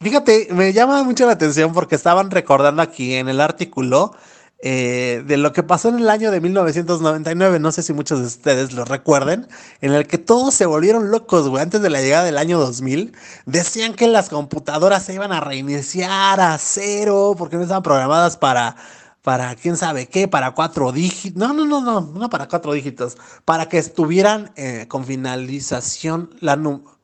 Fíjate, 0.00 0.48
me 0.52 0.72
llama 0.72 1.02
mucho 1.04 1.26
la 1.26 1.32
atención 1.32 1.72
porque 1.72 1.94
estaban 1.94 2.30
recordando 2.30 2.82
aquí 2.82 3.14
en 3.14 3.28
el 3.28 3.40
artículo 3.40 4.12
eh, 4.58 5.22
de 5.26 5.36
lo 5.36 5.52
que 5.52 5.62
pasó 5.62 5.88
en 5.88 5.96
el 5.98 6.08
año 6.08 6.30
de 6.30 6.40
1999, 6.40 7.58
no 7.58 7.72
sé 7.72 7.82
si 7.82 7.92
muchos 7.92 8.20
de 8.20 8.26
ustedes 8.26 8.72
lo 8.72 8.84
recuerden, 8.84 9.48
en 9.80 9.92
el 9.92 10.06
que 10.06 10.18
todos 10.18 10.54
se 10.54 10.66
volvieron 10.66 11.10
locos, 11.10 11.48
güey, 11.48 11.62
antes 11.62 11.82
de 11.82 11.90
la 11.90 12.00
llegada 12.00 12.24
del 12.24 12.38
año 12.38 12.58
2000, 12.58 13.14
decían 13.44 13.94
que 13.94 14.06
las 14.06 14.28
computadoras 14.30 15.04
se 15.04 15.14
iban 15.14 15.32
a 15.32 15.40
reiniciar 15.40 16.40
a 16.40 16.56
cero 16.58 17.34
porque 17.36 17.56
no 17.56 17.62
estaban 17.62 17.82
programadas 17.82 18.36
para 18.36 18.76
para 19.22 19.56
quién 19.56 19.76
sabe 19.76 20.06
qué, 20.06 20.28
para 20.28 20.52
cuatro 20.52 20.92
dígitos, 20.92 21.36
no, 21.36 21.52
no, 21.52 21.64
no, 21.64 21.80
no, 21.80 22.00
no 22.00 22.30
para 22.30 22.46
cuatro 22.46 22.72
dígitos, 22.72 23.16
para 23.44 23.68
que 23.68 23.76
estuvieran 23.76 24.52
eh, 24.54 24.86
con 24.88 25.04
finalización 25.04 26.30
la 26.38 26.54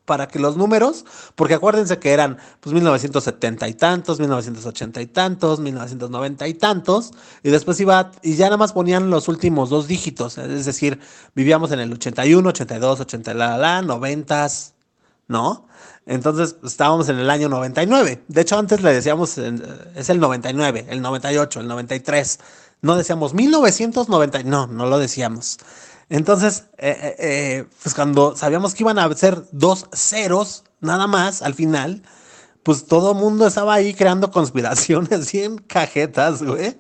para 0.05 0.29
que 0.29 0.39
los 0.39 0.57
números, 0.57 1.05
porque 1.35 1.55
acuérdense 1.55 1.99
que 1.99 2.13
eran 2.13 2.39
pues 2.61 2.75
1970 2.75 3.69
y 3.69 3.75
tantos, 3.75 4.19
1980 4.19 5.01
y 5.01 5.07
tantos, 5.07 5.61
1990 5.61 6.49
y 6.49 6.55
tantos, 6.55 7.13
y 7.43 7.51
después 7.51 7.79
iba, 7.81 8.11
y 8.23 8.35
ya 8.35 8.47
nada 8.47 8.57
más 8.57 8.73
ponían 8.73 9.11
los 9.11 9.29
últimos 9.29 9.71
dos 9.71 9.87
dígitos, 9.87 10.39
es 10.39 10.67
decir, 10.67 10.99
vivíamos 11.35 11.71
en 11.73 11.81
el 11.81 11.93
81, 11.93 12.49
82, 12.49 13.01
80, 13.01 13.35
la, 13.35 13.57
la, 13.57 13.83
90, 13.83 14.49
¿no? 15.29 15.67
Entonces 16.05 16.57
estábamos 16.65 17.09
en 17.09 17.19
el 17.19 17.31
año 17.31 17.49
99. 17.49 18.25
De 18.27 18.41
hecho, 18.41 18.59
antes 18.59 18.83
le 18.83 18.93
decíamos, 18.93 19.39
es 19.39 20.11
el 20.11 20.19
99, 20.19 20.87
el 20.89 21.01
98, 21.01 21.61
el 21.61 21.69
93. 21.69 22.41
No 22.81 22.97
decíamos 22.97 23.35
1990, 23.35 24.43
no, 24.43 24.67
no 24.67 24.87
lo 24.87 24.99
decíamos. 24.99 25.59
Entonces, 26.13 26.67
eh, 26.77 26.91
eh, 27.01 27.17
eh, 27.19 27.65
pues 27.83 27.95
cuando 27.95 28.37
sabíamos 28.37 28.75
que 28.75 28.83
iban 28.83 28.99
a 28.99 29.11
ser 29.15 29.45
dos 29.51 29.89
ceros, 29.95 30.63
nada 30.79 31.07
más, 31.07 31.41
al 31.41 31.55
final, 31.55 32.03
pues 32.63 32.85
todo 32.85 33.13
el 33.13 33.19
mundo 33.19 33.47
estaba 33.47 33.73
ahí 33.73 33.95
creando 33.95 34.31
conspiraciones 34.31 35.33
en 35.35 35.57
cajetas, 35.57 36.43
güey. 36.43 36.77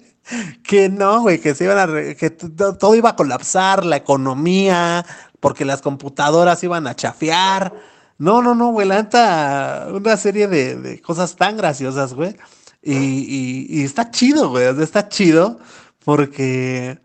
Que 0.62 0.90
no, 0.90 1.22
güey, 1.22 1.40
que 1.40 1.54
se 1.54 1.64
iban 1.64 1.78
a 1.78 2.14
que 2.14 2.28
todo 2.30 2.94
iba 2.94 3.10
a 3.10 3.16
colapsar, 3.16 3.86
la 3.86 3.96
economía, 3.96 5.06
porque 5.40 5.64
las 5.64 5.80
computadoras 5.80 6.62
iban 6.62 6.86
a 6.86 6.94
chafear. 6.94 7.72
No, 8.18 8.42
no, 8.42 8.54
no, 8.54 8.68
güey, 8.72 8.86
la 8.86 9.88
una 9.94 10.16
serie 10.18 10.46
de, 10.46 11.00
cosas 11.00 11.36
tan 11.36 11.56
graciosas, 11.56 12.12
güey. 12.12 12.36
Y, 12.82 12.94
y, 12.94 13.66
y 13.80 13.84
está 13.84 14.10
chido, 14.10 14.50
güey, 14.50 14.66
está 14.82 15.08
chido 15.08 15.58
porque 16.04 17.00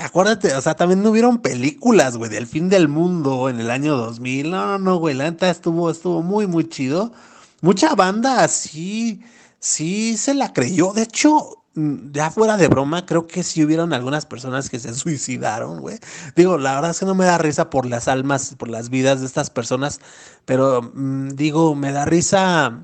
acuérdate, 0.00 0.54
o 0.54 0.60
sea, 0.60 0.74
también 0.74 1.02
no 1.02 1.10
hubieron 1.10 1.38
películas, 1.38 2.16
güey, 2.16 2.30
del 2.30 2.46
fin 2.46 2.68
del 2.68 2.88
mundo 2.88 3.48
en 3.48 3.60
el 3.60 3.70
año 3.70 3.96
2000. 3.96 4.50
No, 4.50 4.66
no, 4.66 4.78
no, 4.78 4.96
güey, 4.96 5.14
la 5.14 5.30
neta 5.30 5.50
estuvo, 5.50 5.90
estuvo 5.90 6.22
muy, 6.22 6.46
muy 6.46 6.68
chido. 6.68 7.12
Mucha 7.60 7.94
banda 7.94 8.46
sí, 8.48 9.22
sí 9.58 10.16
se 10.16 10.34
la 10.34 10.52
creyó. 10.52 10.92
De 10.92 11.02
hecho, 11.02 11.64
mm, 11.74 12.12
ya 12.12 12.30
fuera 12.30 12.56
de 12.56 12.68
broma, 12.68 13.06
creo 13.06 13.26
que 13.26 13.42
sí 13.42 13.64
hubieron 13.64 13.92
algunas 13.92 14.26
personas 14.26 14.70
que 14.70 14.78
se 14.78 14.94
suicidaron, 14.94 15.80
güey. 15.80 15.98
Digo, 16.36 16.58
la 16.58 16.74
verdad 16.74 16.90
es 16.92 17.00
que 17.00 17.06
no 17.06 17.14
me 17.14 17.24
da 17.24 17.38
risa 17.38 17.70
por 17.70 17.86
las 17.86 18.08
almas, 18.08 18.54
por 18.56 18.68
las 18.68 18.90
vidas 18.90 19.20
de 19.20 19.26
estas 19.26 19.50
personas, 19.50 20.00
pero 20.44 20.82
mm, 20.94 21.30
digo, 21.30 21.74
me 21.74 21.92
da 21.92 22.04
risa, 22.04 22.80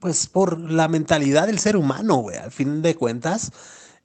pues, 0.00 0.26
por 0.26 0.58
la 0.60 0.88
mentalidad 0.88 1.46
del 1.46 1.58
ser 1.58 1.76
humano, 1.76 2.16
güey. 2.16 2.36
Al 2.36 2.50
fin 2.52 2.82
de 2.82 2.94
cuentas, 2.96 3.52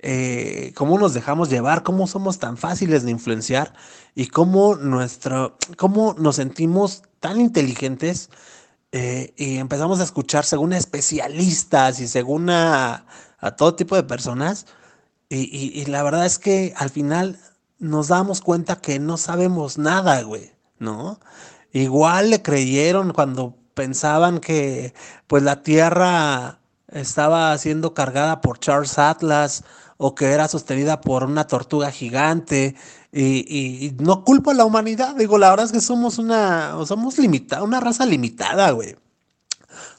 eh, 0.06 0.74
cómo 0.76 1.00
nos 1.00 1.14
dejamos 1.14 1.50
llevar, 1.50 1.82
cómo 1.82 2.08
somos 2.08 2.38
tan 2.38 2.58
fáciles 2.58 3.06
de 3.06 3.12
influenciar 3.12 3.74
y 4.16 4.28
cómo, 4.28 4.76
nuestro, 4.76 5.58
cómo 5.78 6.14
nos 6.20 6.36
sentimos 6.36 7.04
tan 7.22 7.40
inteligentes 7.40 8.30
eh, 8.92 9.34
y 9.38 9.60
empezamos 9.60 10.02
a 10.02 10.04
escuchar 10.04 10.44
según 10.44 10.74
especialistas 10.74 12.02
y 12.02 12.10
según 12.10 12.50
a, 12.50 13.06
todo 13.56 13.76
tipo 13.76 13.96
de 13.96 14.04
personas. 14.04 14.66
Y, 15.30 15.86
la 15.86 16.04
verdad 16.04 16.26
es 16.26 16.38
que 16.38 16.74
al 16.76 16.90
final 16.90 17.40
nos 17.80 18.10
damos 18.10 18.42
cuenta 18.42 18.82
que 18.82 19.00
no 19.00 19.16
sabemos 19.18 19.78
nada, 19.78 20.22
güey, 20.24 20.52
¿no? 20.80 21.20
Igual 21.72 22.30
le 22.30 22.42
creyeron 22.42 23.14
cuando 23.14 23.56
pensaban 23.74 24.40
que 24.40 24.94
pues 25.28 25.44
la 25.44 25.64
Tierra 25.64 26.60
estaba 26.94 27.58
siendo 27.58 27.94
cargada 27.94 28.42
por 28.42 28.60
Charles 28.60 28.98
Atlas 28.98 29.64
o 29.98 30.16
que 30.16 30.32
era 30.32 30.48
sostenida 30.48 31.02
por 31.02 31.24
una 31.24 31.48
tortuga 31.48 31.92
gigante. 31.92 32.76
Y, 33.12 33.96
no 34.00 34.24
culpo 34.24 34.52
a 34.52 34.54
la 34.56 34.66
humanidad, 34.66 35.16
digo, 35.16 35.38
la 35.38 35.50
verdad 35.52 35.68
es 35.68 35.72
que 35.72 35.82
somos 35.82 36.18
una, 36.18 36.76
somos 36.86 37.20
limitada, 37.20 37.64
una 37.64 37.80
raza 37.80 38.06
limitada, 38.06 38.72
güey. 38.72 38.96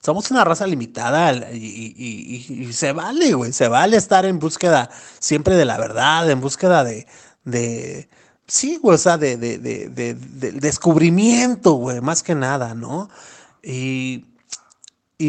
Somos 0.03 0.31
una 0.31 0.45
raza 0.45 0.67
limitada 0.67 1.53
y, 1.53 2.71
se 2.73 2.93
vale, 2.93 3.35
güey, 3.35 3.53
se 3.53 3.69
vale 3.69 3.97
estar 3.97 4.25
en 4.27 4.39
búsqueda 4.39 4.91
siempre 5.19 5.57
de 5.57 5.65
la 5.65 5.79
verdad, 5.79 6.29
en 6.31 6.41
búsqueda 6.41 6.85
de, 6.85 7.07
de 7.45 8.09
sí, 8.47 8.79
güey, 8.83 8.97
o 8.97 8.99
sea, 8.99 9.17
de, 9.17 9.37
de, 9.37 9.59
de, 9.59 10.15
descubrimiento, 10.53 11.75
güey, 11.75 12.01
más 12.01 12.23
que 12.23 12.35
nada, 12.35 12.75
¿no? 12.75 13.09
Y, 13.63 14.27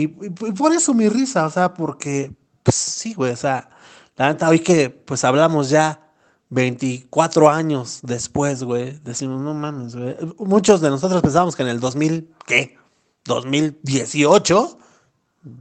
y, 0.03 0.07
por 0.07 0.73
eso 0.73 0.93
mi 0.93 1.09
risa, 1.09 1.45
o 1.45 1.49
sea, 1.49 1.73
porque, 1.73 2.33
pues 2.63 2.75
sí, 2.75 3.13
güey, 3.13 3.31
o 3.31 3.37
sea, 3.37 3.69
la 4.15 4.29
neta, 4.29 4.49
hoy 4.49 4.59
que 4.59 4.89
pues 4.89 5.23
hablamos 5.23 5.69
ya 5.69 6.11
24 6.49 7.49
años 7.49 7.99
después, 8.03 8.63
güey, 8.63 8.99
decimos, 9.03 9.41
no 9.41 9.53
mames, 9.53 9.95
güey. 9.95 10.15
Muchos 10.39 10.81
de 10.81 10.89
nosotros 10.89 11.21
pensábamos 11.21 11.55
que 11.55 11.63
en 11.63 11.69
el 11.69 11.79
2000, 11.79 12.29
¿qué? 12.45 12.77
2018 13.25 14.77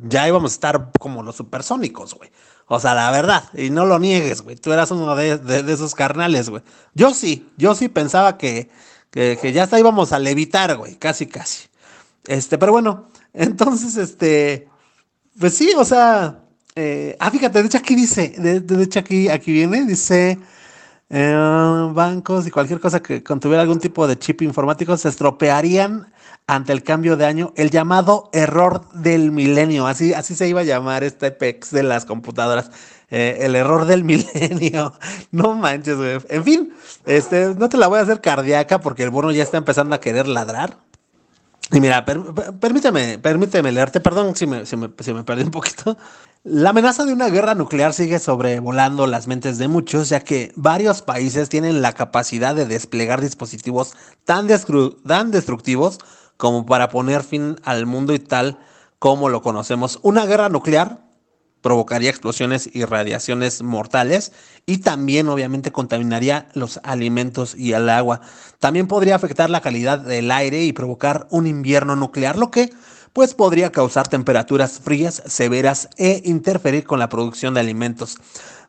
ya 0.08 0.28
íbamos 0.28 0.52
a 0.52 0.54
estar 0.54 0.90
como 0.98 1.22
los 1.22 1.36
supersónicos, 1.36 2.14
güey. 2.14 2.30
O 2.66 2.80
sea, 2.80 2.94
la 2.94 3.10
verdad, 3.10 3.44
y 3.54 3.70
no 3.70 3.84
lo 3.84 3.98
niegues, 3.98 4.42
güey. 4.42 4.56
Tú 4.56 4.72
eras 4.72 4.90
uno 4.90 5.14
de, 5.16 5.64
esos 5.72 5.94
carnales, 5.94 6.48
güey. 6.48 6.62
Yo 6.94 7.12
sí, 7.12 7.50
yo 7.56 7.74
sí 7.74 7.88
pensaba 7.88 8.38
que, 8.38 8.70
que, 9.10 9.38
que 9.40 9.52
ya 9.52 9.64
hasta 9.64 9.78
íbamos 9.78 10.12
a 10.12 10.18
levitar, 10.18 10.76
güey, 10.76 10.96
casi, 10.96 11.26
casi. 11.26 11.68
Este, 12.26 12.56
pero 12.56 12.72
bueno, 12.72 13.08
entonces, 13.34 13.96
este, 13.96 14.68
pues 15.38 15.56
sí, 15.56 15.72
o 15.76 15.84
sea, 15.84 16.40
eh, 16.76 17.16
ah, 17.18 17.30
fíjate, 17.30 17.60
de 17.60 17.66
hecho 17.66 17.78
aquí 17.78 17.96
dice, 17.96 18.34
de, 18.38 18.82
hecho 18.82 19.00
aquí, 19.00 19.28
aquí 19.28 19.52
viene, 19.52 19.84
dice, 19.84 20.38
eh, 21.10 21.90
bancos 21.92 22.46
y 22.46 22.50
cualquier 22.50 22.80
cosa 22.80 23.02
que 23.02 23.22
contuviera 23.22 23.62
algún 23.62 23.80
tipo 23.80 24.06
de 24.06 24.18
chip 24.18 24.42
informático 24.42 24.96
se 24.96 25.08
estropearían 25.08 26.12
ante 26.46 26.72
el 26.72 26.82
cambio 26.82 27.16
de 27.16 27.26
año, 27.26 27.52
el 27.56 27.70
llamado 27.70 28.30
error 28.32 28.88
del 28.92 29.32
milenio, 29.32 29.86
así, 29.86 30.12
así 30.14 30.34
se 30.34 30.48
iba 30.48 30.60
a 30.60 30.64
llamar 30.64 31.02
este 31.02 31.30
PEX 31.30 31.70
de 31.72 31.82
las 31.82 32.04
computadoras, 32.04 32.70
eh, 33.10 33.38
el 33.40 33.56
error 33.56 33.86
del 33.86 34.04
milenio, 34.04 34.92
no 35.32 35.54
manches, 35.54 35.96
güey. 35.96 36.18
En 36.28 36.44
fin, 36.44 36.74
este, 37.06 37.54
no 37.54 37.68
te 37.68 37.78
la 37.78 37.88
voy 37.88 37.98
a 37.98 38.02
hacer 38.02 38.20
cardíaca 38.20 38.80
porque 38.80 39.02
el 39.02 39.10
bono 39.10 39.32
ya 39.32 39.42
está 39.42 39.56
empezando 39.56 39.96
a 39.96 40.00
querer 40.00 40.28
ladrar. 40.28 40.78
Y 41.72 41.80
mira, 41.80 42.04
permíteme, 42.04 43.18
permíteme 43.18 43.72
leerte, 43.72 44.00
perdón 44.00 44.36
si 44.36 44.46
me, 44.46 44.66
si 44.66 44.76
me, 44.76 44.90
si 44.98 45.14
me 45.14 45.24
perdí 45.24 45.44
un 45.44 45.50
poquito. 45.50 45.96
La 46.42 46.70
amenaza 46.70 47.06
de 47.06 47.12
una 47.14 47.30
guerra 47.30 47.54
nuclear 47.54 47.94
sigue 47.94 48.18
sobrevolando 48.18 49.06
las 49.06 49.26
mentes 49.26 49.56
de 49.56 49.66
muchos, 49.66 50.10
ya 50.10 50.20
que 50.20 50.52
varios 50.56 51.00
países 51.00 51.48
tienen 51.48 51.80
la 51.80 51.94
capacidad 51.94 52.54
de 52.54 52.66
desplegar 52.66 53.22
dispositivos 53.22 53.94
tan, 54.24 54.46
tan 55.06 55.30
destructivos 55.30 55.98
como 56.36 56.66
para 56.66 56.90
poner 56.90 57.22
fin 57.22 57.56
al 57.64 57.86
mundo 57.86 58.12
y 58.12 58.18
tal 58.18 58.58
como 58.98 59.30
lo 59.30 59.40
conocemos. 59.40 59.98
Una 60.02 60.26
guerra 60.26 60.50
nuclear 60.50 61.03
provocaría 61.64 62.10
explosiones 62.10 62.68
y 62.70 62.84
radiaciones 62.84 63.62
mortales 63.62 64.32
y 64.66 64.78
también 64.78 65.28
obviamente 65.28 65.72
contaminaría 65.72 66.46
los 66.52 66.78
alimentos 66.84 67.54
y 67.54 67.72
el 67.72 67.88
agua. 67.88 68.20
También 68.58 68.86
podría 68.86 69.16
afectar 69.16 69.48
la 69.48 69.62
calidad 69.62 69.98
del 69.98 70.30
aire 70.30 70.62
y 70.62 70.74
provocar 70.74 71.26
un 71.30 71.46
invierno 71.46 71.96
nuclear, 71.96 72.36
lo 72.36 72.50
que 72.50 72.70
pues 73.14 73.32
podría 73.32 73.72
causar 73.72 74.08
temperaturas 74.08 74.78
frías 74.78 75.22
severas 75.24 75.88
e 75.96 76.20
interferir 76.26 76.84
con 76.84 76.98
la 76.98 77.08
producción 77.08 77.54
de 77.54 77.60
alimentos. 77.60 78.18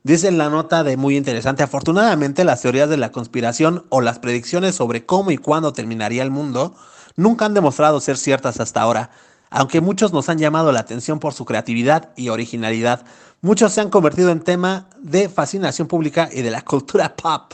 Dice 0.03 0.29
en 0.29 0.37
la 0.37 0.49
nota 0.49 0.85
de 0.85 0.95
muy 0.95 1.17
interesante, 1.17 1.63
afortunadamente 1.63 2.45
las 2.45 2.61
teorías 2.61 2.89
de 2.89 2.95
la 2.95 3.11
conspiración 3.11 3.83
o 3.89 3.99
las 3.99 4.19
predicciones 4.19 4.73
sobre 4.75 5.05
cómo 5.05 5.31
y 5.31 5.37
cuándo 5.37 5.73
terminaría 5.73 6.23
el 6.23 6.31
mundo 6.31 6.77
nunca 7.17 7.45
han 7.45 7.53
demostrado 7.53 7.99
ser 7.99 8.15
ciertas 8.15 8.61
hasta 8.61 8.81
ahora. 8.81 9.09
Aunque 9.55 9.79
muchos 9.79 10.11
nos 10.11 10.27
han 10.27 10.37
llamado 10.37 10.73
la 10.73 10.81
atención 10.81 11.19
por 11.19 11.33
su 11.33 11.45
creatividad 11.45 12.09
y 12.17 12.27
originalidad, 12.27 13.05
muchos 13.39 13.71
se 13.71 13.79
han 13.79 13.89
convertido 13.89 14.29
en 14.29 14.41
tema 14.41 14.89
de 14.99 15.29
fascinación 15.29 15.87
pública 15.87 16.27
y 16.29 16.41
de 16.41 16.51
la 16.51 16.61
cultura 16.61 17.15
pop. 17.15 17.53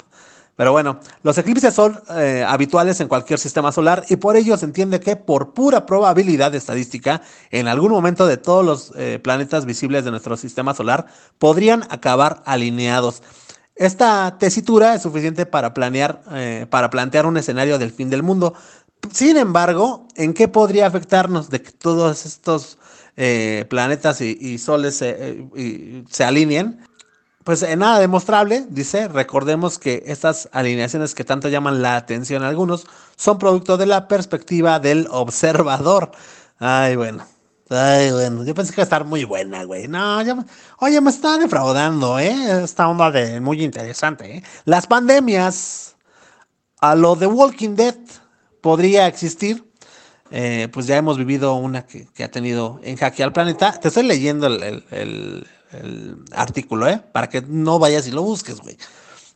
Pero 0.55 0.71
bueno, 0.71 0.99
los 1.21 1.37
eclipses 1.37 1.75
son 1.75 2.01
eh, 2.17 2.43
habituales 2.47 2.99
en 3.01 3.07
cualquier 3.07 3.37
sistema 3.37 3.71
solar 3.71 4.03
y 4.09 4.15
por 4.15 4.35
ello 4.35 4.57
se 4.57 4.65
entiende 4.65 4.99
que 4.99 5.15
por 5.15 5.53
pura 5.53 5.85
probabilidad 5.85 6.55
estadística, 6.55 7.21
en 7.51 7.67
algún 7.67 7.91
momento 7.91 8.25
de 8.25 8.37
todos 8.37 8.65
los 8.65 8.93
eh, 8.95 9.19
planetas 9.19 9.65
visibles 9.65 10.03
de 10.03 10.09
nuestro 10.09 10.37
sistema 10.37 10.73
solar 10.73 11.05
podrían 11.37 11.83
acabar 11.91 12.41
alineados. 12.47 13.21
Esta 13.75 14.37
tesitura 14.37 14.93
es 14.93 15.01
suficiente 15.01 15.45
para 15.45 15.73
planear, 15.73 16.21
eh, 16.33 16.67
para 16.69 16.89
plantear 16.89 17.25
un 17.25 17.37
escenario 17.37 17.79
del 17.79 17.91
fin 17.91 18.09
del 18.09 18.21
mundo. 18.21 18.53
Sin 19.11 19.37
embargo, 19.37 20.07
¿en 20.15 20.33
qué 20.33 20.47
podría 20.47 20.87
afectarnos 20.87 21.49
de 21.49 21.61
que 21.61 21.71
todos 21.71 22.25
estos 22.25 22.77
planetas 23.69 24.21
y, 24.21 24.57
soles 24.57 24.95
se 24.95 26.23
alineen? 26.23 26.85
Pues 27.43 27.63
en 27.63 27.79
nada 27.79 27.99
demostrable, 27.99 28.65
dice, 28.69 29.07
recordemos 29.07 29.79
que 29.79 30.03
estas 30.05 30.47
alineaciones 30.51 31.15
que 31.15 31.23
tanto 31.23 31.49
llaman 31.49 31.81
la 31.81 31.95
atención 31.95 32.43
a 32.43 32.49
algunos 32.49 32.85
son 33.15 33.39
producto 33.39 33.77
de 33.77 33.87
la 33.87 34.07
perspectiva 34.07 34.79
del 34.79 35.07
observador. 35.09 36.11
Ay, 36.59 36.95
bueno. 36.95 37.25
Ay, 37.71 38.11
bueno, 38.11 38.43
yo 38.43 38.53
pensé 38.53 38.73
que 38.73 38.81
iba 38.81 38.83
a 38.83 38.85
estar 38.85 39.05
muy 39.05 39.23
buena, 39.23 39.63
güey. 39.63 39.87
No, 39.87 40.21
ya, 40.21 40.45
oye, 40.79 40.99
me 41.01 41.09
está 41.09 41.37
defraudando, 41.37 42.19
¿eh? 42.19 42.63
Esta 42.63 42.87
onda 42.87 43.09
de 43.09 43.39
muy 43.39 43.63
interesante, 43.63 44.37
¿eh? 44.37 44.43
Las 44.65 44.85
pandemias, 44.85 45.95
a 46.81 46.95
lo 46.95 47.15
de 47.15 47.27
Walking 47.27 47.75
Dead, 47.75 47.95
podría 48.61 49.07
existir. 49.07 49.63
Eh, 50.33 50.69
pues 50.71 50.87
ya 50.87 50.95
hemos 50.95 51.17
vivido 51.17 51.55
una 51.55 51.85
que, 51.85 52.07
ha 52.23 52.31
tenido 52.31 52.79
en 52.83 52.95
jaque 52.95 53.21
al 53.21 53.33
planeta. 53.33 53.73
Te 53.73 53.89
estoy 53.89 54.03
leyendo 54.03 54.47
el 54.47 55.45
el 55.73 56.17
artículo, 56.31 56.87
¿eh? 56.87 57.01
Para 57.11 57.29
que 57.29 57.41
no 57.41 57.79
vayas 57.79 58.07
y 58.07 58.11
lo 58.11 58.23
busques, 58.23 58.59
güey. 58.59 58.77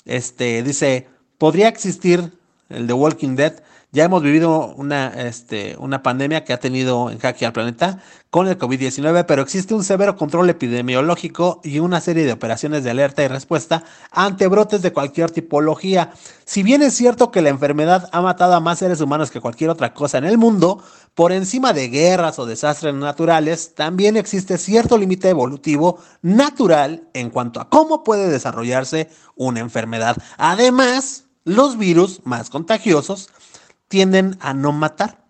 Este, 0.05 0.63
dice, 0.63 1.07
podría 1.38 1.67
existir 1.67 2.32
el 2.69 2.88
de 2.88 2.93
Walking 2.93 3.36
Dead. 3.36 3.61
Ya 3.96 4.04
hemos 4.04 4.22
vivido 4.22 4.74
una, 4.76 5.08
este, 5.08 5.78
una 5.80 6.04
pandemia 6.04 6.43
que 6.43 6.52
ha 6.52 6.60
tenido 6.60 7.10
en 7.10 7.18
jaque 7.18 7.46
al 7.46 7.54
planeta 7.54 8.00
con 8.30 8.50
el 8.50 8.58
COVID-19, 8.58 9.26
pero 9.26 9.41
existe 9.41 9.74
un 9.74 9.86
severo 9.86 10.18
control 10.18 10.50
epidemiológico 10.50 11.62
y 11.64 11.80
una 11.80 12.02
serie 12.02 12.26
de 12.26 12.34
operaciones 12.34 12.84
de 12.84 12.89
alerta 12.89 13.24
y 13.24 13.30
respuesta 13.30 13.86
ante 14.12 14.48
brotes 14.48 14.82
de 14.82 14.91
cualquier 14.91 15.32
tipología. 15.32 16.12
Si 16.43 16.62
bien 16.62 16.84
es 16.84 16.93
cierto 16.93 17.32
que 17.32 17.41
la 17.41 17.48
enfermedad 17.48 18.10
ha 18.12 18.20
matado 18.20 18.56
a 18.56 18.60
más 18.60 18.80
seres 18.80 19.00
humanos 19.00 19.32
que 19.32 19.39
cualquier 19.39 19.70
otra 19.70 19.93
cosa 19.93 20.18
en 20.18 20.26
el 20.26 20.38
mundo, 20.38 20.84
por 21.14 21.32
encima 21.32 21.72
de 21.72 21.88
guerras 21.88 22.38
o 22.38 22.46
desastres 22.46 22.93
naturales, 22.93 23.76
también 23.76 24.18
existe 24.18 24.58
cierto 24.58 24.98
límite 24.98 25.30
evolutivo 25.30 26.00
natural 26.22 27.08
en 27.14 27.30
cuanto 27.30 27.62
a 27.62 27.70
cómo 27.70 28.04
puede 28.04 28.30
desarrollarse 28.30 29.10
una 29.38 29.62
enfermedad. 29.62 30.18
Además, 30.38 31.24
los 31.46 31.78
virus 31.78 32.20
más 32.26 32.50
contagiosos 32.50 33.30
tienden 33.88 34.38
a 34.40 34.54
no 34.54 34.72
matar. 34.72 35.26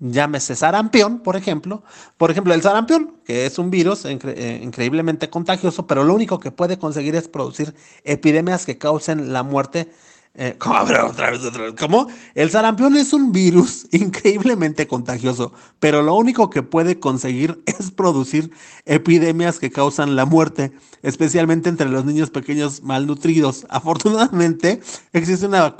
llámese 0.00 0.54
sarampión, 0.56 1.20
por 1.20 1.36
ejemplo. 1.36 1.82
Por 2.18 2.30
ejemplo, 2.30 2.52
el 2.54 2.62
sarampión, 2.62 3.16
que 3.24 3.46
es 3.46 3.58
un 3.58 3.70
virus 3.70 4.04
eh, 4.04 4.60
increíblemente 4.62 5.30
contagioso, 5.30 5.86
pero 5.86 6.04
lo 6.04 6.14
único 6.14 6.40
que 6.40 6.50
puede 6.50 6.78
conseguir 6.78 7.14
es 7.16 7.28
producir 7.28 7.74
epidemias 8.04 8.66
que 8.66 8.78
causen 8.78 9.32
la 9.32 9.42
muerte. 9.42 9.90
Eh, 10.36 10.56
¿Cómo? 10.58 10.80
Otra 10.80 11.30
vez, 11.30 11.44
otra 11.44 11.64
vez. 11.64 11.74
¿Cómo? 11.78 12.08
El 12.34 12.50
sarampión 12.50 12.96
es 12.96 13.12
un 13.12 13.32
virus 13.32 13.86
increíblemente 13.92 14.86
contagioso, 14.86 15.52
pero 15.78 16.02
lo 16.02 16.14
único 16.14 16.50
que 16.50 16.62
puede 16.62 16.98
conseguir 16.98 17.62
es 17.66 17.90
producir 17.90 18.50
epidemias 18.84 19.58
que 19.58 19.70
causan 19.70 20.16
la 20.16 20.24
muerte, 20.24 20.72
especialmente 21.02 21.68
entre 21.68 21.88
los 21.88 22.04
niños 22.04 22.30
pequeños 22.30 22.82
malnutridos. 22.82 23.66
Afortunadamente, 23.68 24.80
existe 25.12 25.46
una 25.46 25.76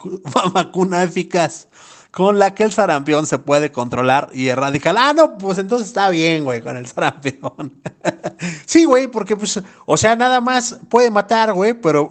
vacuna 0.52 1.02
eficaz 1.02 1.68
con 2.14 2.38
la 2.38 2.55
que 2.55 2.62
el 2.62 2.70
sarampión 2.70 3.26
se 3.26 3.38
puede 3.40 3.72
controlar 3.72 4.30
y 4.32 4.46
erradicar. 4.46 4.94
Ah, 4.96 5.12
no, 5.12 5.36
pues 5.36 5.59
entonces 5.59 5.88
está 5.88 6.11
bien, 6.11 6.44
güey, 6.44 6.61
con 6.62 6.76
el 6.76 6.86
sarampión. 6.86 7.82
sí, 8.66 8.84
güey, 8.84 9.09
porque 9.09 9.36
pues, 9.36 9.61
o 9.84 9.96
sea, 9.96 10.14
nada 10.14 10.40
más 10.40 10.78
puede 10.88 11.11
matar, 11.11 11.52
güey, 11.55 11.74
pero, 11.74 12.09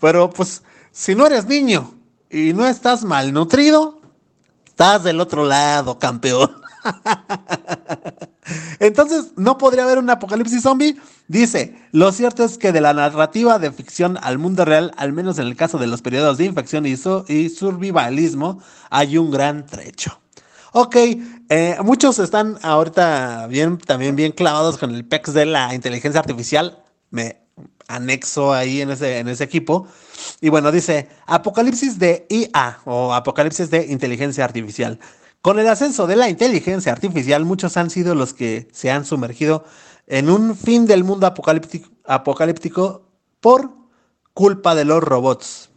pero 0.00 0.28
pues, 0.28 0.62
si 0.92 1.14
no 1.14 1.26
eres 1.26 1.46
niño 1.46 1.94
y 2.30 2.52
no 2.52 2.66
estás 2.66 3.04
malnutrido, 3.04 4.00
estás 4.66 5.04
del 5.04 5.20
otro 5.20 5.44
lado, 5.44 5.98
campeón. 5.98 6.60
Entonces, 8.80 9.32
¿no 9.36 9.58
podría 9.58 9.84
haber 9.84 9.98
un 9.98 10.10
apocalipsis 10.10 10.62
zombie? 10.62 10.96
Dice, 11.28 11.76
lo 11.92 12.10
cierto 12.12 12.44
es 12.44 12.58
que 12.58 12.72
de 12.72 12.80
la 12.80 12.94
narrativa 12.94 13.58
de 13.58 13.70
ficción 13.72 14.18
al 14.22 14.38
mundo 14.38 14.64
real, 14.64 14.92
al 14.96 15.12
menos 15.12 15.38
en 15.38 15.46
el 15.46 15.56
caso 15.56 15.78
de 15.78 15.86
los 15.86 16.02
periodos 16.02 16.38
de 16.38 16.46
infección 16.46 16.86
y, 16.86 16.96
survivalismo, 16.96 18.60
hay 18.90 19.18
un 19.18 19.30
gran 19.30 19.66
trecho. 19.66 20.20
Ok, 20.72 20.96
eh, 21.48 21.76
muchos 21.82 22.18
están 22.18 22.58
ahorita 22.62 23.46
bien, 23.48 23.78
también 23.78 24.16
bien 24.16 24.32
clavados 24.32 24.78
con 24.78 24.94
el 24.94 25.04
PEX 25.04 25.34
de 25.34 25.46
la 25.46 25.74
inteligencia 25.74 26.20
artificial. 26.20 26.82
Me 27.10 27.40
anexo 27.88 28.52
ahí 28.52 28.80
en 28.80 28.90
ese, 28.90 29.18
en 29.18 29.28
ese 29.28 29.44
equipo. 29.44 29.86
Y 30.40 30.48
bueno, 30.48 30.72
dice, 30.72 31.08
apocalipsis 31.26 31.98
de 31.98 32.26
IA 32.28 32.80
o 32.84 33.12
apocalipsis 33.14 33.70
de 33.70 33.86
inteligencia 33.86 34.44
artificial. 34.44 34.98
Con 35.42 35.58
el 35.58 35.68
ascenso 35.68 36.06
de 36.06 36.16
la 36.16 36.28
inteligencia 36.28 36.92
artificial, 36.92 37.44
muchos 37.44 37.76
han 37.76 37.90
sido 37.90 38.14
los 38.14 38.34
que 38.34 38.68
se 38.72 38.90
han 38.90 39.04
sumergido 39.04 39.64
en 40.06 40.28
un 40.28 40.56
fin 40.56 40.86
del 40.86 41.04
mundo 41.04 41.26
apocalíptico, 41.26 43.02
por 43.40 43.70
culpa 44.34 44.74
de 44.74 44.84
los 44.84 45.02
robots. 45.02 45.70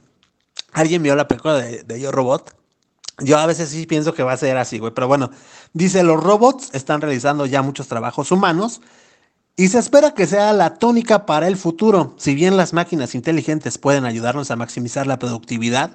¿Alguien 0.74 1.04
vio 1.04 1.16
la 1.16 1.28
película 1.28 1.58
de, 1.58 1.84
de 1.84 2.02
Yo 2.02 2.12
Robot? 2.12 2.56
Yo 3.20 3.38
a 3.38 3.46
veces 3.46 3.70
sí 3.70 3.86
pienso 3.86 4.14
que 4.14 4.24
va 4.24 4.34
a 4.34 4.38
ser 4.38 4.58
así, 4.58 4.80
güey. 4.80 4.92
Pero 4.94 5.08
bueno, 5.08 5.30
dice, 5.74 6.04
los 6.04 6.22
robots 6.22 6.72
están 6.74 7.00
realizando 7.00 7.46
ya 7.46 7.62
muchos 7.62 7.88
trabajos 7.88 8.32
humanos 8.32 8.82
y 9.56 9.68
se 9.68 9.78
espera 9.78 10.16
que 10.16 10.26
sea 10.26 10.52
la 10.52 10.76
tónica 10.76 11.28
para 11.28 11.48
el 11.48 11.58
futuro. 11.58 12.16
Si 12.18 12.34
bien 12.34 12.58
las 12.58 12.74
máquinas 12.74 13.14
inteligentes 13.14 13.78
pueden 13.78 14.06
ayudarnos 14.06 14.50
a 14.50 14.56
maximizar 14.56 15.06
la 15.06 15.20
productividad, 15.20 15.92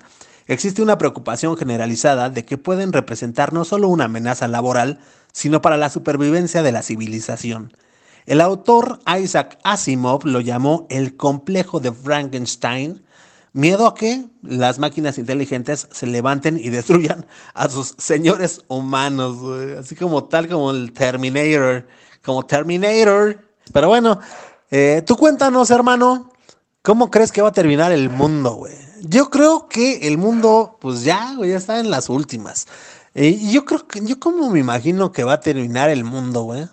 existe 0.46 0.80
una 0.80 0.96
preocupación 0.96 1.56
generalizada 1.56 2.30
de 2.30 2.44
que 2.44 2.56
pueden 2.56 2.92
representar 2.92 3.52
no 3.52 3.64
solo 3.64 3.88
una 3.88 4.04
amenaza 4.04 4.46
laboral, 4.46 5.00
sino 5.32 5.60
para 5.60 5.76
la 5.76 5.90
supervivencia 5.90 6.62
de 6.62 6.70
la 6.70 6.82
civilización. 6.82 7.72
El 8.26 8.40
autor 8.40 9.00
Isaac 9.20 9.58
Asimov 9.64 10.24
lo 10.24 10.40
llamó 10.40 10.86
el 10.88 11.16
complejo 11.16 11.80
de 11.80 11.90
Frankenstein, 11.92 13.02
miedo 13.54 13.88
a 13.88 13.94
que 13.94 14.24
las 14.42 14.78
máquinas 14.78 15.18
inteligentes 15.18 15.88
se 15.90 16.06
levanten 16.06 16.58
y 16.58 16.68
destruyan 16.70 17.26
a 17.54 17.68
sus 17.68 17.96
señores 17.98 18.64
humanos, 18.68 19.38
así 19.80 19.96
como 19.96 20.24
tal 20.24 20.46
como 20.46 20.70
el 20.70 20.92
Terminator, 20.92 21.88
como 22.22 22.46
Terminator. 22.46 23.47
Pero 23.70 23.88
bueno, 23.88 24.20
eh, 24.70 25.02
tú 25.06 25.16
cuéntanos, 25.16 25.70
hermano, 25.70 26.30
¿cómo 26.82 27.10
crees 27.10 27.32
que 27.32 27.42
va 27.42 27.48
a 27.48 27.52
terminar 27.52 27.92
el 27.92 28.10
mundo, 28.10 28.54
güey? 28.54 28.88
yo 29.02 29.30
creo 29.30 29.68
que 29.68 30.08
el 30.08 30.18
mundo, 30.18 30.76
pues 30.80 31.02
ya, 31.04 31.34
güey, 31.36 31.50
ya 31.50 31.56
está 31.56 31.80
en 31.80 31.90
las 31.90 32.08
últimas. 32.08 32.66
Y 33.14 33.50
yo 33.52 33.64
creo 33.64 33.86
que, 33.86 34.04
yo 34.04 34.18
como 34.20 34.50
me 34.50 34.60
imagino 34.60 35.12
que 35.12 35.24
va 35.24 35.34
a 35.34 35.40
terminar 35.40 35.90
el 35.90 36.04
mundo, 36.04 36.42
güey. 36.42 36.68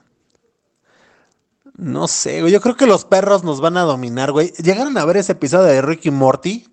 No 1.77 2.07
sé, 2.07 2.41
güey, 2.41 2.53
yo 2.53 2.61
creo 2.61 2.77
que 2.77 2.85
los 2.85 3.05
perros 3.05 3.43
nos 3.43 3.61
van 3.61 3.77
a 3.77 3.81
dominar, 3.81 4.31
güey. 4.31 4.53
Llegaron 4.53 4.97
a 4.97 5.05
ver 5.05 5.17
ese 5.17 5.33
episodio 5.33 5.65
de 5.65 5.81
Ricky 5.81 6.11
Morty, 6.11 6.67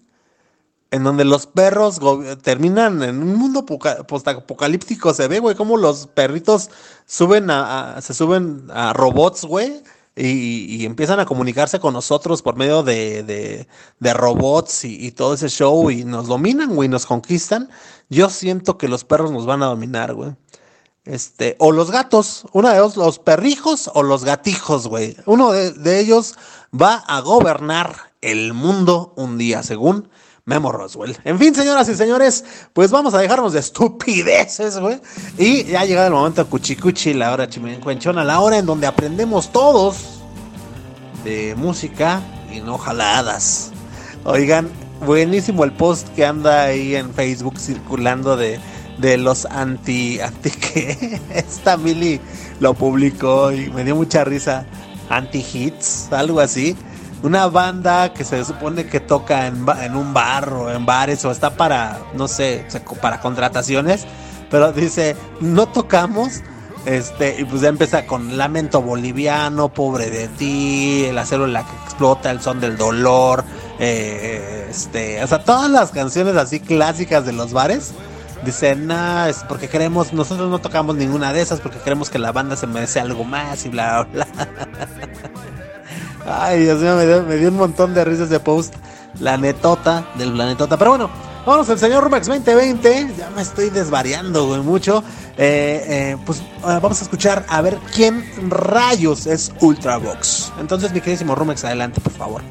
en 0.91 1.05
donde 1.05 1.25
los 1.25 1.47
perros 1.47 2.01
terminan 2.43 3.03
en 3.03 3.23
un 3.23 3.35
mundo 3.35 3.65
apocalíptico, 4.27 5.15
se 5.15 5.27
ve, 5.27 5.39
güey, 5.39 5.57
como 5.57 5.77
los 5.77 6.07
perritos 6.07 6.71
suben 7.07 7.51
a 7.51 7.99
se 8.03 8.13
suben 8.15 8.69
a 8.71 8.93
robots, 8.93 9.45
güey 9.45 9.83
y, 10.15 10.85
empiezan 10.85 11.21
a 11.21 11.27
comunicarse 11.27 11.81
con 11.81 11.95
nosotros 11.95 12.43
por 12.43 12.57
medio 12.57 12.83
de, 12.83 13.67
robots 14.01 14.85
y, 14.85 15.11
todo 15.13 15.35
ese 15.35 15.49
show 15.49 15.91
y 15.91 16.05
nos 16.05 16.27
dominan, 16.27 16.75
güey, 16.75 16.89
nos 16.89 17.07
conquistan. 17.07 17.71
Yo 18.11 18.29
siento 18.29 18.77
que 18.77 18.89
los 18.89 19.05
perros 19.05 19.31
nos 19.31 19.47
van 19.47 19.63
a 19.63 19.67
dominar, 19.67 20.15
güey. 20.15 20.35
Este, 21.05 21.57
o 21.59 21.73
los 21.73 21.91
gatos, 21.91 22.47
uno 22.53 22.69
de 22.69 22.77
ellos, 22.77 22.97
los 22.97 23.19
perrijos 23.19 23.91
o 23.95 24.03
los 24.03 24.25
gatijos, 24.25 24.87
güey. 24.87 25.17
Uno 25.27 25.51
de 25.51 26.01
ellos 26.01 26.35
va 26.79 26.97
a 27.07 27.21
gobernar 27.21 28.13
el 28.21 28.53
mundo 28.53 29.13
un 29.17 29.37
día, 29.39 29.63
según 29.63 30.09
Memo 30.45 30.73
Roswell. 30.73 31.17
En 31.25 31.39
fin, 31.39 31.55
señoras 31.55 31.89
y 31.89 31.95
señores, 31.95 32.45
pues 32.73 32.91
vamos 32.91 33.15
a 33.15 33.19
dejarnos 33.19 33.53
de 33.53 33.61
estupideces, 33.61 34.79
güey. 34.79 35.01
Y 35.39 35.65
ya 35.65 35.81
ha 35.81 35.85
llegado 35.85 36.09
el 36.09 36.15
momento 36.15 36.45
cuchicuchi, 36.49 37.15
la 37.15 37.33
hora 37.33 37.49
chimencuenchona, 37.49 38.25
la 38.25 38.41
hora 38.41 38.59
en 38.59 38.67
donde 38.67 38.89
aprendemos 38.89 39.53
todos 39.53 40.21
de 41.23 41.55
música 41.57 42.21
y 42.53 42.61
no 42.61 42.77
jaladas. 42.77 43.71
Oigan, 44.25 44.69
buenísimo 45.07 45.63
el 45.63 45.73
post 45.73 46.09
que 46.17 46.27
anda 46.27 46.65
ahí 46.65 46.97
en 46.97 47.15
Facebook 47.15 47.61
circulando 47.61 48.37
de, 48.37 48.59
de 48.99 49.19
los 49.19 49.47
anti, 49.47 50.19
anti 50.19 50.51
que 50.51 51.21
esta 51.33 51.77
Mili 51.77 52.21
lo 52.59 52.75
publicó 52.75 53.53
y 53.53 53.71
me 53.71 53.85
dio 53.85 53.95
mucha 53.95 54.25
risa. 54.25 54.67
Anti 55.09 55.45
hits, 55.53 56.11
algo 56.11 56.41
así 56.41 56.77
una 57.23 57.47
banda 57.47 58.13
que 58.13 58.25
se 58.25 58.45
supone 58.45 58.87
que 58.87 59.01
toca 59.01 59.47
en, 59.47 59.65
en, 59.81 59.97
un 59.97 60.13
bar 60.13 60.53
o 60.53 60.71
en 60.71 60.85
bares 60.85 61.25
o 61.25 61.31
está 61.31 61.51
para, 61.51 62.01
no 62.15 62.29
sé, 62.29 62.67
para 63.01 63.21
contrataciones, 63.21 64.07
pero 64.51 64.73
dice, 64.73 65.17
no 65.41 65.67
tocamos. 65.67 66.43
Este, 66.85 67.41
y 67.41 67.45
pues 67.45 67.63
ya 67.63 67.69
empieza 67.69 68.07
con 68.07 68.37
Lamento 68.37 68.83
Boliviano, 68.83 69.69
Pobre 69.69 70.11
de 70.11 70.27
ti, 70.27 71.09
la 71.13 71.25
que 71.25 71.77
explota, 71.85 72.33
El 72.33 72.41
son 72.41 72.59
del 72.59 72.77
dolor, 72.77 73.45
eh, 73.79 74.67
este, 74.69 75.23
o 75.23 75.27
sea, 75.29 75.45
todas 75.45 75.71
las 75.71 75.93
canciones 75.93 76.35
así 76.35 76.59
clásicas 76.59 77.25
de 77.25 77.33
los 77.33 77.53
bares. 77.53 77.93
Dice, 78.45 78.75
no, 78.75 79.27
es 79.27 79.45
porque 79.49 79.69
queremos, 79.69 80.13
nosotros 80.13 80.51
no 80.51 80.59
tocamos 80.59 80.97
ninguna 80.97 81.33
de 81.33 81.43
esas 81.43 81.61
porque 81.61 81.79
queremos 81.79 82.11
que 82.11 82.19
la 82.19 82.33
banda 82.33 82.57
se 82.57 82.67
merece 82.67 82.99
algo 82.99 83.23
más 83.23 83.65
y 83.65 83.69
bla, 83.69 84.03
bla. 84.13 84.27
Ay, 86.27 86.61
Dios 86.61 86.81
mío, 86.81 86.97
me 87.27 87.37
dio, 87.37 87.49
un 87.49 87.57
montón 87.57 87.95
de 87.95 88.05
risas 88.05 88.29
de 88.29 88.41
post. 88.41 88.75
La 89.21 89.37
netota 89.37 90.07
del 90.17 90.33
planetota. 90.33 90.77
Pero 90.79 90.93
bueno, 90.93 91.11
vamos 91.45 91.69
al 91.69 91.79
señor 91.79 92.03
Rumex 92.05 92.27
2020. 92.27 93.15
Ya 93.19 93.31
me 93.31 93.43
estoy 93.43 93.71
desvariando, 93.71 94.47
güey, 94.47 94.61
mucho. 94.61 95.05
Eh, 95.37 95.85
eh, 95.87 96.17
pues 96.25 96.41
eh, 96.41 96.43
vamos 96.63 97.01
a 97.01 97.05
escuchar 97.05 97.45
a 97.49 97.61
ver 97.61 97.79
quién 97.95 98.25
rayos 98.49 99.27
es 99.27 99.53
Ultravox. 99.61 100.53
Entonces, 100.61 100.93
mi 100.93 101.01
queridísimo 101.01 101.35
Rumex, 101.35 101.65
adelante, 101.65 102.01
por 102.01 102.13
favor. 102.13 102.43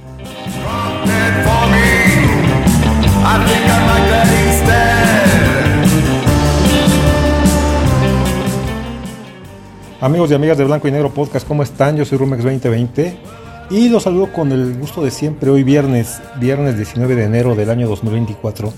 Amigos 9.99 10.31
y 10.31 10.33
amigas 10.33 10.57
de 10.57 10.65
Blanco 10.65 10.87
y 10.87 10.91
Negro 10.91 11.11
Podcast, 11.13 11.47
¿cómo 11.47 11.63
están? 11.63 11.95
Yo 11.95 12.05
soy 12.05 12.17
Rumex 12.17 12.43
2020 12.43 13.41
y 13.71 13.87
los 13.87 14.03
saludo 14.03 14.33
con 14.33 14.51
el 14.51 14.77
gusto 14.77 15.01
de 15.01 15.11
siempre, 15.11 15.49
hoy 15.49 15.63
viernes, 15.63 16.21
viernes 16.35 16.75
19 16.75 17.15
de 17.15 17.23
enero 17.23 17.55
del 17.55 17.69
año 17.69 17.87
2024. 17.87 18.73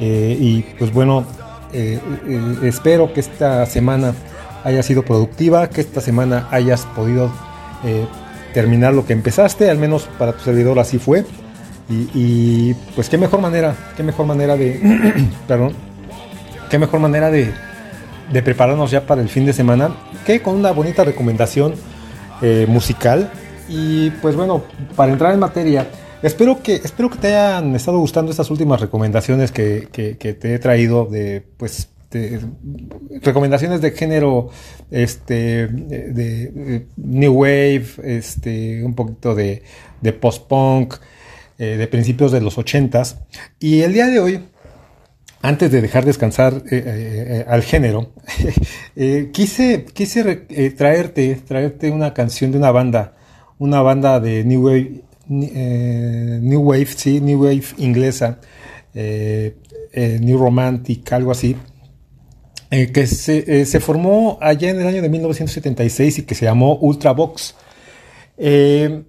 Eh, 0.00 0.36
y 0.40 0.62
pues 0.78 0.92
bueno, 0.92 1.24
eh, 1.72 1.98
eh, 2.28 2.58
espero 2.62 3.12
que 3.12 3.18
esta 3.18 3.66
semana 3.66 4.14
haya 4.62 4.82
sido 4.84 5.02
productiva, 5.02 5.68
que 5.68 5.80
esta 5.80 6.00
semana 6.00 6.46
hayas 6.52 6.86
podido 6.86 7.30
terminar 8.54 8.94
lo 8.94 9.06
que 9.06 9.12
empezaste, 9.12 9.70
al 9.70 9.78
menos 9.78 10.08
para 10.18 10.32
tu 10.32 10.44
servidor 10.44 10.78
así 10.78 10.98
fue. 10.98 11.24
Y, 11.90 12.74
pues 12.94 13.08
qué 13.08 13.18
mejor 13.18 13.40
manera, 13.40 13.74
qué 13.96 14.02
mejor 14.02 14.26
manera 14.26 14.56
de, 14.56 14.80
perdón, 15.48 15.72
qué 16.70 16.78
mejor 16.78 17.00
manera 17.00 17.30
de, 17.30 17.52
prepararnos 18.44 18.90
ya 18.90 19.04
para 19.04 19.20
el 19.20 19.30
fin 19.30 19.46
de 19.46 19.52
semana, 19.52 19.96
que 20.24 20.42
con 20.42 20.54
una 20.54 20.70
bonita 20.70 21.02
recomendación 21.02 21.74
musical 22.68 23.32
y 23.68 24.10
pues 24.22 24.34
bueno, 24.36 24.64
para 24.96 25.12
entrar 25.12 25.34
en 25.34 25.40
materia, 25.40 25.86
espero 26.22 26.62
que, 26.62 26.76
espero 26.76 27.10
que 27.10 27.18
te 27.18 27.28
hayan 27.28 27.74
estado 27.74 27.98
gustando 27.98 28.30
estas 28.30 28.50
últimas 28.50 28.80
recomendaciones 28.80 29.52
que, 29.52 29.88
te 29.92 30.54
he 30.54 30.58
traído 30.58 31.04
de 31.04 31.44
pues 31.56 31.88
este, 32.10 32.40
recomendaciones 33.20 33.82
de 33.82 33.90
género 33.90 34.48
este, 34.90 35.66
de, 35.66 36.86
New 36.96 37.32
Wave, 37.34 37.86
este, 38.02 38.82
un 38.82 38.94
poquito 38.94 39.34
de, 39.34 39.62
de 40.00 40.12
post-punk, 40.14 40.94
eh, 41.58 41.76
de 41.76 41.86
principios 41.86 42.32
de 42.32 42.40
los 42.40 42.56
ochentas. 42.56 43.18
Y 43.60 43.82
el 43.82 43.92
día 43.92 44.06
de 44.06 44.20
hoy, 44.20 44.44
antes 45.42 45.70
de 45.70 45.82
dejar 45.82 46.06
descansar 46.06 46.62
eh, 46.70 47.44
al 47.46 47.62
género, 47.62 48.14
quise, 49.32 49.84
quise 49.92 50.36
traerte, 50.78 51.42
traerte 51.46 51.90
una 51.90 52.14
canción 52.14 52.52
de 52.52 52.56
una 52.56 52.70
banda, 52.70 53.17
una 53.58 53.82
banda 53.82 54.20
de 54.20 54.44
New 54.44 54.66
Wave, 54.66 55.02
New 55.28 56.60
Wave, 56.60 56.86
sí, 56.86 57.20
New 57.20 57.42
Wave 57.42 57.64
inglesa, 57.78 58.40
New 58.94 60.38
Romantic, 60.38 61.12
algo 61.12 61.30
así, 61.30 61.56
eh, 62.70 62.92
que 62.92 63.06
se, 63.06 63.60
eh, 63.60 63.64
se, 63.64 63.80
formó 63.80 64.36
allá 64.42 64.68
en 64.68 64.80
el 64.80 64.86
año 64.86 65.00
de 65.00 65.08
1976 65.08 66.18
y 66.18 66.22
que 66.24 66.34
se 66.34 66.44
llamó 66.44 66.76
Ultravox. 66.76 67.54
Eh, 68.36 69.04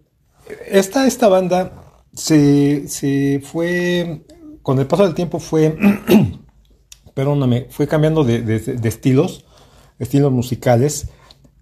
esta, 0.66 1.06
esta 1.06 1.28
banda 1.28 1.74
se, 2.14 2.88
se, 2.88 3.42
fue, 3.44 4.24
con 4.62 4.80
el 4.80 4.88
paso 4.88 5.04
del 5.04 5.14
tiempo 5.14 5.40
fue, 5.40 5.78
perdóname, 7.14 7.68
fue 7.70 7.86
cambiando 7.86 8.24
de, 8.24 8.42
de, 8.44 8.88
estilos, 8.88 9.46
estilos 10.00 10.32
musicales, 10.32 11.10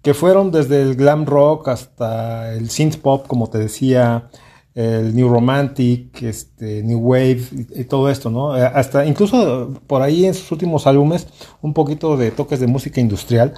que 0.08 0.14
fueron 0.14 0.50
desde 0.50 0.80
el 0.80 0.96
glam 0.96 1.26
rock 1.26 1.68
hasta 1.68 2.54
el 2.54 2.70
synth 2.70 2.96
pop, 2.96 3.26
como 3.26 3.50
te 3.50 3.58
decía, 3.58 4.30
el 4.74 5.14
New 5.14 5.28
Romantic, 5.28 6.22
este, 6.22 6.82
New 6.82 6.98
Wave 6.98 7.42
y, 7.76 7.84
todo 7.84 8.08
esto, 8.08 8.30
¿no? 8.30 8.56
Eh, 8.56 8.62
hasta 8.62 9.04
incluso 9.04 9.70
por 9.86 10.00
ahí 10.00 10.24
en 10.24 10.32
sus 10.32 10.50
últimos 10.50 10.86
álbumes, 10.86 11.26
un 11.60 11.74
poquito 11.74 12.16
de 12.16 12.30
toques 12.30 12.58
de 12.58 12.68
música 12.68 13.02
industrial, 13.02 13.52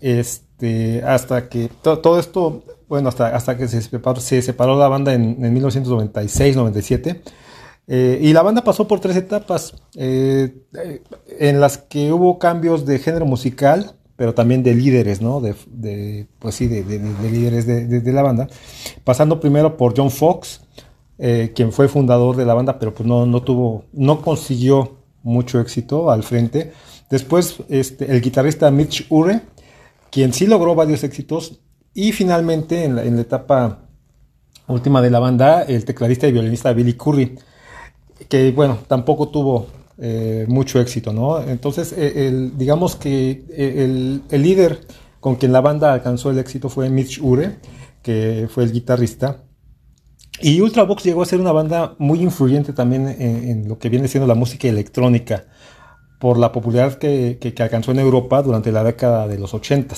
este, 0.00 1.00
hasta 1.04 1.48
que 1.48 1.70
todo 1.80 2.18
esto, 2.18 2.64
bueno, 2.88 3.08
hasta, 3.08 3.28
hasta 3.28 3.56
que 3.56 3.68
se 3.68 3.80
separó, 3.80 4.20
se 4.20 4.42
separó 4.42 4.76
la 4.76 4.88
banda 4.88 5.14
en, 5.14 5.38
1996-97. 5.38 7.20
Eh, 7.86 8.18
y 8.20 8.32
la 8.32 8.42
banda 8.42 8.64
pasó 8.64 8.88
por 8.88 8.98
tres 8.98 9.14
etapas 9.14 9.74
eh, 9.94 10.56
en 11.38 11.60
las 11.60 11.78
que 11.78 12.12
hubo 12.12 12.40
cambios 12.40 12.84
de 12.84 12.98
género 12.98 13.26
musical, 13.26 13.94
pero 14.16 14.34
también 14.34 14.62
de 14.62 14.74
líderes, 14.74 15.20
¿no? 15.20 15.40
De, 15.40 16.26
pues 16.38 16.54
sí, 16.54 16.68
de, 16.68 16.82
líderes 17.30 17.66
de, 17.66 18.12
la 18.12 18.22
banda. 18.22 18.48
Pasando 19.02 19.40
primero 19.40 19.76
por 19.76 19.94
John 19.96 20.10
Fox, 20.10 20.60
eh, 21.18 21.52
quien 21.54 21.72
fue 21.72 21.88
fundador 21.88 22.36
de 22.36 22.44
la 22.44 22.54
banda, 22.54 22.78
pero 22.78 22.94
pues 22.94 23.06
no, 23.06 23.26
no 23.26 23.42
tuvo, 23.42 23.84
no 23.92 24.22
consiguió 24.22 24.98
mucho 25.22 25.60
éxito 25.60 26.10
al 26.10 26.22
frente. 26.22 26.72
Después 27.10 27.56
este, 27.68 28.10
el 28.10 28.20
guitarrista 28.20 28.70
Mitch 28.70 29.06
Ure, 29.10 29.40
quien 30.10 30.32
sí 30.32 30.46
logró 30.46 30.74
varios 30.74 31.02
éxitos. 31.02 31.60
Y 31.92 32.12
finalmente 32.12 32.84
en 32.84 32.96
la, 32.96 33.04
en 33.04 33.16
la 33.16 33.22
etapa 33.22 33.84
última 34.66 35.02
de 35.02 35.10
la 35.10 35.18
banda, 35.18 35.62
el 35.62 35.84
tecladista 35.84 36.26
y 36.26 36.32
violinista 36.32 36.72
Billy 36.72 36.94
Curry, 36.94 37.36
que 38.28 38.50
bueno, 38.52 38.78
tampoco 38.86 39.28
tuvo 39.28 39.66
eh, 39.96 40.44
mucho 40.48 40.80
éxito, 40.80 41.12
¿no? 41.12 41.40
Entonces, 41.40 41.94
eh, 41.96 42.50
digamos 42.56 42.96
que 42.96 43.44
eh, 43.48 44.20
el, 44.28 44.42
líder 44.42 44.80
con 45.20 45.36
quien 45.36 45.52
la 45.52 45.60
banda 45.60 45.92
alcanzó 45.92 46.30
el 46.30 46.38
éxito 46.38 46.68
fue 46.68 46.90
Mitch 46.90 47.20
Ure, 47.20 47.58
que 48.02 48.48
fue 48.50 48.64
el 48.64 48.72
guitarrista. 48.72 49.44
Y 50.40 50.60
Ultravox 50.60 51.04
llegó 51.04 51.22
a 51.22 51.26
ser 51.26 51.40
una 51.40 51.52
banda 51.52 51.94
muy 51.98 52.20
influyente 52.20 52.72
también 52.72 53.06
en, 53.06 53.68
lo 53.68 53.78
que 53.78 53.88
viene 53.88 54.08
siendo 54.08 54.26
la 54.26 54.34
música 54.34 54.66
electrónica, 54.66 55.44
por 56.18 56.38
la 56.38 56.50
popularidad 56.50 56.98
que, 56.98 57.54
alcanzó 57.60 57.92
en 57.92 58.00
Europa 58.00 58.42
durante 58.42 58.72
la 58.72 58.82
década 58.82 59.28
de 59.28 59.38
los 59.38 59.54
80. 59.54 59.94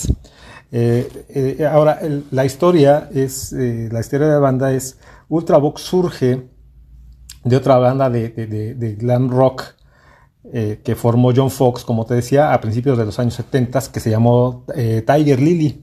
ahora, 1.71 2.01
la 2.31 2.45
historia 2.45 3.09
es, 3.15 3.53
la 3.53 4.01
historia 4.01 4.27
de 4.27 4.35
la 4.35 4.41
banda 4.41 4.73
es, 4.75 4.99
Ultravox 5.31 5.81
surge 5.81 6.49
de 7.45 7.57
otra 7.57 7.79
banda 7.79 8.11
de 8.11 8.97
glam 9.01 9.31
rock 9.31 9.77
eh, 10.53 10.81
que 10.85 10.95
formó 10.95 11.33
John 11.35 11.51
Fox, 11.51 11.83
como 11.85 12.07
te 12.07 12.15
decía, 12.15 12.53
a 12.53 12.61
principios 12.61 12.97
de 12.97 13.05
los 13.05 13.19
años 13.19 13.35
70, 13.35 13.81
que 13.93 13.99
se 13.99 14.11
llamó 14.11 14.65
eh, 14.75 15.03
Tiger 15.05 15.41
Lily. 15.41 15.83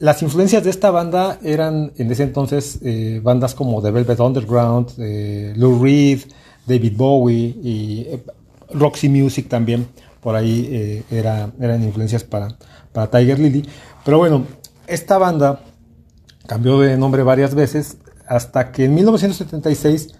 Las 0.00 0.22
influencias 0.22 0.64
de 0.64 0.70
esta 0.70 0.90
banda 0.90 1.38
eran 1.42 1.92
en 1.96 2.10
ese 2.10 2.24
entonces 2.24 2.80
eh, 2.82 3.20
bandas 3.22 3.54
como 3.54 3.80
The 3.80 3.92
Velvet 3.92 4.18
Underground, 4.18 4.90
Lou 5.56 5.82
Reed, 5.82 6.22
David 6.66 6.94
Bowie 6.96 7.56
y 7.62 8.06
Roxy 8.74 9.08
Music 9.08 9.48
también. 9.48 9.86
Por 10.20 10.34
ahí 10.34 11.04
era, 11.10 11.52
eran 11.60 11.84
influencias 11.84 12.24
para, 12.24 12.48
para 12.92 13.08
Tiger 13.08 13.38
Lily. 13.38 13.66
Pero 14.04 14.18
bueno, 14.18 14.44
esta 14.88 15.16
banda 15.16 15.60
cambió 16.46 16.80
de 16.80 16.96
nombre 16.96 17.22
varias 17.22 17.54
veces 17.54 17.98
hasta 18.26 18.72
que 18.72 18.86
en 18.86 18.94
1976 18.96 20.14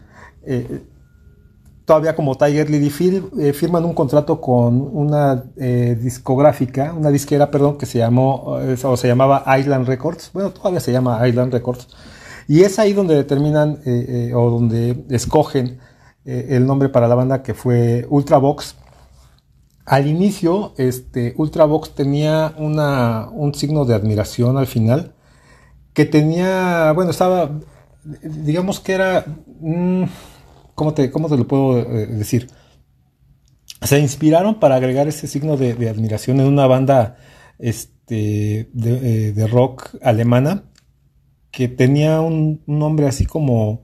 todavía 1.87 2.17
como 2.17 2.35
Tiger 2.35 2.69
Lily 2.69 2.93
eh, 3.39 3.53
firman 3.53 3.85
un 3.85 3.95
contrato 3.95 4.41
con 4.41 4.81
una 4.93 5.45
eh, 5.57 5.97
discográfica, 5.99 6.93
una 6.93 7.11
disquera, 7.11 7.51
perdón, 7.51 7.79
que 7.79 7.87
se 7.87 7.99
llamó, 7.99 8.59
eh, 8.61 8.77
o 8.83 8.97
se 8.97 9.07
llamaba 9.07 9.45
Island 9.59 9.87
Records. 9.87 10.31
Bueno, 10.35 10.51
todavía 10.51 10.81
se 10.81 10.93
llama 10.93 11.27
Island 11.27 11.53
Records. 11.53 11.89
Y 12.49 12.63
es 12.63 12.79
ahí 12.79 12.93
donde 12.93 13.15
determinan 13.15 13.81
o 14.35 14.51
donde 14.51 15.05
escogen 15.11 15.81
el 16.25 16.65
nombre 16.65 16.89
para 16.89 17.09
la 17.09 17.17
banda 17.17 17.43
que 17.43 17.55
fue 17.55 18.07
Ultravox. 18.09 18.77
Al 19.85 20.07
inicio, 20.07 20.73
este, 20.77 21.35
Ultravox 21.37 21.97
tenía 21.97 22.55
una, 22.57 23.29
un 23.33 23.53
signo 23.53 23.85
de 23.85 23.95
admiración 23.95 24.59
al 24.59 24.69
final, 24.69 25.15
que 25.93 26.05
tenía, 26.05 26.93
bueno, 26.93 27.11
estaba, 27.11 27.51
digamos 28.23 28.79
que 28.79 28.93
era... 28.93 29.25
Mm, 29.61 30.05
¿cómo 30.77 30.95
te, 30.95 31.11
cómo 31.11 31.29
te 31.29 31.37
lo 31.37 31.49
puedo 31.49 31.81
eh, 31.81 32.07
decir? 32.07 32.49
Se 33.83 33.99
inspiraron 33.99 34.61
para 34.61 34.77
agregar 34.77 35.09
ese 35.09 35.27
signo 35.27 35.57
de, 35.57 35.73
admiración 35.89 36.39
en 36.39 36.47
una 36.47 36.69
banda 36.69 37.17
este, 37.59 38.61
eh, 38.61 39.33
de, 39.35 39.47
rock 39.49 39.97
alemana 40.01 40.63
que 41.51 41.67
tenía 41.67 42.21
un, 42.21 42.63
nombre 42.67 43.09
así 43.09 43.27
como, 43.27 43.83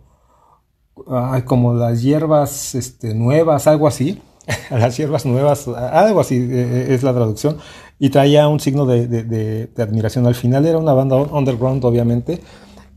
como 1.47 1.75
las 1.75 2.03
hierbas 2.03 2.77
este, 2.77 3.15
nuevas, 3.15 3.67
algo 3.67 3.89
así. 3.89 4.23
las 4.71 4.97
hierbas 4.97 5.25
nuevas, 5.25 5.69
algo 5.69 6.21
así 6.21 6.37
eh, 6.37 6.87
es 6.91 7.03
la 7.03 7.13
traducción, 7.13 7.59
y 7.99 8.11
traía 8.11 8.49
un 8.49 8.61
signo 8.61 8.87
de, 8.87 9.71
admiración 9.79 10.27
al 10.27 10.35
final. 10.35 10.67
Era 10.67 10.79
una 10.79 10.93
banda 10.93 11.17
underground, 11.17 11.85
obviamente, 11.85 12.41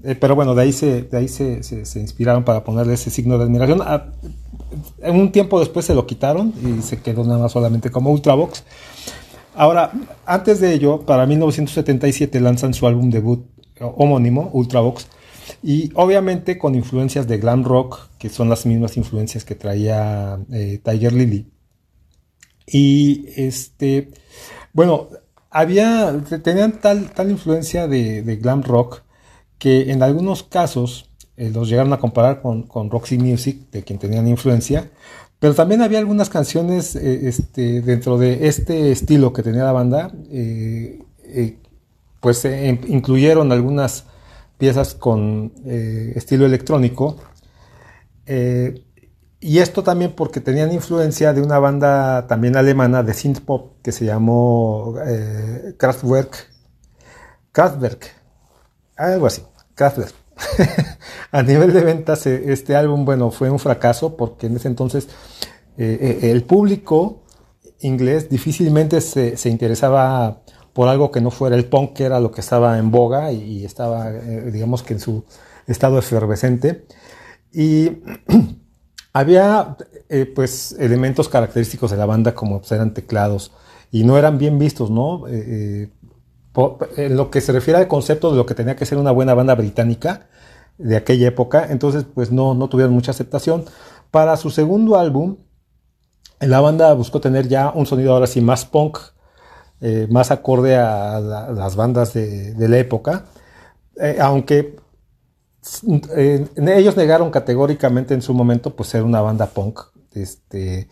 eh, 0.05 0.13
pero 0.13 0.35
bueno, 0.35 0.53
de 0.53 0.61
ahí, 0.61 0.71
se, 0.71 1.01
de 1.01 1.17
ahí 1.17 1.27
se, 1.27 1.63
se, 1.63 1.99
inspiraron 1.99 2.43
para 2.43 2.63
ponerle 2.63 2.93
ese 2.93 3.09
signo 3.09 3.39
de 3.39 3.45
admiración. 3.45 3.81
Ah, 3.81 4.05
un 5.01 5.31
tiempo 5.31 5.59
después 5.59 5.83
se 5.83 5.95
lo 5.95 6.05
quitaron 6.05 6.53
y 6.63 6.83
se 6.83 7.01
quedó 7.01 7.23
nada 7.23 7.39
más 7.39 7.51
solamente 7.51 7.89
como 7.89 8.11
Ultravox. 8.11 8.63
Ahora, 9.55 9.91
antes 10.27 10.59
de 10.59 10.73
ello, 10.73 11.01
para 11.01 11.25
1977 11.25 12.39
lanzan 12.39 12.75
su 12.75 12.85
álbum 12.85 13.09
debut 13.09 13.47
homónimo, 13.79 14.51
Ultravox, 14.53 15.07
y 15.63 15.91
obviamente 15.95 16.59
con 16.59 16.75
influencias 16.75 17.27
de 17.27 17.39
glam 17.39 17.63
rock, 17.63 18.09
que 18.19 18.29
son 18.29 18.47
las 18.47 18.67
mismas 18.67 18.97
influencias 18.97 19.43
que 19.43 19.55
traía 19.55 20.37
eh, 20.51 20.79
Tiger 20.83 21.13
Lily. 21.13 21.51
Y 22.67 23.25
este, 23.37 24.11
bueno, 24.71 25.07
había, 25.49 26.15
tenían 26.43 26.79
tal, 26.79 27.09
tal 27.11 27.31
influencia 27.31 27.87
de 27.87 28.37
glam 28.39 28.61
rock 28.61 29.04
que 29.57 29.91
en 29.91 30.03
algunos 30.03 30.43
casos 30.43 31.09
eh, 31.37 31.51
los 31.53 31.69
llegaron 31.69 31.91
a 31.93 31.99
comparar 31.99 32.41
con, 32.41 32.89
Roxy 32.89 33.17
Music, 33.17 33.69
de 33.71 33.83
quien 33.83 33.99
tenían 33.99 34.27
influencia, 34.27 34.89
pero 35.39 35.53
también 35.53 35.81
había 35.81 35.99
algunas 35.99 36.29
canciones 36.29 36.95
eh, 36.95 37.27
este, 37.27 37.81
dentro 37.81 38.17
de 38.17 38.47
este 38.47 38.91
estilo 38.91 39.33
que 39.33 39.43
tenía 39.43 39.63
la 39.65 39.73
banda, 39.73 40.11
eh, 40.31 40.99
pues 42.21 42.45
incluyeron 42.87 43.51
algunas 43.51 44.05
piezas 44.57 44.95
con 44.95 45.51
estilo 46.15 46.45
electrónico. 46.45 47.17
y 49.41 49.59
esto 49.59 49.83
también 49.83 50.13
porque 50.13 50.41
tenían 50.41 50.71
influencia 50.71 51.33
de 51.33 51.41
una 51.41 51.59
banda 51.59 52.25
también 52.27 52.55
alemana 52.55 53.03
de 53.03 53.13
synth 53.13 53.41
pop 53.41 53.73
que 53.83 53.91
se 53.91 54.05
llamó 54.05 54.95
Kraftwerk. 55.77 56.49
Kraftwerk, 57.51 58.11
algo 58.95 59.27
así. 59.27 59.41
Kraftwerk. 59.75 60.13
a 61.31 61.43
nivel 61.43 61.73
de 61.73 61.81
ventas, 61.81 62.25
eh, 62.27 62.51
este 62.51 62.75
álbum, 62.75 63.05
bueno, 63.05 63.31
fue 63.31 63.49
un 63.49 63.59
fracaso 63.59 64.15
porque 64.15 64.47
en 64.47 64.55
ese 64.55 64.67
entonces 64.67 65.07
eh, 65.77 66.19
eh, 66.21 66.31
el 66.31 66.43
público 66.43 67.23
inglés 67.81 68.29
difícilmente 68.29 69.01
se, 69.01 69.49
interesaba 69.49 70.41
por 70.73 70.87
algo 70.87 71.11
que 71.11 71.21
no 71.21 71.31
fuera 71.31 71.55
el 71.55 71.65
punk, 71.65 71.93
que 71.93 72.03
era 72.05 72.19
lo 72.19 72.31
que 72.31 72.41
estaba 72.41 72.77
en 72.79 72.91
boga 72.91 73.31
y, 73.31 73.63
estaba, 73.63 74.11
digamos 74.11 74.83
que 74.83 74.93
en 74.93 74.99
su 74.99 75.23
estado 75.67 75.99
efervescente. 75.99 76.85
Y 77.53 77.91
había 79.13 79.77
pues 80.33 80.75
elementos 80.79 81.29
característicos 81.29 81.91
de 81.91 81.97
la 81.97 82.05
banda 82.05 82.33
como 82.33 82.59
pues, 82.59 82.71
eran 82.71 82.93
teclados 82.93 83.51
y 83.91 84.03
no 84.03 84.17
eran 84.17 84.37
bien 84.37 84.57
vistos, 84.57 84.89
¿no? 84.89 85.25
En 86.97 87.17
lo 87.17 87.29
que 87.29 87.41
se 87.41 87.51
refiere 87.51 87.79
al 87.79 87.87
concepto 87.87 88.31
de 88.31 88.37
lo 88.37 88.45
que 88.45 88.55
tenía 88.55 88.75
que 88.75 88.85
ser 88.85 88.97
una 88.97 89.11
buena 89.11 89.33
banda 89.33 89.55
británica 89.55 90.27
de 90.77 90.95
aquella 90.95 91.27
época, 91.27 91.67
entonces 91.69 92.05
pues 92.13 92.31
no, 92.31 92.53
no 92.53 92.69
tuvieron 92.69 92.93
mucha 92.93 93.11
aceptación. 93.11 93.65
Para 94.11 94.37
su 94.37 94.49
segundo 94.49 94.97
álbum, 94.97 95.37
la 96.39 96.59
banda 96.59 96.93
buscó 96.93 97.19
tener 97.21 97.47
ya 97.47 97.71
un 97.73 97.85
sonido 97.85 98.13
ahora 98.13 98.27
sí 98.27 98.41
más 98.41 98.65
punk, 98.65 98.97
eh, 99.81 100.07
más 100.09 100.31
acorde 100.31 100.75
a, 100.75 101.19
las 101.19 101.75
bandas 101.75 102.13
de, 102.13 102.55
la 102.57 102.77
época, 102.77 103.25
eh, 104.01 104.17
aunque 104.19 104.75
eh, 106.15 106.47
ellos 106.57 106.97
negaron 106.97 107.31
categóricamente 107.31 108.13
en 108.13 108.21
su 108.21 108.33
momento 108.33 108.75
pues 108.75 108.89
ser 108.89 109.03
una 109.03 109.21
banda 109.21 109.47
punk, 109.47 109.79
este, 110.13 110.87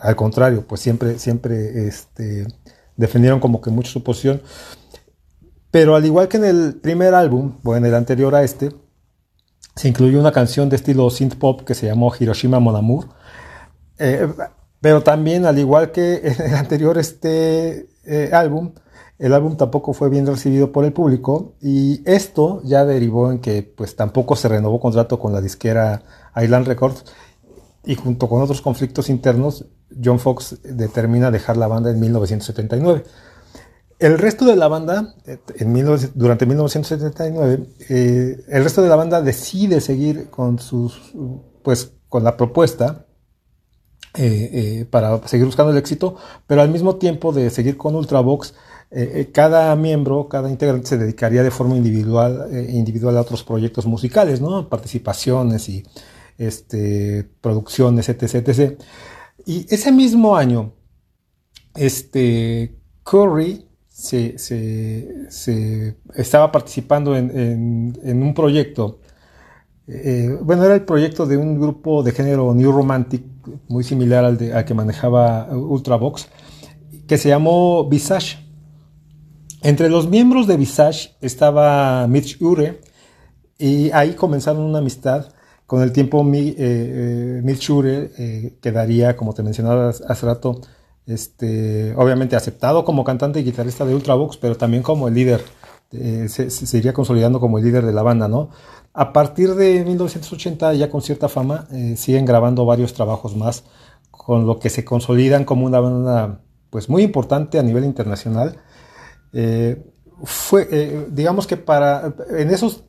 al 0.00 0.14
contrario, 0.14 0.64
pues 0.66 0.80
siempre, 0.80 1.18
siempre 1.18 1.88
este, 1.88 2.46
defendieron 2.96 3.40
como 3.40 3.60
que 3.60 3.70
mucho 3.70 3.90
su 3.90 4.02
posición. 4.02 4.42
Pero 5.70 5.94
al 5.96 6.04
igual 6.04 6.28
que 6.28 6.36
en 6.36 6.44
el 6.44 6.74
primer 6.74 7.14
álbum, 7.14 7.58
o 7.64 7.76
en 7.76 7.86
el 7.86 7.94
anterior 7.94 8.34
a 8.34 8.42
este, 8.42 8.72
se 9.74 9.88
incluyó 9.88 10.20
una 10.20 10.32
canción 10.32 10.68
de 10.68 10.76
estilo 10.76 11.08
synth 11.08 11.36
pop 11.36 11.62
que 11.62 11.74
se 11.74 11.86
llamó 11.86 12.12
Hiroshima 12.18 12.60
Mon 12.60 12.76
Amour. 12.76 13.08
Eh, 13.98 14.28
pero 14.80 15.02
también, 15.02 15.46
al 15.46 15.58
igual 15.58 15.92
que 15.92 16.16
en 16.24 16.50
el 16.50 16.54
anterior 16.54 16.98
este 16.98 17.88
eh, 18.04 18.30
álbum, 18.32 18.72
el 19.18 19.32
álbum 19.32 19.56
tampoco 19.56 19.92
fue 19.92 20.10
bien 20.10 20.26
recibido 20.26 20.72
por 20.72 20.84
el 20.84 20.92
público 20.92 21.54
y 21.60 22.02
esto 22.10 22.60
ya 22.64 22.84
derivó 22.84 23.30
en 23.30 23.38
que 23.38 23.62
pues 23.62 23.94
tampoco 23.94 24.34
se 24.34 24.48
renovó 24.48 24.80
contrato 24.80 25.20
con 25.20 25.32
la 25.32 25.40
disquera 25.40 26.02
Island 26.34 26.66
Records 26.66 27.04
y 27.84 27.94
junto 27.94 28.28
con 28.28 28.42
otros 28.42 28.60
conflictos 28.60 29.08
internos, 29.08 29.66
John 30.02 30.18
Fox 30.18 30.58
determina 30.62 31.30
dejar 31.30 31.56
la 31.56 31.66
banda 31.66 31.90
en 31.90 32.00
1979. 32.00 33.04
El 34.02 34.18
resto 34.18 34.44
de 34.44 34.56
la 34.56 34.66
banda, 34.66 35.14
durante 36.14 36.44
1979, 36.44 37.66
eh, 37.88 38.44
el 38.48 38.64
resto 38.64 38.82
de 38.82 38.88
la 38.88 38.96
banda 38.96 39.22
decide 39.22 39.80
seguir 39.80 40.28
con 40.28 40.58
sus, 40.58 41.12
pues, 41.62 41.92
con 42.08 42.24
la 42.24 42.36
propuesta 42.36 43.06
eh, 44.18 44.50
eh, 44.80 44.86
para 44.90 45.24
seguir 45.28 45.46
buscando 45.46 45.70
el 45.70 45.78
éxito, 45.78 46.16
pero 46.48 46.62
al 46.62 46.68
mismo 46.68 46.96
tiempo 46.96 47.32
de 47.32 47.48
seguir 47.50 47.76
con 47.76 47.94
Ultravox, 47.94 48.54
cada 49.32 49.74
miembro, 49.76 50.28
cada 50.28 50.50
integrante 50.50 50.88
se 50.88 50.98
dedicaría 50.98 51.44
de 51.44 51.50
forma 51.50 51.76
individual, 51.76 52.48
individual 52.68 53.16
a 53.16 53.22
otros 53.22 53.42
proyectos 53.42 53.86
musicales, 53.86 54.40
¿no? 54.42 54.68
Participaciones 54.68 55.68
y 55.68 55.82
este, 56.36 57.26
producciones, 57.40 58.08
etc, 58.08 58.48
etc. 58.48 58.80
Y 59.46 59.66
ese 59.68 59.90
mismo 59.92 60.36
año, 60.36 60.72
este, 61.74 62.78
Curry 63.02 63.66
se, 63.88 64.36
estaba 66.14 66.52
participando 66.52 67.16
en, 67.16 67.94
un 68.04 68.34
proyecto. 68.34 69.00
Eh, 69.86 70.36
bueno, 70.40 70.64
era 70.64 70.74
el 70.74 70.84
proyecto 70.84 71.26
de 71.26 71.36
un 71.36 71.60
grupo 71.60 72.02
de 72.02 72.12
género 72.12 72.54
New 72.54 72.72
Romantic, 72.72 73.24
muy 73.68 73.84
similar 73.84 74.24
al, 74.24 74.38
de, 74.38 74.64
que 74.64 74.74
manejaba 74.74 75.48
Ultravox, 75.54 76.28
que 77.06 77.18
se 77.18 77.28
llamó 77.28 77.88
Visage. 77.88 78.38
Entre 79.62 79.88
los 79.88 80.08
miembros 80.08 80.46
de 80.46 80.56
Visage 80.56 81.16
estaba 81.20 82.06
Mitch 82.08 82.40
Ure, 82.40 82.80
y 83.58 83.90
ahí 83.92 84.14
comenzaron 84.14 84.62
una 84.62 84.78
amistad. 84.78 85.28
Con 85.72 85.80
el 85.80 85.90
tiempo, 85.90 86.22
eh, 86.34 86.54
eh, 86.58 87.40
Mitch 87.42 87.70
Ure 87.70 88.10
quedaría, 88.60 89.16
como 89.16 89.32
te 89.32 89.42
mencionaba 89.42 89.88
hace 89.88 90.26
rato, 90.26 90.60
este, 91.06 91.94
obviamente 91.96 92.36
aceptado 92.36 92.84
como 92.84 93.04
cantante 93.04 93.40
y 93.40 93.44
guitarrista 93.44 93.86
de 93.86 93.94
Ultravox, 93.94 94.36
pero 94.36 94.54
también 94.54 94.82
como 94.82 95.08
el 95.08 95.14
líder, 95.14 95.42
eh, 95.92 96.28
se, 96.28 96.76
iría 96.76 96.92
consolidando 96.92 97.40
como 97.40 97.56
el 97.56 97.64
líder 97.64 97.86
de 97.86 97.92
la 97.94 98.02
banda, 98.02 98.28
¿no? 98.28 98.50
A 98.92 99.14
partir 99.14 99.54
de 99.54 99.82
1980, 99.82 100.74
ya 100.74 100.90
con 100.90 101.00
cierta 101.00 101.30
fama, 101.30 101.66
eh, 101.72 101.96
siguen 101.96 102.26
grabando 102.26 102.66
varios 102.66 102.92
trabajos 102.92 103.34
más, 103.34 103.64
con 104.10 104.46
lo 104.46 104.58
que 104.58 104.68
se 104.68 104.84
consolidan 104.84 105.46
como 105.46 105.64
una 105.64 105.80
banda 105.80 106.42
pues 106.68 106.90
muy 106.90 107.02
importante 107.02 107.58
a 107.58 107.62
nivel 107.62 107.86
internacional. 107.86 108.58
Eh, 109.32 109.82
fue, 110.22 111.08
digamos 111.10 111.46
que 111.46 111.56
para, 111.56 112.12
en 112.28 112.50
esos 112.50 112.84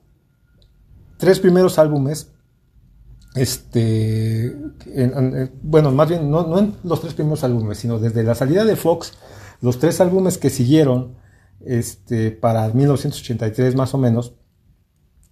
tres 1.17 1.39
primeros 1.39 1.79
álbumes, 1.79 2.33
este, 3.35 4.55
bueno, 5.63 5.91
más 5.91 6.09
bien, 6.09 6.29
no, 6.29 6.59
en 6.59 6.75
los 6.83 7.01
tres 7.01 7.13
primeros 7.13 7.43
álbumes, 7.43 7.79
sino 7.79 7.97
desde 7.97 8.23
la 8.23 8.35
salida 8.35 8.63
de 8.63 8.75
Fox, 8.75 9.13
los 9.61 9.79
tres 9.79 9.99
álbumes 10.01 10.37
que 10.37 10.49
siguieron, 10.49 11.15
este, 11.65 12.31
para 12.31 12.67
1983 12.69 13.75
más 13.75 13.93
o 13.93 13.97
menos, 13.97 14.35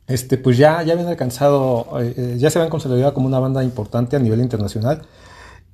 este, 0.08 0.38
pues 0.38 0.58
ya, 0.58 0.82
ya 0.84 0.94
habían 0.94 1.10
alcanzado, 1.10 1.88
eh, 2.02 2.14
eh, 2.18 2.36
ya 2.38 2.50
se 2.50 2.58
habían 2.60 2.72
consolidado 2.72 3.14
como 3.14 3.28
una 3.28 3.40
banda 3.40 3.64
importante 3.64 4.16
a 4.16 4.20
nivel 4.20 4.42
internacional. 4.42 5.04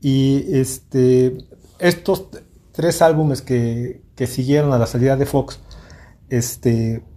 Y 0.01 0.45
este, 0.53 1.37
estos 1.79 2.27
tres 2.73 3.01
álbumes 3.01 3.41
que, 3.41 4.03
que 4.15 4.27
siguieron 4.27 4.73
a 4.73 4.77
la 4.77 4.85
salida 4.85 5.15
de 5.15 5.25
Fox, 5.25 5.59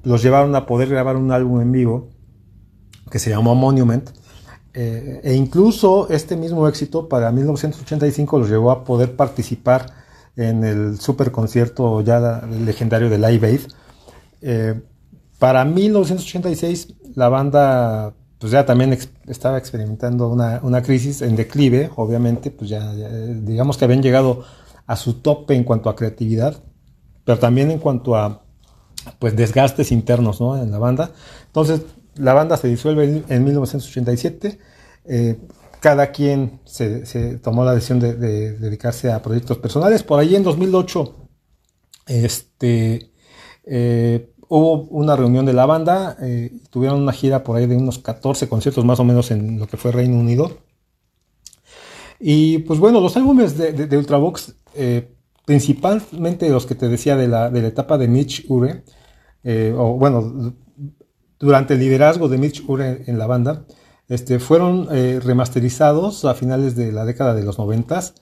los 0.05 0.23
llevaron 0.23 0.55
a 0.55 0.67
poder 0.67 0.89
grabar 0.89 1.17
un 1.17 1.33
álbum 1.33 1.61
en 1.61 1.73
vivo 1.73 2.11
que 3.11 3.19
se 3.19 3.31
llamó 3.31 3.57
Monument 3.57 4.09
eh, 4.73 5.21
e 5.25 5.35
incluso 5.35 6.09
este 6.11 6.37
mismo 6.37 6.69
éxito 6.69 7.09
para 7.09 7.33
1985 7.33 8.39
los 8.39 8.49
llevó 8.49 8.71
a 8.71 8.85
poder 8.85 9.17
participar 9.17 9.87
en 10.37 10.65
el 10.65 11.01
super 11.01 11.33
concierto 11.33 12.01
ya 12.03 12.43
legendario 12.43 13.11
de 13.11 13.19
Live 13.19 13.47
Aid. 13.47 13.61
Eh, 14.43 14.81
para 15.39 15.65
1986 15.65 16.95
la 17.17 17.29
banda 17.29 18.15
pues 18.39 18.53
ya 18.53 18.65
también 18.65 18.97
estaba 19.27 19.59
experimentando 19.59 20.29
una, 20.29 20.83
crisis 20.83 21.21
en 21.21 21.37
declive, 21.37 21.91
obviamente, 21.97 22.51
pues 22.51 22.71
ya, 22.71 22.91
digamos 22.91 23.77
que 23.77 23.85
habían 23.85 24.03
llegado 24.03 24.45
a 24.87 24.97
su 24.97 25.15
tope 25.21 25.55
en 25.55 25.63
cuanto 25.63 25.91
a 25.91 25.95
creatividad, 25.95 26.57
pero 27.25 27.39
también 27.39 27.71
en 27.71 27.79
cuanto 27.79 28.17
a 28.17 28.43
pues 29.19 29.37
desgastes 29.37 29.93
internos 29.93 30.41
en 30.41 30.71
la 30.71 30.79
banda. 30.79 31.11
Entonces 31.49 31.83
la 32.17 32.35
banda 32.35 32.57
se 32.57 32.69
disuelve 32.69 33.25
en, 33.29 33.45
1987. 33.45 34.59
Eh, 35.07 35.39
cada 35.81 36.11
quien 36.13 36.61
se, 36.65 37.39
tomó 37.39 37.65
la 37.65 37.75
decisión 37.75 38.01
de, 38.01 38.15
dedicarse 38.15 39.11
a 39.11 39.23
proyectos 39.23 39.59
personales. 39.59 40.03
Por 40.03 40.21
ahí 40.21 40.37
en 40.37 40.43
2008 40.43 41.17
este, 42.07 43.13
eh, 43.65 44.33
hubo 44.49 44.83
una 44.83 45.17
reunión 45.17 45.47
de 45.47 45.53
la 45.53 45.67
banda. 45.67 46.17
Eh, 46.21 46.53
tuvieron 46.71 47.01
una 47.01 47.13
gira 47.13 47.43
por 47.45 47.57
ahí 47.57 47.67
de 47.67 47.77
unos 47.77 47.99
14 47.99 48.49
conciertos 48.49 48.85
más 48.85 49.01
o 49.01 49.05
menos 49.05 49.31
en 49.31 49.59
lo 49.59 49.67
que 49.67 49.77
fue 49.77 49.93
Reino 49.93 50.19
Unido. 50.19 50.59
Y 52.19 52.59
pues 52.59 52.79
bueno, 52.79 53.01
los 53.01 53.17
álbumes 53.17 53.57
de, 53.57 53.97
Ultravox, 53.97 54.55
principalmente 55.47 56.51
los 56.51 56.67
que 56.67 56.75
te 56.75 56.89
decía 56.89 57.17
de 57.17 57.29
la, 57.29 57.49
de 57.49 57.63
la 57.63 57.69
etapa 57.69 57.97
de 57.97 58.09
Mitch 58.09 58.45
Ure, 58.47 58.85
o 59.75 59.95
bueno, 59.95 60.53
durante 61.41 61.75
el 61.75 61.81
liderazgo 61.81 62.29
de 62.29 62.39
Mitch 62.39 62.63
Ure 62.69 63.03
en 63.07 63.19
la 63.19 63.27
banda, 63.27 63.65
este, 64.09 64.39
fueron 64.39 64.89
eh, 64.93 65.21
remasterizados 65.23 66.25
a 66.25 66.35
finales 66.35 66.77
de 66.77 66.93
la 66.93 67.05
década 67.05 67.35
de 67.35 67.43
los 67.43 67.59
noventas 67.59 68.15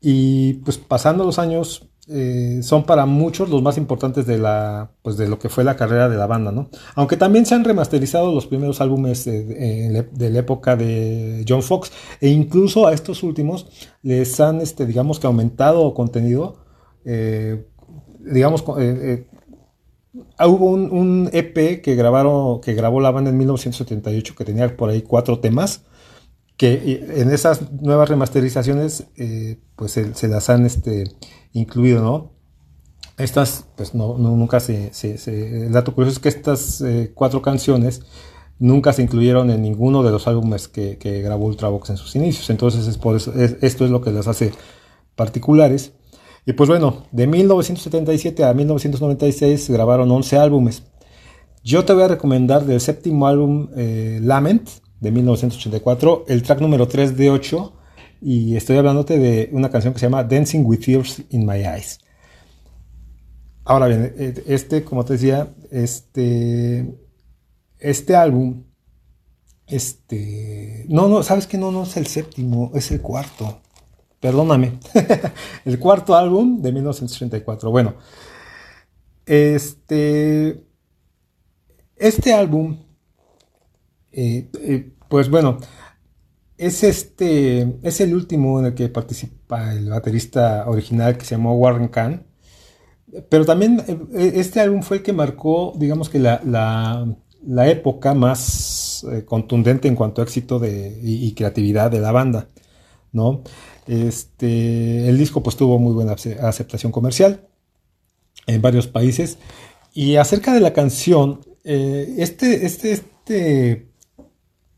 y 0.00 0.54
pues 0.54 0.78
pasando 0.78 1.24
los 1.24 1.38
años 1.38 1.88
eh, 2.08 2.60
son 2.62 2.84
para 2.84 3.04
muchos 3.06 3.50
los 3.50 3.62
más 3.62 3.76
importantes 3.76 4.26
de 4.26 4.38
la 4.38 4.90
pues 5.02 5.16
de 5.16 5.28
lo 5.28 5.38
que 5.38 5.50
fue 5.50 5.62
la 5.62 5.76
carrera 5.76 6.08
de 6.08 6.16
la 6.16 6.26
banda, 6.26 6.50
¿no? 6.50 6.70
Aunque 6.94 7.16
también 7.16 7.44
se 7.44 7.54
han 7.54 7.64
remasterizado 7.64 8.32
los 8.32 8.46
primeros 8.46 8.80
álbumes 8.80 9.26
de, 9.26 10.06
la 10.16 10.38
época 10.38 10.76
de 10.76 11.44
John 11.46 11.62
Fox 11.62 11.92
e 12.20 12.28
incluso 12.30 12.86
a 12.86 12.94
estos 12.94 13.22
últimos 13.22 13.66
les 14.02 14.40
han 14.40 14.60
este 14.60 14.86
digamos 14.86 15.20
que 15.20 15.26
aumentado 15.26 15.92
contenido 15.92 16.64
eh, 17.04 17.66
digamos 18.20 18.64
Ah, 18.66 19.29
hubo 20.12 20.70
un, 20.70 21.30
EP 21.32 21.82
que 21.82 21.94
grabaron, 21.94 22.60
que 22.60 22.74
grabó 22.74 23.00
la 23.00 23.10
banda 23.10 23.30
en 23.30 23.38
1978 23.38 24.34
que 24.34 24.44
tenía 24.44 24.76
por 24.76 24.90
ahí 24.90 25.02
cuatro 25.02 25.38
temas 25.40 25.84
que 26.56 27.06
en 27.16 27.30
esas 27.30 27.72
nuevas 27.72 28.08
remasterizaciones 28.10 29.06
eh, 29.16 29.58
pues 29.76 29.92
se, 29.92 30.28
las 30.28 30.50
han 30.50 30.66
este, 30.66 31.04
incluido, 31.52 32.02
¿no? 32.02 32.32
Estas, 33.16 33.64
pues 33.76 33.94
no, 33.94 34.18
nunca 34.18 34.60
se, 34.60 34.92
El 35.26 35.72
dato 35.72 35.94
curioso 35.94 36.16
es 36.16 36.18
que 36.18 36.28
estas 36.28 36.82
eh, 36.82 37.12
cuatro 37.14 37.40
canciones 37.40 38.02
nunca 38.58 38.92
se 38.92 39.02
incluyeron 39.02 39.50
en 39.50 39.62
ninguno 39.62 40.02
de 40.02 40.10
los 40.10 40.28
álbumes 40.28 40.68
que, 40.68 40.96
grabó 41.24 41.46
Ultravox 41.46 41.90
en 41.90 41.96
sus 41.96 42.14
inicios. 42.14 42.50
Entonces 42.50 42.86
es 42.86 42.98
por 42.98 43.16
eso, 43.16 43.32
esto 43.32 43.86
es 43.86 43.90
lo 43.90 44.02
que 44.02 44.10
las 44.10 44.28
hace 44.28 44.52
particulares. 45.16 45.94
Y 46.46 46.52
pues 46.54 46.68
bueno, 46.68 47.04
de 47.12 47.26
1977 47.26 48.44
a 48.44 48.54
1996 48.54 49.70
grabaron 49.70 50.10
11 50.10 50.38
álbumes. 50.38 50.82
Yo 51.62 51.84
te 51.84 51.92
voy 51.92 52.04
a 52.04 52.08
recomendar 52.08 52.64
del 52.64 52.80
séptimo 52.80 53.26
álbum 53.26 53.68
eh, 53.76 54.18
Lament, 54.22 54.68
de 55.00 55.10
1984, 55.10 56.24
el 56.28 56.42
track 56.42 56.60
número 56.60 56.88
3 56.88 57.16
de 57.16 57.30
8, 57.30 57.72
y 58.22 58.56
estoy 58.56 58.76
hablándote 58.76 59.18
de 59.18 59.50
una 59.52 59.70
canción 59.70 59.92
que 59.92 60.00
se 60.00 60.06
llama 60.06 60.24
Dancing 60.24 60.64
with 60.64 60.80
Tears 60.80 61.22
in 61.30 61.46
My 61.46 61.58
Eyes. 61.58 62.00
Ahora 63.64 63.88
bien, 63.88 64.14
eh, 64.16 64.42
este, 64.46 64.84
como 64.84 65.04
te 65.04 65.14
decía, 65.14 65.54
este, 65.70 66.98
este 67.78 68.16
álbum, 68.16 68.64
este, 69.66 70.86
no, 70.88 71.08
no, 71.08 71.22
sabes 71.22 71.46
que 71.46 71.58
no, 71.58 71.70
no 71.70 71.84
es 71.84 71.96
el 71.96 72.06
séptimo, 72.06 72.72
es 72.74 72.90
el 72.90 73.00
cuarto. 73.00 73.60
Perdóname, 74.20 74.78
el 75.64 75.78
cuarto 75.78 76.14
álbum 76.14 76.60
de 76.60 76.72
1984. 76.72 77.70
Bueno, 77.70 77.94
este, 79.24 80.62
este 81.96 82.34
álbum, 82.34 82.76
eh, 84.12 84.50
eh, 84.60 84.92
pues 85.08 85.30
bueno, 85.30 85.58
es 86.58 86.82
este, 86.82 87.78
es 87.82 88.00
el 88.00 88.14
último 88.14 88.58
en 88.60 88.66
el 88.66 88.74
que 88.74 88.88
participa 88.88 89.72
el 89.72 89.88
baterista 89.88 90.68
original 90.68 91.16
que 91.16 91.24
se 91.24 91.36
llamó 91.36 91.54
Warren 91.54 91.88
Kahn. 91.88 92.26
Pero 93.28 93.44
también 93.44 93.82
eh, 94.12 94.32
este 94.34 94.60
álbum 94.60 94.82
fue 94.82 94.98
el 94.98 95.02
que 95.02 95.12
marcó, 95.12 95.72
digamos 95.76 96.10
que 96.10 96.18
la, 96.18 97.06
época 97.66 98.14
más 98.14 99.06
contundente 99.24 99.88
en 99.88 99.94
cuanto 99.94 100.20
a 100.20 100.24
éxito 100.24 100.58
de, 100.58 100.98
y, 101.02 101.32
creatividad 101.34 101.90
de 101.90 102.00
la 102.00 102.12
banda, 102.12 102.48
¿no? 103.12 103.42
Este, 103.86 105.08
el 105.08 105.18
disco 105.18 105.42
pues 105.42 105.56
tuvo 105.56 105.78
muy 105.78 105.92
buena 105.92 106.12
aceptación 106.12 106.92
comercial 106.92 107.48
en 108.46 108.62
varios 108.62 108.86
países. 108.86 109.38
Y 109.92 110.16
acerca 110.16 110.52
de 110.52 110.60
la 110.60 110.72
canción, 110.72 111.40
eh, 111.64 112.14
este, 112.18 112.64
este, 112.64 112.92
este, 112.92 113.86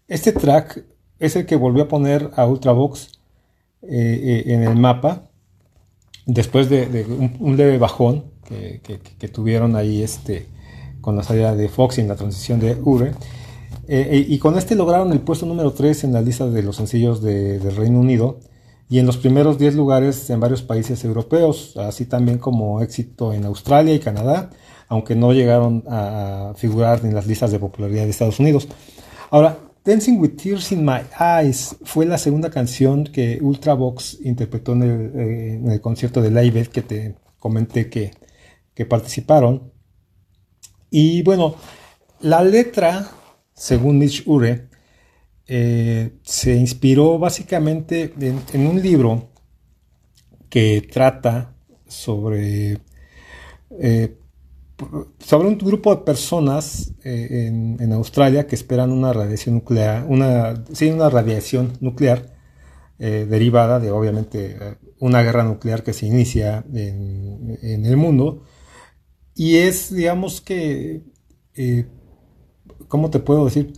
este 0.09 0.33
track 0.33 0.85
es 1.19 1.37
el 1.37 1.47
que 1.47 1.57
volvió 1.57 1.85
a 1.85 1.89
poner 1.89 2.31
a 2.37 2.47
Ultravox 2.47 3.21
eh, 3.83 4.45
eh, 4.47 4.55
en 4.55 4.63
el 4.63 4.77
mapa 4.77 5.29
después 6.27 6.69
de, 6.69 7.05
un, 7.39 7.57
leve 7.57 7.79
bajón 7.79 8.25
que, 8.49 9.29
tuvieron 9.29 9.77
ahí 9.77 10.03
este, 10.03 10.47
con 11.01 11.17
la 11.17 11.23
salida 11.23 11.55
de 11.55 11.69
Fox 11.69 11.99
y 11.99 12.03
en 12.03 12.09
la 12.09 12.17
transición 12.17 12.61
de 12.61 12.77
Ure. 12.81 13.13
y 13.89 14.39
con 14.39 14.57
este 14.59 14.75
lograron 14.75 15.11
el 15.13 15.21
puesto 15.21 15.47
número 15.47 15.73
3 15.73 16.05
en 16.05 16.13
la 16.13 16.21
lista 16.21 16.49
de 16.49 16.63
los 16.63 16.77
sencillos 16.77 17.23
del 17.23 17.75
Reino 17.75 17.99
Unido 17.99 18.39
y 18.93 18.99
en 18.99 19.07
los 19.07 19.17
primeros 19.17 19.59
10 19.59 19.75
lugares 19.75 20.29
en 20.31 20.39
varios 20.39 20.63
países 20.63 21.03
europeos, 21.05 21.77
así 21.77 22.05
también 22.05 22.39
como 22.39 22.83
éxito 22.83 23.33
en 23.33 23.45
Australia 23.45 23.95
y 23.95 23.99
Canadá 23.99 24.51
aunque 24.93 25.17
no 25.17 25.33
llegaron 25.33 25.85
a 25.89 26.53
figurar 26.55 27.01
en 27.03 27.15
las 27.15 27.27
listas 27.27 27.51
de 27.51 27.59
popularidad 27.59 28.05
de 28.05 28.11
Estados 28.11 28.39
Unidos. 28.39 28.69
Ahora, 29.31 29.59
Dancing 29.83 30.19
with 30.19 30.37
Tears 30.37 30.71
in 30.71 30.85
My 30.85 31.01
Eyes 31.19 31.77
fue 31.83 32.05
la 32.05 32.19
segunda 32.19 32.51
canción 32.51 33.05
que 33.05 33.39
Ultravox 33.41 34.19
interpretó 34.23 34.75
en 34.75 34.83
el, 34.83 35.73
eh, 35.73 35.81
concierto 35.81 36.21
de 36.21 36.31
Live 36.31 36.67
que 36.67 36.83
te 36.83 37.17
comenté 37.39 37.89
que, 37.89 38.13
participaron. 38.87 39.73
Y 40.91 41.23
bueno, 41.23 41.55
la 42.21 42.43
letra, 42.43 43.09
según 43.55 43.99
Mitch 43.99 44.25
Ure, 44.27 44.69
eh, 45.47 46.19
se 46.23 46.55
inspiró 46.55 47.19
básicamente 47.19 48.13
en, 48.21 48.67
un 48.67 48.81
libro 48.81 49.29
que 50.49 50.89
trata 50.91 51.55
sobre 51.89 52.79
eh, 53.71 54.17
sobre 55.19 55.49
un 55.49 55.59
grupo 55.59 55.95
de 55.95 56.03
personas 56.03 56.93
eh, 57.05 57.49
en, 57.49 57.93
Australia 57.93 58.47
que 58.47 58.55
esperan 58.55 58.93
una 58.93 59.13
radiación 59.13 59.57
nuclear, 59.57 60.05
una, 60.09 60.65
sí, 60.73 60.91
una 60.91 61.11
radiación 61.11 61.73
nuclear 61.81 62.33
derivada 62.99 63.81
de 63.81 63.91
obviamente 63.91 64.57
una 65.01 65.23
guerra 65.23 65.43
nuclear 65.43 65.83
que 65.83 65.93
se 65.93 66.07
inicia 66.07 66.65
en, 66.73 67.85
el 67.85 67.97
mundo. 67.97 68.45
Y 69.35 69.57
es, 69.57 69.93
digamos 69.93 70.41
que, 70.41 71.03
¿cómo 72.87 73.11
te 73.11 73.19
puedo 73.19 73.45
decir? 73.45 73.73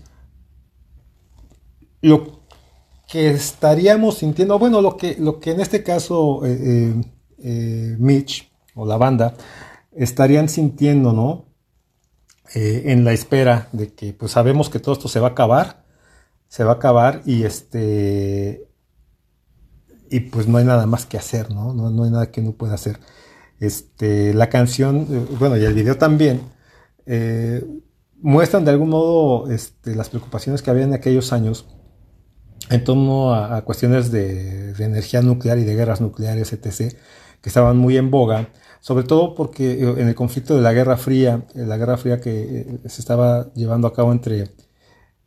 Lo 2.04 2.42
que 3.08 3.30
estaríamos 3.30 4.18
sintiendo, 4.18 4.58
bueno, 4.58 4.80
lo 4.80 4.96
que, 4.96 5.16
lo 5.18 5.40
que 5.40 5.52
en 5.52 5.60
este 5.60 5.82
caso 5.82 6.42
Mitch 7.98 8.50
o 8.74 8.86
la 8.86 8.96
banda 8.96 9.34
estarían 9.92 10.48
sintiendo, 10.48 11.12
¿no? 11.12 11.46
Eh, 12.54 12.92
en 12.92 13.04
la 13.04 13.12
espera 13.12 13.68
de 13.72 13.94
que, 13.94 14.12
pues 14.12 14.32
sabemos 14.32 14.68
que 14.70 14.78
todo 14.78 14.94
esto 14.94 15.08
se 15.08 15.18
va 15.18 15.28
a 15.28 15.30
acabar, 15.30 15.84
se 16.48 16.62
va 16.62 16.72
a 16.72 16.74
acabar 16.74 17.22
y 17.24 17.44
este, 17.44 18.68
y 20.10 20.20
pues 20.20 20.46
no 20.46 20.58
hay 20.58 20.64
nada 20.64 20.86
más 20.86 21.06
que 21.06 21.16
hacer, 21.16 21.50
¿no? 21.50 21.72
No, 21.72 22.04
hay 22.04 22.10
nada 22.10 22.30
que 22.30 22.42
no 22.42 22.52
pueda 22.52 22.74
hacer. 22.74 23.00
Este, 23.60 24.34
la 24.34 24.50
canción, 24.50 25.06
eh, 25.10 25.26
bueno, 25.38 25.56
y 25.56 25.64
el 25.64 25.74
video 25.74 25.96
también, 25.96 26.42
eh, 27.06 27.64
muestran 28.20 28.64
de 28.64 28.70
algún 28.72 28.90
modo 28.90 29.50
este, 29.50 29.94
las 29.94 30.10
preocupaciones 30.10 30.62
que 30.62 30.70
había 30.70 30.84
en 30.84 30.94
aquellos 30.94 31.32
años 31.32 31.66
en 32.70 32.84
torno 32.84 33.34
a, 33.34 33.62
cuestiones 33.62 34.10
de, 34.10 34.70
energía 34.78 35.22
nuclear 35.22 35.58
y 35.58 35.64
de 35.64 35.74
guerras 35.74 36.00
nucleares, 36.00 36.52
etc., 36.52 36.94
que 37.40 37.48
estaban 37.50 37.76
muy 37.76 37.96
en 37.96 38.10
boga 38.10 38.48
sobre 38.84 39.04
todo 39.04 39.34
porque 39.34 39.82
eh, 39.82 39.94
en 39.96 40.08
el 40.08 40.14
conflicto 40.14 40.54
de 40.54 40.60
la 40.60 40.74
Guerra 40.74 40.98
Fría, 40.98 41.46
eh, 41.54 41.64
la 41.64 41.78
Guerra 41.78 41.96
Fría 41.96 42.20
que 42.20 42.32
eh, 42.42 42.78
se 42.84 43.00
estaba 43.00 43.50
llevando 43.54 43.88
a 43.88 43.94
cabo 43.94 44.12
entre, 44.12 44.50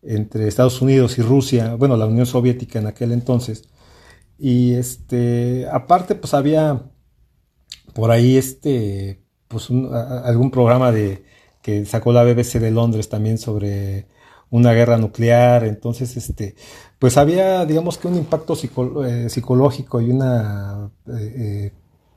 entre 0.03 0.47
Estados 0.47 0.79
Unidos 0.79 1.17
y 1.17 1.23
Rusia, 1.23 1.73
bueno, 1.73 1.97
la 1.97 2.05
Unión 2.05 2.27
Soviética 2.27 2.77
en 2.77 2.85
aquel 2.85 3.11
entonces, 3.11 3.67
y 4.38 4.73
este, 4.73 5.67
aparte 5.71 6.13
pues 6.13 6.35
había 6.35 6.83
por 7.95 8.11
ahí 8.11 8.38
este, 8.38 9.23
pues 9.47 9.71
algún 9.71 10.51
programa 10.51 10.91
de, 10.91 11.23
que 11.63 11.83
sacó 11.85 12.13
la 12.13 12.23
BBC 12.23 12.59
de 12.59 12.69
Londres 12.69 13.09
también 13.09 13.39
sobre 13.39 14.05
una 14.51 14.73
guerra 14.73 14.97
nuclear, 14.99 15.63
entonces 15.63 16.15
este, 16.15 16.55
pues 16.99 17.17
había 17.17 17.65
digamos 17.65 17.97
que 17.97 18.07
un 18.07 18.15
impacto 18.15 18.55
psicológico 18.55 20.01
y 20.01 20.11
una 20.11 20.89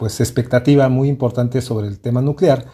pues 0.01 0.19
expectativa 0.21 0.89
muy 0.89 1.09
importante 1.09 1.61
sobre 1.61 1.87
el 1.87 2.01
tema 2.01 2.23
nuclear. 2.23 2.65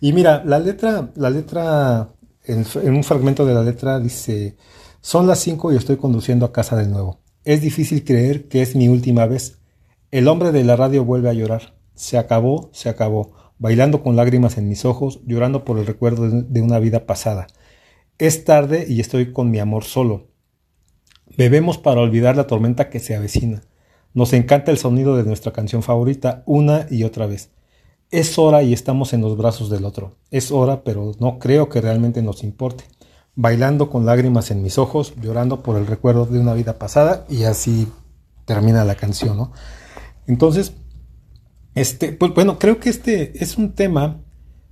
Y 0.00 0.14
mira, 0.14 0.42
la 0.44 0.58
letra, 0.58 1.12
la 1.16 1.28
letra, 1.28 2.14
en, 2.44 2.64
un 2.94 3.04
fragmento 3.04 3.44
de 3.44 3.52
la 3.54 3.62
letra 3.62 4.00
dice, 4.00 4.56
son 5.02 5.26
las 5.26 5.38
5 5.40 5.72
y 5.72 5.76
estoy 5.76 5.98
conduciendo 5.98 6.46
a 6.46 6.52
casa 6.52 6.74
de 6.76 6.88
nuevo. 6.88 7.20
Es 7.44 7.60
difícil 7.60 8.04
creer 8.04 8.48
que 8.48 8.62
es 8.62 8.74
mi 8.74 8.88
última 8.88 9.26
vez. 9.26 9.58
El 10.10 10.28
hombre 10.28 10.50
de 10.50 10.64
la 10.64 10.74
radio 10.74 11.04
vuelve 11.04 11.28
a 11.28 11.34
llorar. 11.34 11.74
Se 11.94 12.16
acabó, 12.16 12.70
se 12.72 12.88
acabó, 12.88 13.32
bailando 13.58 14.02
con 14.02 14.16
lágrimas 14.16 14.56
en 14.56 14.68
mis 14.68 14.86
ojos, 14.86 15.20
llorando 15.26 15.64
por 15.64 15.78
el 15.78 15.86
recuerdo 15.86 16.28
de 16.30 16.62
una 16.62 16.78
vida 16.78 17.04
pasada. 17.04 17.46
Es 18.18 18.44
tarde 18.44 18.86
y 18.88 19.00
estoy 19.00 19.32
con 19.32 19.50
mi 19.50 19.58
amor 19.58 19.84
solo. 19.84 20.31
Bebemos 21.36 21.78
para 21.78 22.00
olvidar 22.00 22.36
la 22.36 22.46
tormenta 22.46 22.90
que 22.90 23.00
se 23.00 23.16
avecina. 23.16 23.62
Nos 24.14 24.32
encanta 24.32 24.70
el 24.70 24.78
sonido 24.78 25.16
de 25.16 25.24
nuestra 25.24 25.52
canción 25.52 25.82
favorita 25.82 26.42
una 26.46 26.86
y 26.90 27.04
otra 27.04 27.26
vez. 27.26 27.50
Es 28.10 28.38
hora 28.38 28.62
y 28.62 28.74
estamos 28.74 29.14
en 29.14 29.22
los 29.22 29.36
brazos 29.38 29.70
del 29.70 29.86
otro. 29.86 30.16
Es 30.30 30.52
hora, 30.52 30.84
pero 30.84 31.12
no 31.18 31.38
creo 31.38 31.70
que 31.70 31.80
realmente 31.80 32.20
nos 32.20 32.44
importe. 32.44 32.84
Bailando 33.34 33.88
con 33.88 34.04
lágrimas 34.04 34.50
en 34.50 34.62
mis 34.62 34.76
ojos, 34.76 35.14
llorando 35.22 35.62
por 35.62 35.78
el 35.78 35.86
recuerdo 35.86 36.26
de 36.26 36.38
una 36.38 36.52
vida 36.52 36.78
pasada 36.78 37.24
y 37.30 37.44
así 37.44 37.88
termina 38.44 38.84
la 38.84 38.96
canción, 38.96 39.38
¿no? 39.38 39.52
Entonces, 40.26 40.74
este, 41.74 42.12
pues 42.12 42.34
bueno, 42.34 42.58
creo 42.58 42.78
que 42.78 42.90
este 42.90 43.42
es 43.42 43.56
un 43.56 43.72
tema, 43.72 44.20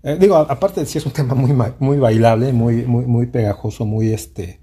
eh, 0.03 0.19
digo, 0.21 0.37
aparte 0.37 0.81
de 0.81 0.87
si 0.87 0.99
es 0.99 1.07
un 1.07 1.13
tema 1.15 1.35
muy, 1.35 1.57
muy 1.79 1.97
bailable, 1.97 2.53
muy, 2.53 2.85
muy, 2.85 3.07
muy 3.07 3.27
pegajoso, 3.27 3.87
muy 3.87 4.13
este, 4.13 4.61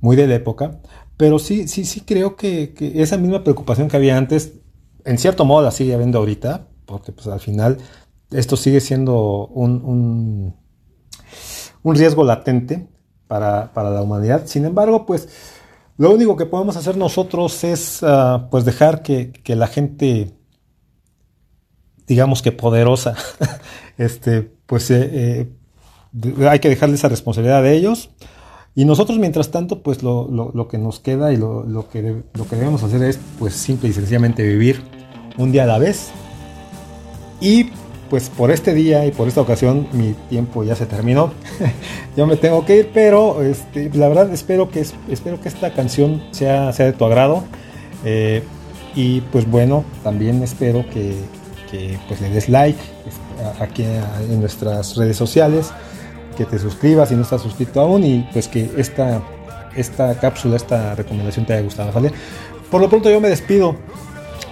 muy 0.00 0.16
de 0.16 0.26
la 0.26 0.36
época, 0.36 0.80
pero 1.16 1.38
sí, 1.38 1.66
sí, 1.68 1.84
sí 1.84 2.02
creo 2.02 2.36
que, 2.36 2.74
esa 2.96 3.16
misma 3.16 3.42
preocupación 3.42 3.88
que 3.88 3.96
había 3.96 4.16
antes, 4.16 4.52
en 5.04 5.18
cierto 5.18 5.44
modo 5.44 5.62
la 5.62 5.70
sigue 5.70 5.94
habiendo 5.94 6.18
ahorita, 6.18 6.66
porque 6.84 7.12
pues 7.12 7.26
al 7.26 7.40
final 7.40 7.78
esto 8.30 8.56
sigue 8.56 8.80
siendo 8.80 9.46
un, 9.46 10.54
un, 11.82 11.94
riesgo 11.94 12.24
latente 12.24 12.88
para, 13.28 13.70
la 13.74 14.02
humanidad. 14.02 14.46
Sin 14.46 14.64
embargo, 14.64 15.06
pues 15.06 15.28
lo 15.96 16.12
único 16.12 16.36
que 16.36 16.44
podemos 16.44 16.76
hacer 16.76 16.96
nosotros 16.96 17.64
es 17.64 18.02
ah, 18.02 18.48
pues 18.50 18.64
dejar 18.64 19.02
que, 19.02 19.32
la 19.46 19.68
gente, 19.68 20.32
digamos 22.06 22.42
que 22.42 22.52
poderosa, 22.52 23.14
este, 23.98 24.42
pues 24.66 24.90
eh, 24.90 25.48
eh, 26.12 26.48
hay 26.48 26.58
que 26.58 26.68
dejarle 26.68 26.96
esa 26.96 27.08
responsabilidad 27.08 27.64
a 27.64 27.70
ellos. 27.72 28.10
Y 28.76 28.84
nosotros, 28.84 29.18
mientras 29.18 29.50
tanto, 29.50 29.80
pues 29.80 30.02
lo, 30.02 30.28
lo, 30.28 30.68
que 30.68 30.76
nos 30.76 31.00
queda 31.00 31.32
y 31.32 31.38
lo, 31.38 31.64
lo, 31.64 31.88
que, 31.88 32.22
lo 32.34 32.46
que 32.46 32.56
debemos 32.56 32.82
hacer 32.82 33.02
es, 33.02 33.18
pues 33.38 33.54
simple 33.54 33.88
y 33.88 33.94
sencillamente 33.94 34.42
vivir 34.42 34.82
un 35.38 35.50
día 35.50 35.62
a 35.62 35.66
la 35.66 35.78
vez. 35.78 36.10
Y 37.40 37.70
pues 38.10 38.28
por 38.28 38.50
este 38.50 38.74
día 38.74 39.04
y 39.06 39.12
por 39.12 39.28
esta 39.28 39.40
ocasión 39.40 39.88
mi 39.92 40.14
tiempo 40.28 40.62
ya 40.62 40.76
se 40.76 40.84
terminó. 40.84 41.32
Yo 42.18 42.26
me 42.26 42.36
tengo 42.36 42.66
que 42.66 42.76
ir, 42.76 42.90
pero 42.92 43.42
este, 43.42 43.90
la 43.94 44.08
verdad 44.08 44.30
espero 44.30 44.68
que, 44.68 44.84
espero 45.08 45.40
que 45.40 45.48
esta 45.48 45.72
canción 45.72 46.22
sea, 46.32 46.70
sea 46.74 46.84
de 46.84 46.92
tu 46.92 47.06
agrado. 47.06 47.44
Eh, 48.04 48.42
y 48.94 49.22
pues 49.22 49.48
bueno, 49.50 49.84
también 50.02 50.42
espero 50.42 50.84
que, 50.90 51.14
pues 52.08 52.20
le 52.20 52.30
des 52.30 52.48
like 52.50 52.78
este, 53.06 53.62
aquí 53.62 53.84
en 53.84 54.40
nuestras 54.40 54.96
redes 54.96 55.16
sociales, 55.16 55.72
que 56.36 56.44
te 56.44 56.58
suscribas 56.58 57.08
si 57.08 57.16
no 57.16 57.22
estás 57.22 57.42
suscrito 57.42 57.80
aún 57.80 58.04
y 58.04 58.28
pues 58.32 58.46
que 58.46 58.70
esta, 58.76 59.20
esta 59.74 60.18
cápsula, 60.20 60.56
esta 60.56 60.94
recomendación 60.94 61.46
te 61.46 61.54
haya 61.54 61.62
gustado, 61.62 61.90
¿vale? 61.92 62.12
Por 62.70 62.80
lo 62.80 62.88
pronto 62.88 63.10
yo 63.10 63.20
me 63.20 63.28
despido. 63.28 63.76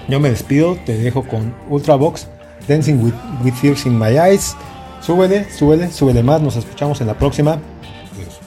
Yo 0.09 0.21
me 0.21 0.31
despido, 0.31 0.77
te 0.85 0.99
dejo 0.99 1.27
con 1.27 1.55
Ultravox 1.71 2.27
Dancing 2.69 3.03
with, 3.03 3.15
with 3.43 3.55
Tears 3.61 3.87
in 3.87 3.99
My 3.99 4.19
Eyes. 4.19 4.57
Súbele, 5.01 5.51
súbele, 5.51 5.91
súbele 5.91 6.23
más. 6.23 6.41
Nos 6.41 6.57
escuchamos 6.57 7.01
en 7.01 7.07
la 7.07 7.15
próxima. 7.15 7.59
Adiós. 8.13 8.41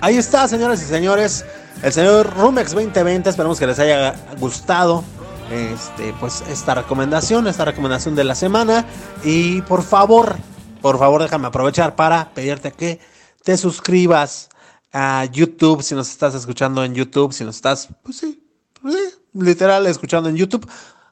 Ahí 0.00 0.16
está, 0.16 0.48
señoras 0.48 0.82
y 0.82 0.84
señores. 0.84 1.44
El 1.82 1.92
señor 1.92 2.34
Rumex 2.36 2.72
2020. 2.72 3.30
Esperamos 3.30 3.58
que 3.58 3.66
les 3.66 3.78
haya 3.78 4.14
gustado 4.40 5.04
este, 5.50 6.12
pues, 6.18 6.42
esta 6.48 6.74
recomendación, 6.74 7.46
esta 7.46 7.64
recomendación 7.64 8.16
de 8.16 8.24
la 8.24 8.34
semana. 8.34 8.84
Y 9.22 9.62
por 9.62 9.82
favor, 9.82 10.36
por 10.82 10.98
favor, 10.98 11.22
déjame 11.22 11.46
aprovechar 11.46 11.94
para 11.94 12.30
pedirte 12.34 12.72
que 12.72 12.98
te 13.44 13.56
suscribas 13.56 14.48
a 14.92 15.24
YouTube, 15.26 15.82
si 15.82 15.94
nos 15.94 16.10
estás 16.10 16.34
escuchando 16.34 16.84
en 16.84 16.94
YouTube, 16.94 17.32
si 17.32 17.44
nos 17.44 17.56
estás, 17.56 17.88
pues 18.02 18.16
sí, 18.16 18.42
pues 18.80 18.94
sí, 18.94 19.18
literal 19.34 19.86
escuchando 19.86 20.28
en 20.28 20.36
YouTube. 20.36 20.68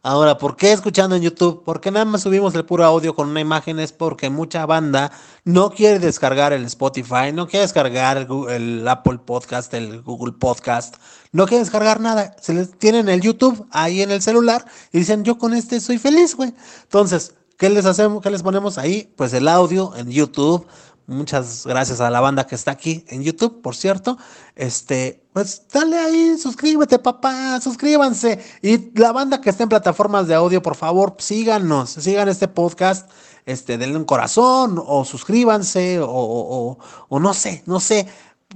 Ahora, 0.09 0.39
¿por 0.39 0.55
qué 0.55 0.71
escuchando 0.71 1.17
en 1.17 1.23
YouTube? 1.23 1.65
Porque 1.65 1.91
nada 1.91 2.05
más 2.05 2.23
subimos 2.23 2.55
el 2.55 2.65
puro 2.65 2.85
audio 2.85 3.17
con 3.17 3.29
una 3.29 3.41
imagen, 3.41 3.81
es 3.81 3.91
porque 3.91 4.31
mucha 4.31 4.65
banda 4.65 5.11
no 5.43 5.71
quiere 5.71 5.99
descargar 5.99 6.53
el 6.53 6.65
Spotify, 6.67 7.33
no 7.35 7.49
quiere 7.49 7.63
descargar 7.63 8.29
el 8.49 8.87
Apple 8.87 9.19
Podcast, 9.27 9.75
el 9.75 10.03
Google 10.03 10.35
Podcast, 10.35 10.95
no 11.33 11.47
quiere 11.47 11.65
descargar 11.65 11.99
nada. 11.99 12.37
Se 12.41 12.55
les 12.55 12.79
tienen 12.79 13.09
el 13.09 13.21
YouTube 13.21 13.67
ahí 13.73 14.01
en 14.01 14.13
el 14.13 14.23
celular 14.23 14.65
y 14.93 15.01
dicen, 15.01 15.25
yo 15.25 15.39
con 15.39 15.55
este 15.55 15.81
soy 15.81 15.99
feliz, 15.99 16.37
güey. 16.37 16.55
Entonces, 16.85 17.35
¿qué 17.59 17.69
les 17.69 17.85
hacemos? 17.85 18.23
¿Qué 18.23 18.31
les 18.31 18.45
ponemos 18.45 18.79
ahí? 18.79 19.13
Pues 19.17 19.35
el 19.35 19.49
audio 19.49 19.93
en 19.97 20.09
YouTube 20.09 20.69
Muchas 21.09 21.65
gracias 21.65 22.01
a 22.01 22.11
la 22.11 22.21
banda 22.21 22.49
que 22.49 22.57
está 22.57 22.73
aquí 22.73 23.05
en 23.09 23.23
YouTube, 23.23 23.63
por 23.63 23.77
cierto. 23.77 24.19
Este, 24.57 25.23
pues 25.33 25.63
dale 25.73 25.97
ahí, 25.97 26.37
suscríbete, 26.37 26.99
papá, 26.99 27.61
suscríbanse. 27.61 28.45
Y 28.61 28.91
la 28.99 29.13
banda 29.13 29.41
que 29.41 29.51
está 29.51 29.63
en 29.63 29.69
plataformas 29.69 30.27
de 30.27 30.35
audio, 30.35 30.61
por 30.63 30.75
favor, 30.75 31.15
síganos, 31.19 31.91
sigan 31.91 32.29
este 32.29 32.49
podcast, 32.49 33.09
este, 33.45 33.79
denle 33.79 33.99
un 33.99 34.05
corazón, 34.05 34.83
o 34.85 35.05
suscríbanse, 35.05 36.01
o, 36.01 36.77
o, 37.09 37.21
no 37.21 37.35
sé, 37.35 37.63
no 37.67 37.79
sé, 37.79 38.09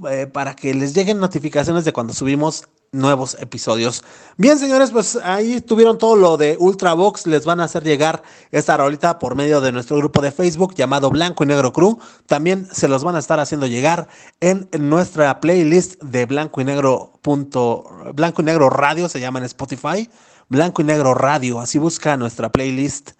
eh, 0.09 0.27
para 0.27 0.53
que 0.53 0.73
les 0.73 0.93
lleguen 0.93 1.19
notificaciones 1.19 1.85
de 1.85 1.93
cuando 1.93 2.13
subimos 2.13 2.67
nuevos 2.93 3.37
episodios. 3.39 4.03
Bien, 4.35 4.59
señores, 4.59 4.91
pues 4.91 5.17
ahí 5.23 5.61
tuvieron 5.61 5.97
todo 5.97 6.17
lo 6.17 6.35
de 6.35 6.57
Ultravox. 6.59 7.25
Les 7.25 7.45
van 7.45 7.61
a 7.61 7.63
hacer 7.63 7.83
llegar 7.85 8.21
esta 8.51 8.75
rolita 8.75 9.17
por 9.17 9.35
medio 9.35 9.61
de 9.61 9.71
nuestro 9.71 9.95
grupo 9.95 10.21
de 10.21 10.33
Facebook 10.33 10.75
llamado 10.75 11.09
Blanco 11.09 11.45
y 11.45 11.47
Negro 11.47 11.71
Crew. 11.71 11.99
También 12.25 12.67
se 12.69 12.89
los 12.89 13.05
van 13.05 13.15
a 13.15 13.19
estar 13.19 13.39
haciendo 13.39 13.65
llegar 13.65 14.09
en 14.41 14.67
nuestra 14.77 15.39
playlist 15.39 16.01
de 16.03 16.25
Blanco 16.25 16.59
y 16.59 16.65
Negro. 16.65 17.13
Punto, 17.21 17.85
Blanco 18.13 18.41
y 18.41 18.45
Negro 18.45 18.69
Radio 18.69 19.07
se 19.07 19.21
llama 19.21 19.39
en 19.39 19.45
Spotify. 19.45 20.09
Blanco 20.49 20.81
y 20.81 20.85
Negro 20.85 21.13
Radio. 21.13 21.61
Así 21.61 21.79
busca 21.79 22.17
nuestra 22.17 22.51
playlist. 22.51 23.11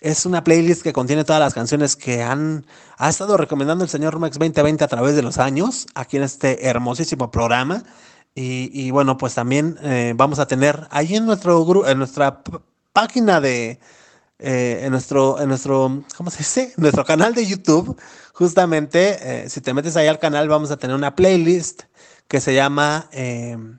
Es 0.00 0.24
una 0.24 0.44
playlist 0.44 0.82
que 0.82 0.92
contiene 0.92 1.24
todas 1.24 1.40
las 1.40 1.52
canciones 1.52 1.96
que 1.96 2.22
han 2.22 2.64
ha 2.96 3.08
estado 3.08 3.36
recomendando 3.36 3.82
el 3.82 3.90
señor 3.90 4.14
Rumex 4.14 4.38
2020 4.38 4.84
a 4.84 4.88
través 4.88 5.16
de 5.16 5.22
los 5.22 5.38
años 5.38 5.86
aquí 5.94 6.16
en 6.16 6.22
este 6.22 6.68
hermosísimo 6.68 7.30
programa. 7.32 7.82
Y, 8.38 8.90
bueno, 8.90 9.16
pues 9.16 9.34
también 9.34 9.78
eh, 9.82 10.12
vamos 10.14 10.38
a 10.40 10.46
tener 10.46 10.86
ahí 10.90 11.16
en 11.16 11.24
nuestro 11.24 11.86
en 11.88 11.96
nuestra 11.96 12.42
página 12.92 13.40
de, 13.40 13.80
eh, 14.38 14.80
en 14.82 14.90
nuestro, 14.90 15.40
en 15.40 15.48
nuestro, 15.48 16.04
¿cómo 16.18 16.30
se 16.30 16.38
dice? 16.38 16.74
Nuestro 16.76 17.06
canal 17.06 17.34
de 17.34 17.46
YouTube, 17.46 17.98
justamente, 18.34 19.44
eh, 19.44 19.48
si 19.48 19.62
te 19.62 19.72
metes 19.72 19.96
ahí 19.96 20.06
al 20.06 20.18
canal, 20.18 20.50
vamos 20.50 20.70
a 20.70 20.76
tener 20.76 20.94
una 20.94 21.16
playlist 21.16 21.84
que 22.28 22.42
se 22.42 22.54
llama 22.54 23.08
em, 23.10 23.78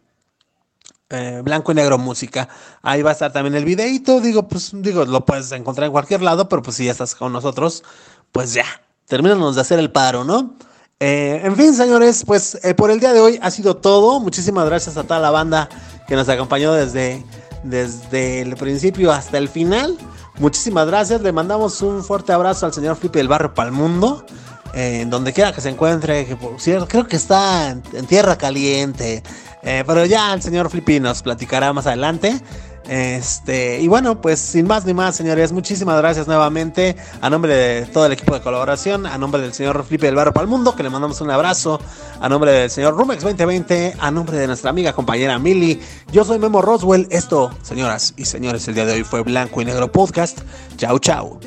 Blanco 1.44 1.72
y 1.72 1.76
Negro 1.76 2.00
Música. 2.00 2.50
Ahí 2.82 3.04
va 3.04 3.12
a 3.12 3.14
estar 3.14 3.32
también 3.32 3.54
el 3.54 3.64
videito, 3.64 4.22
digo, 4.22 4.48
pues, 4.48 4.72
digo, 4.74 5.06
lo 5.06 5.24
puedes 5.24 5.52
encontrar 5.52 5.86
en 5.86 5.92
cualquier 5.92 6.24
lado, 6.24 6.50
pero 6.50 6.64
pues 6.64 6.78
si 6.78 6.86
ya 6.86 6.94
estás 6.94 7.14
con 7.14 7.32
nosotros, 7.32 7.84
pues 8.32 8.56
ya, 8.56 8.66
termínanos 9.06 9.54
de 9.54 9.62
hacer 9.62 9.78
el 9.78 9.92
paro, 9.92 10.24
¿no? 10.24 10.56
Eh, 11.00 11.42
en 11.44 11.56
fin, 11.56 11.76
señores, 11.76 12.24
pues 12.26 12.58
eh, 12.64 12.74
por 12.74 12.90
el 12.90 13.00
día 13.00 13.14
de 13.14 13.20
hoy 13.20 13.40
ha 13.44 13.52
sido 13.52 13.78
todo. 13.78 14.20
Muchísimas 14.20 14.66
gracias 14.66 14.98
a 14.98 15.04
toda 15.04 15.20
la 15.20 15.30
banda 15.30 15.70
que 16.08 16.16
nos 16.16 16.28
acompañó 16.28 16.74
desde, 16.74 17.24
desde 17.64 18.42
el 18.42 18.56
principio 18.56 19.12
hasta 19.12 19.38
el 19.38 19.48
final. 19.48 19.96
Muchísimas 20.40 20.88
gracias. 20.88 21.22
Le 21.22 21.32
mandamos 21.32 21.84
un 21.84 22.04
fuerte 22.04 22.34
abrazo 22.34 22.66
al 22.66 22.74
señor 22.74 22.96
Flippy 22.96 23.20
del 23.20 23.28
Barrio 23.28 23.54
Palmundo. 23.54 24.26
Eh, 24.74 25.02
en 25.02 25.12
donde 25.12 25.34
quiera 25.34 25.54
que 25.54 25.62
se 25.62 25.70
encuentre, 25.70 26.26
que 26.26 26.36
por 26.36 26.60
cierto, 26.60 26.88
creo 26.88 27.08
que 27.08 27.16
está 27.16 27.70
en, 27.70 27.82
tierra 28.08 28.36
caliente. 28.36 29.22
pero 29.62 30.06
ya 30.06 30.34
el 30.34 30.42
señor 30.42 30.70
Flippy 30.70 31.00
nos 31.00 31.22
platicará 31.22 31.74
más 31.74 31.86
adelante. 31.86 32.42
Este, 32.88 33.82
y 33.82 33.88
bueno, 33.88 34.22
pues 34.22 34.40
sin 34.40 34.66
más 34.66 34.86
ni 34.86 34.94
más, 34.94 35.16
señores, 35.16 35.52
muchísimas 35.52 35.98
gracias 35.98 36.28
nuevamente 36.28 36.96
a 37.22 37.30
nombre 37.30 37.54
de 37.54 37.86
todo 37.88 38.06
el 38.06 38.14
equipo 38.14 38.34
de 38.34 38.42
colaboración, 38.42 39.06
a 39.06 39.18
nombre 39.18 39.42
del 39.42 39.54
señor 39.54 39.84
Felipe 39.84 40.06
del 40.06 40.16
Barro 40.16 40.34
para 40.34 40.44
el 40.44 40.50
Mundo, 40.50 40.76
que 40.76 40.84
le 40.84 40.90
mandamos 40.90 41.20
un 41.22 41.30
abrazo, 41.30 41.80
a 42.20 42.30
nombre 42.30 42.52
del 42.52 42.70
señor 42.70 42.96
Rumex 42.96 43.24
2020, 43.24 43.96
a 44.00 44.12
nombre 44.12 44.38
de 44.38 44.48
nuestra 44.48 44.70
amiga 44.70 44.94
compañera 44.94 45.38
Milly. 45.38 45.82
Yo 46.12 46.24
soy 46.24 46.40
Memo 46.40 46.62
Roswell. 46.62 47.08
Esto, 47.12 47.52
señoras 47.62 48.14
y 48.16 48.26
señores, 48.26 48.68
el 48.68 48.76
día 48.76 48.86
de 48.86 48.94
hoy 48.94 49.04
fue 49.04 49.22
Blanco 49.22 49.62
y 49.62 49.66
Negro 49.66 49.92
Podcast. 49.92 50.40
Chau, 50.78 51.00
chau. 51.00 51.40